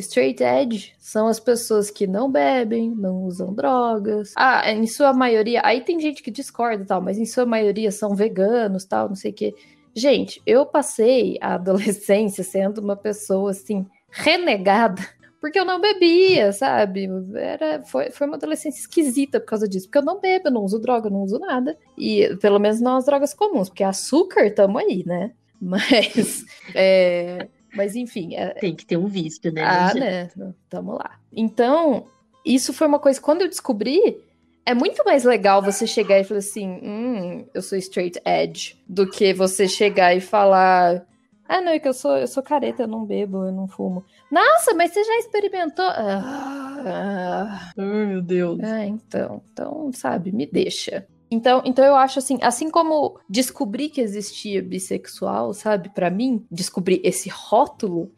Straight 0.00 0.42
edge 0.42 0.94
são 0.98 1.28
as 1.28 1.38
pessoas 1.38 1.90
que 1.90 2.06
não 2.06 2.30
bebem, 2.30 2.90
não 2.90 3.22
usam 3.22 3.54
drogas. 3.54 4.32
Ah, 4.36 4.70
em 4.72 4.86
sua 4.86 5.12
maioria, 5.12 5.60
aí 5.64 5.82
tem 5.82 6.00
gente 6.00 6.22
que 6.22 6.30
discorda 6.30 6.82
e 6.82 6.86
tal, 6.86 7.00
mas 7.00 7.18
em 7.18 7.26
sua 7.26 7.46
maioria 7.46 7.92
são 7.92 8.14
veganos, 8.14 8.84
tal, 8.84 9.08
não 9.08 9.16
sei 9.16 9.30
o 9.30 9.34
quê. 9.34 9.54
Gente, 9.94 10.42
eu 10.44 10.66
passei 10.66 11.38
a 11.40 11.54
adolescência 11.54 12.42
sendo 12.42 12.78
uma 12.78 12.96
pessoa 12.96 13.50
assim 13.50 13.86
renegada 14.10 15.02
porque 15.44 15.60
eu 15.60 15.64
não 15.66 15.78
bebia, 15.78 16.54
sabe? 16.54 17.06
Era, 17.34 17.84
foi, 17.84 18.10
foi 18.10 18.26
uma 18.26 18.36
adolescência 18.36 18.80
esquisita 18.80 19.38
por 19.38 19.44
causa 19.44 19.68
disso, 19.68 19.86
porque 19.86 19.98
eu 19.98 20.02
não 20.02 20.18
bebo, 20.18 20.48
eu 20.48 20.52
não 20.52 20.62
uso 20.62 20.80
droga, 20.80 21.08
eu 21.08 21.12
não 21.12 21.20
uso 21.20 21.38
nada. 21.38 21.76
E 21.98 22.34
pelo 22.36 22.58
menos 22.58 22.80
não 22.80 22.96
as 22.96 23.04
drogas 23.04 23.34
comuns, 23.34 23.68
porque 23.68 23.84
açúcar 23.84 24.50
tamo 24.54 24.78
aí, 24.78 25.04
né? 25.04 25.32
Mas 25.60 26.46
é, 26.74 27.46
mas 27.74 27.94
enfim. 27.96 28.34
É... 28.34 28.50
Tem 28.54 28.74
que 28.74 28.86
ter 28.86 28.96
um 28.96 29.06
visto, 29.06 29.50
né? 29.50 29.62
Ah, 29.62 29.94
né? 29.94 30.30
Tamo 30.68 30.92
lá. 30.92 31.18
Então, 31.32 32.06
isso 32.44 32.72
foi 32.72 32.86
uma 32.86 32.98
coisa. 32.98 33.20
Quando 33.20 33.42
eu 33.42 33.48
descobri, 33.48 34.20
é 34.66 34.74
muito 34.74 35.04
mais 35.04 35.24
legal 35.24 35.62
você 35.62 35.86
chegar 35.86 36.18
e 36.18 36.24
falar 36.24 36.38
assim: 36.38 36.68
hum, 36.82 37.46
eu 37.52 37.62
sou 37.62 37.76
straight 37.78 38.20
edge, 38.24 38.76
do 38.88 39.08
que 39.08 39.32
você 39.32 39.68
chegar 39.68 40.14
e 40.14 40.20
falar. 40.20 41.06
Ah, 41.46 41.60
não, 41.60 41.72
é 41.72 41.78
que 41.78 41.86
eu 41.86 41.92
sou, 41.92 42.16
eu 42.16 42.26
sou 42.26 42.42
careta, 42.42 42.84
eu 42.84 42.88
não 42.88 43.04
bebo, 43.04 43.44
eu 43.44 43.52
não 43.52 43.68
fumo. 43.68 44.02
Nossa, 44.30 44.72
mas 44.72 44.92
você 44.92 45.04
já 45.04 45.18
experimentou? 45.18 45.84
Ah, 45.84 46.82
ah. 46.86 47.72
Ai, 47.76 48.06
meu 48.06 48.22
Deus. 48.22 48.58
Ah, 48.62 48.86
então, 48.86 49.42
então, 49.52 49.90
sabe, 49.92 50.32
me 50.32 50.46
deixa. 50.46 51.06
Então, 51.34 51.62
então 51.64 51.84
eu 51.84 51.96
acho 51.96 52.20
assim, 52.20 52.38
assim 52.40 52.70
como 52.70 53.18
descobrir 53.28 53.88
que 53.88 54.00
existia 54.00 54.62
bissexual, 54.62 55.52
sabe, 55.52 55.88
para 55.88 56.08
mim, 56.08 56.46
descobrir 56.48 57.00
esse 57.02 57.28
rótulo 57.28 58.12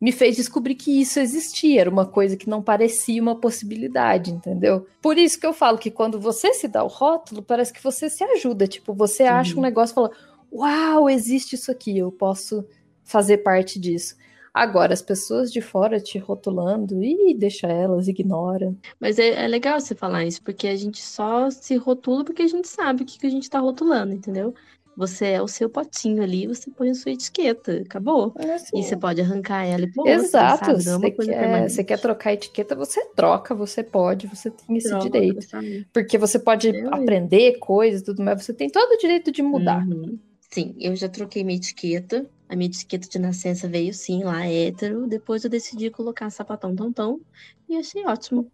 me 0.00 0.12
fez 0.12 0.36
descobrir 0.36 0.76
que 0.76 1.00
isso 1.00 1.18
existia, 1.18 1.80
era 1.80 1.90
uma 1.90 2.06
coisa 2.06 2.36
que 2.36 2.48
não 2.48 2.62
parecia 2.62 3.20
uma 3.20 3.34
possibilidade, 3.34 4.30
entendeu? 4.30 4.86
Por 5.02 5.18
isso 5.18 5.38
que 5.38 5.44
eu 5.44 5.52
falo 5.52 5.76
que 5.76 5.90
quando 5.90 6.18
você 6.18 6.54
se 6.54 6.66
dá 6.68 6.82
o 6.82 6.86
rótulo, 6.86 7.42
parece 7.42 7.72
que 7.72 7.82
você 7.82 8.08
se 8.08 8.22
ajuda, 8.24 8.66
tipo, 8.66 8.94
você 8.94 9.24
uhum. 9.24 9.30
acha 9.30 9.58
um 9.58 9.60
negócio 9.60 9.92
e 9.92 9.96
fala: 9.96 10.10
"Uau, 10.50 11.10
existe 11.10 11.54
isso 11.54 11.70
aqui, 11.70 11.98
eu 11.98 12.10
posso 12.10 12.64
fazer 13.02 13.38
parte 13.38 13.78
disso". 13.78 14.14
Agora, 14.52 14.92
as 14.92 15.02
pessoas 15.02 15.52
de 15.52 15.60
fora 15.60 16.00
te 16.00 16.18
rotulando, 16.18 17.02
e 17.02 17.34
deixa 17.34 17.68
elas, 17.68 18.08
ignora. 18.08 18.74
Mas 18.98 19.18
é, 19.18 19.44
é, 19.44 19.46
legal 19.46 19.80
você 19.80 19.94
falar 19.94 20.24
isso, 20.24 20.42
porque 20.42 20.66
a 20.66 20.76
gente 20.76 21.00
só 21.00 21.50
se 21.50 21.76
rotula 21.76 22.24
porque 22.24 22.42
a 22.42 22.48
gente 22.48 22.68
sabe 22.68 23.02
o 23.02 23.06
que, 23.06 23.18
que 23.18 23.26
a 23.26 23.30
gente 23.30 23.48
tá 23.48 23.60
rotulando, 23.60 24.12
entendeu? 24.12 24.52
Você 24.96 25.28
é 25.28 25.42
o 25.42 25.48
seu 25.48 25.70
potinho 25.70 26.22
ali, 26.22 26.46
você 26.46 26.70
põe 26.70 26.90
a 26.90 26.94
sua 26.94 27.12
etiqueta, 27.12 27.80
acabou. 27.86 28.34
É 28.38 28.54
assim. 28.54 28.80
E 28.80 28.82
você 28.82 28.96
pode 28.96 29.20
arrancar 29.20 29.64
ela 29.64 29.84
e 29.84 29.92
pôr. 29.92 30.06
Exato. 30.06 30.72
Outra, 30.72 30.82
você, 30.82 31.10
quer, 31.10 31.68
você 31.68 31.84
quer 31.84 31.98
trocar 31.98 32.30
a 32.30 32.32
etiqueta, 32.34 32.74
você 32.74 33.06
troca, 33.14 33.54
você 33.54 33.82
pode, 33.82 34.26
você 34.26 34.50
tem 34.50 34.76
esse 34.76 34.88
troca, 34.88 35.04
direito. 35.04 35.46
Porque 35.92 36.18
você 36.18 36.38
pode 36.38 36.68
é 36.68 36.86
aprender 36.88 37.58
coisas 37.58 38.02
e 38.02 38.04
tudo 38.04 38.22
mais, 38.22 38.44
você 38.44 38.52
tem 38.52 38.68
todo 38.68 38.92
o 38.92 38.98
direito 38.98 39.30
de 39.30 39.42
mudar. 39.42 39.86
Uhum. 39.86 40.18
Sim, 40.50 40.74
eu 40.78 40.94
já 40.96 41.08
troquei 41.08 41.44
minha 41.44 41.56
etiqueta. 41.56 42.26
A 42.50 42.56
minha 42.56 42.68
etiqueta 42.68 43.08
de 43.08 43.16
nascença 43.16 43.68
veio 43.68 43.94
sim 43.94 44.24
lá, 44.24 44.44
hétero. 44.44 45.06
Depois 45.06 45.44
eu 45.44 45.50
decidi 45.50 45.88
colocar 45.88 46.28
sapatão 46.30 46.74
tão 46.92 47.20
e 47.68 47.76
achei 47.76 48.04
ótimo. 48.04 48.50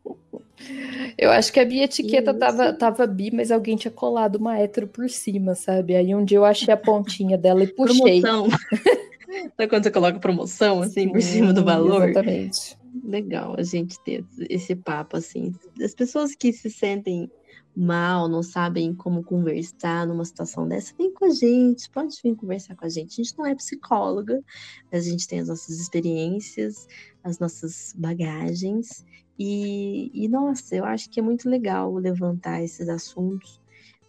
Eu 1.16 1.30
acho 1.30 1.50
que 1.50 1.58
a 1.58 1.64
minha 1.64 1.84
etiqueta 1.84 2.34
tava, 2.34 2.74
tava 2.74 3.06
bi, 3.06 3.30
mas 3.32 3.50
alguém 3.50 3.74
tinha 3.74 3.90
colado 3.90 4.36
uma 4.36 4.58
hétero 4.58 4.86
por 4.86 5.08
cima, 5.08 5.54
sabe? 5.54 5.96
Aí 5.96 6.14
um 6.14 6.26
dia 6.26 6.36
eu 6.36 6.44
achei 6.44 6.74
a 6.74 6.76
pontinha 6.76 7.38
dela 7.38 7.64
e 7.64 7.68
puxei. 7.68 8.20
Promoção. 8.20 8.48
Sabe 9.56 9.68
quando 9.68 9.84
você 9.84 9.90
coloca 9.90 10.18
promoção, 10.18 10.82
assim, 10.82 11.04
sim, 11.04 11.08
por 11.08 11.22
cima 11.22 11.52
do 11.54 11.64
valor? 11.64 12.10
Exatamente. 12.10 12.76
Legal 13.02 13.54
a 13.58 13.62
gente 13.62 13.98
ter 14.04 14.22
esse 14.50 14.76
papo, 14.76 15.16
assim. 15.16 15.54
As 15.82 15.94
pessoas 15.94 16.34
que 16.34 16.52
se 16.52 16.70
sentem 16.70 17.30
mal, 17.76 18.26
não 18.26 18.42
sabem 18.42 18.94
como 18.94 19.22
conversar 19.22 20.06
numa 20.06 20.24
situação 20.24 20.66
dessa, 20.66 20.94
vem 20.96 21.12
com 21.12 21.26
a 21.26 21.30
gente, 21.30 21.90
pode 21.90 22.16
vir 22.22 22.34
conversar 22.34 22.74
com 22.74 22.86
a 22.86 22.88
gente. 22.88 23.20
A 23.20 23.24
gente 23.24 23.38
não 23.38 23.46
é 23.46 23.54
psicóloga, 23.54 24.42
a 24.90 24.98
gente 24.98 25.28
tem 25.28 25.40
as 25.40 25.48
nossas 25.48 25.78
experiências, 25.78 26.86
as 27.22 27.38
nossas 27.38 27.92
bagagens. 27.96 29.04
E, 29.38 30.10
e 30.14 30.28
nossa, 30.28 30.74
eu 30.74 30.84
acho 30.84 31.10
que 31.10 31.20
é 31.20 31.22
muito 31.22 31.48
legal 31.48 31.92
levantar 31.94 32.62
esses 32.62 32.88
assuntos 32.88 33.60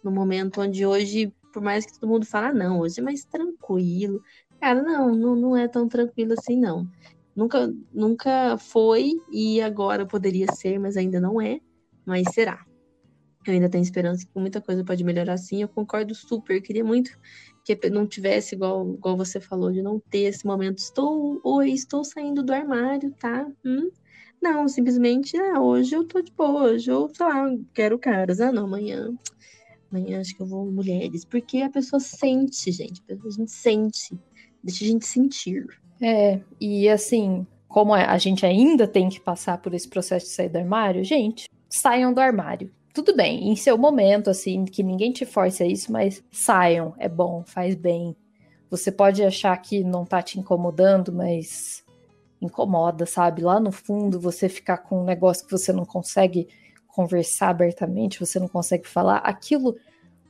no 0.02 0.10
momento 0.10 0.62
onde 0.62 0.86
hoje, 0.86 1.32
por 1.52 1.62
mais 1.62 1.84
que 1.84 1.98
todo 1.98 2.08
mundo 2.08 2.24
fala, 2.24 2.48
ah, 2.48 2.54
não, 2.54 2.80
hoje 2.80 3.00
é 3.00 3.02
mais 3.02 3.24
tranquilo. 3.24 4.22
Cara, 4.58 4.82
não, 4.82 5.14
não, 5.14 5.36
não 5.36 5.56
é 5.56 5.68
tão 5.68 5.86
tranquilo 5.86 6.32
assim, 6.32 6.58
não. 6.58 6.88
Nunca, 7.36 7.72
nunca 7.92 8.56
foi 8.56 9.12
e 9.30 9.60
agora 9.60 10.06
poderia 10.06 10.46
ser, 10.54 10.78
mas 10.78 10.96
ainda 10.96 11.20
não 11.20 11.40
é. 11.40 11.60
Mas 12.06 12.32
será. 12.32 12.67
Eu 13.48 13.54
ainda 13.54 13.68
tenho 13.68 13.82
esperança 13.82 14.26
que 14.26 14.38
muita 14.38 14.60
coisa 14.60 14.84
pode 14.84 15.02
melhorar 15.02 15.36
sim. 15.38 15.62
Eu 15.62 15.68
concordo 15.68 16.14
super. 16.14 16.56
Eu 16.56 16.62
queria 16.62 16.84
muito 16.84 17.18
que 17.64 17.90
não 17.90 18.06
tivesse, 18.06 18.54
igual, 18.54 18.94
igual 18.94 19.16
você 19.16 19.40
falou, 19.40 19.70
de 19.70 19.82
não 19.82 19.98
ter 19.98 20.20
esse 20.20 20.46
momento, 20.46 20.78
estou, 20.78 21.40
oi, 21.44 21.70
estou 21.70 22.02
saindo 22.02 22.42
do 22.42 22.52
armário, 22.52 23.10
tá? 23.18 23.46
Hum? 23.64 23.90
Não, 24.40 24.68
simplesmente, 24.68 25.36
ah, 25.36 25.60
hoje 25.60 25.94
eu 25.94 26.04
tô 26.04 26.22
de 26.22 26.32
boa, 26.32 26.70
hoje 26.70 26.90
eu, 26.90 27.10
sei 27.12 27.26
lá, 27.26 27.50
quero 27.74 27.98
caras. 27.98 28.40
Ah, 28.40 28.52
não, 28.52 28.64
amanhã, 28.64 29.12
amanhã 29.90 30.20
acho 30.20 30.34
que 30.34 30.42
eu 30.42 30.46
vou 30.46 30.70
mulheres. 30.70 31.24
Porque 31.24 31.58
a 31.58 31.70
pessoa 31.70 32.00
sente, 32.00 32.70
gente, 32.70 33.02
a 33.08 33.30
gente 33.30 33.50
sente, 33.50 34.18
deixa 34.62 34.84
a 34.84 34.88
gente 34.88 35.06
sentir. 35.06 35.66
É, 36.00 36.40
e 36.60 36.88
assim, 36.88 37.46
como 37.66 37.92
a 37.92 38.16
gente 38.18 38.46
ainda 38.46 38.86
tem 38.86 39.08
que 39.08 39.20
passar 39.20 39.58
por 39.58 39.74
esse 39.74 39.88
processo 39.88 40.26
de 40.26 40.32
sair 40.32 40.48
do 40.48 40.58
armário, 40.58 41.04
gente, 41.04 41.48
saiam 41.68 42.14
do 42.14 42.20
armário 42.20 42.70
tudo 42.98 43.14
bem, 43.14 43.48
em 43.48 43.54
seu 43.54 43.78
momento, 43.78 44.28
assim, 44.28 44.64
que 44.64 44.82
ninguém 44.82 45.12
te 45.12 45.24
force 45.24 45.62
a 45.62 45.66
isso, 45.66 45.92
mas 45.92 46.20
saiam, 46.32 46.94
é 46.98 47.08
bom, 47.08 47.44
faz 47.46 47.76
bem. 47.76 48.16
Você 48.68 48.90
pode 48.90 49.22
achar 49.22 49.56
que 49.58 49.84
não 49.84 50.04
tá 50.04 50.20
te 50.20 50.40
incomodando, 50.40 51.12
mas 51.12 51.84
incomoda, 52.42 53.06
sabe? 53.06 53.40
Lá 53.40 53.60
no 53.60 53.70
fundo, 53.70 54.18
você 54.18 54.48
ficar 54.48 54.78
com 54.78 55.02
um 55.02 55.04
negócio 55.04 55.44
que 55.46 55.52
você 55.52 55.72
não 55.72 55.84
consegue 55.84 56.48
conversar 56.88 57.50
abertamente, 57.50 58.18
você 58.18 58.40
não 58.40 58.48
consegue 58.48 58.88
falar, 58.88 59.18
aquilo 59.18 59.76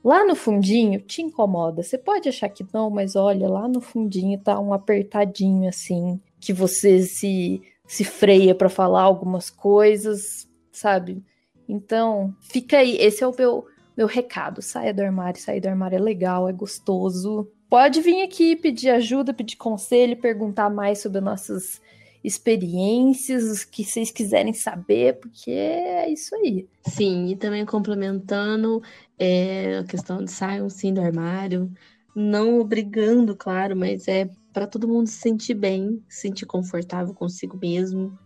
lá 0.04 0.26
no 0.26 0.36
fundinho 0.36 1.00
te 1.00 1.22
incomoda. 1.22 1.82
Você 1.82 1.96
pode 1.96 2.28
achar 2.28 2.50
que 2.50 2.66
não, 2.70 2.90
mas 2.90 3.16
olha, 3.16 3.48
lá 3.48 3.66
no 3.66 3.80
fundinho 3.80 4.38
tá 4.38 4.60
um 4.60 4.74
apertadinho 4.74 5.70
assim, 5.70 6.20
que 6.38 6.52
você 6.52 7.00
se 7.02 7.62
se 7.86 8.04
freia 8.04 8.54
para 8.54 8.68
falar 8.68 9.00
algumas 9.00 9.48
coisas, 9.48 10.46
sabe? 10.70 11.24
Então, 11.68 12.34
fica 12.40 12.78
aí. 12.78 12.96
Esse 12.96 13.22
é 13.22 13.26
o 13.26 13.34
meu, 13.36 13.66
meu 13.96 14.06
recado. 14.06 14.62
Saia 14.62 14.94
do 14.94 15.02
armário. 15.02 15.40
Sair 15.40 15.60
do 15.60 15.68
armário 15.68 15.96
é 15.96 16.00
legal, 16.00 16.48
é 16.48 16.52
gostoso. 16.52 17.50
Pode 17.68 18.00
vir 18.00 18.22
aqui 18.22 18.56
pedir 18.56 18.88
ajuda, 18.90 19.34
pedir 19.34 19.56
conselho, 19.56 20.16
perguntar 20.16 20.70
mais 20.70 21.00
sobre 21.00 21.20
nossas 21.20 21.80
experiências, 22.24 23.62
o 23.62 23.70
que 23.70 23.84
vocês 23.84 24.10
quiserem 24.10 24.52
saber, 24.52 25.18
porque 25.18 25.50
é 25.50 26.10
isso 26.10 26.34
aí. 26.36 26.66
Sim, 26.86 27.28
e 27.28 27.36
também 27.36 27.64
complementando 27.64 28.82
é, 29.18 29.78
a 29.78 29.84
questão 29.84 30.24
de 30.24 30.30
saiam 30.30 30.68
sim 30.68 30.92
do 30.92 31.00
armário, 31.00 31.70
não 32.14 32.58
obrigando, 32.58 33.36
claro, 33.36 33.76
mas 33.76 34.08
é 34.08 34.28
para 34.52 34.66
todo 34.66 34.88
mundo 34.88 35.06
se 35.06 35.18
sentir 35.18 35.54
bem, 35.54 36.02
se 36.08 36.22
sentir 36.22 36.46
confortável 36.46 37.14
consigo 37.14 37.56
mesmo 37.56 38.18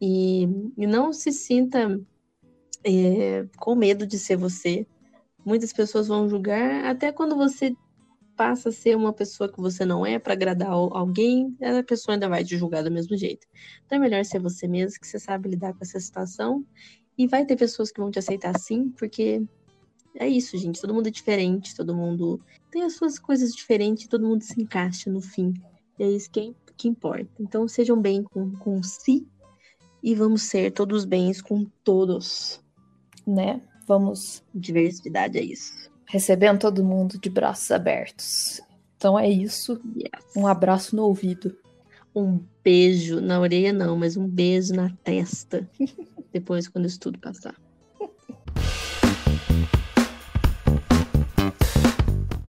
e, 0.00 0.48
e 0.76 0.86
não 0.86 1.12
se 1.12 1.30
sinta 1.30 2.00
é, 2.86 3.44
com 3.58 3.74
medo 3.74 4.06
de 4.06 4.18
ser 4.18 4.36
você. 4.36 4.86
Muitas 5.44 5.72
pessoas 5.72 6.06
vão 6.06 6.28
julgar, 6.28 6.84
até 6.84 7.10
quando 7.10 7.36
você 7.36 7.74
passa 8.36 8.68
a 8.68 8.72
ser 8.72 8.96
uma 8.96 9.12
pessoa 9.12 9.50
que 9.50 9.60
você 9.60 9.84
não 9.84 10.04
é 10.04 10.18
para 10.18 10.34
agradar 10.34 10.70
alguém, 10.70 11.56
a 11.60 11.82
pessoa 11.82 12.14
ainda 12.14 12.28
vai 12.28 12.44
te 12.44 12.56
julgar 12.56 12.84
do 12.84 12.90
mesmo 12.90 13.16
jeito. 13.16 13.46
Então 13.84 13.96
é 13.96 14.00
melhor 14.00 14.24
ser 14.24 14.38
você 14.38 14.68
mesmo, 14.68 15.00
que 15.00 15.06
você 15.06 15.18
sabe 15.18 15.48
lidar 15.48 15.72
com 15.72 15.82
essa 15.82 15.98
situação. 15.98 16.64
E 17.18 17.26
vai 17.26 17.46
ter 17.46 17.56
pessoas 17.56 17.90
que 17.90 18.00
vão 18.00 18.10
te 18.10 18.18
aceitar 18.18 18.54
assim, 18.54 18.90
porque 18.90 19.42
é 20.14 20.28
isso, 20.28 20.56
gente. 20.58 20.80
Todo 20.80 20.92
mundo 20.92 21.08
é 21.08 21.10
diferente, 21.10 21.74
todo 21.74 21.94
mundo 21.94 22.40
tem 22.70 22.82
as 22.82 22.94
suas 22.94 23.18
coisas 23.18 23.54
diferentes, 23.54 24.06
todo 24.06 24.26
mundo 24.26 24.42
se 24.42 24.60
encaixa 24.60 25.10
no 25.10 25.20
fim. 25.20 25.54
E 25.98 26.04
é 26.04 26.10
isso 26.10 26.30
que, 26.30 26.54
que 26.76 26.88
importa. 26.88 27.30
Então 27.40 27.66
sejam 27.66 28.00
bem 28.00 28.22
com, 28.22 28.52
com 28.56 28.82
si 28.82 29.26
e 30.02 30.14
vamos 30.14 30.42
ser 30.42 30.72
todos 30.72 31.06
bens 31.06 31.40
com 31.40 31.64
todos 31.82 32.60
né? 33.26 33.60
Vamos. 33.86 34.42
Diversidade 34.54 35.38
é 35.38 35.42
isso. 35.42 35.72
Recebendo 36.06 36.60
todo 36.60 36.84
mundo 36.84 37.18
de 37.18 37.28
braços 37.28 37.70
abertos. 37.70 38.60
Então 38.96 39.18
é 39.18 39.28
isso. 39.28 39.80
Yes. 39.96 40.36
Um 40.36 40.46
abraço 40.46 40.94
no 40.94 41.04
ouvido. 41.04 41.56
Um 42.14 42.40
beijo 42.64 43.20
na 43.20 43.38
orelha, 43.38 43.72
não, 43.72 43.96
mas 43.96 44.16
um 44.16 44.26
beijo 44.26 44.74
na 44.74 44.90
testa. 45.04 45.68
Depois, 46.32 46.68
quando 46.68 46.86
isso 46.86 46.98
tudo 46.98 47.18
passar. 47.18 47.54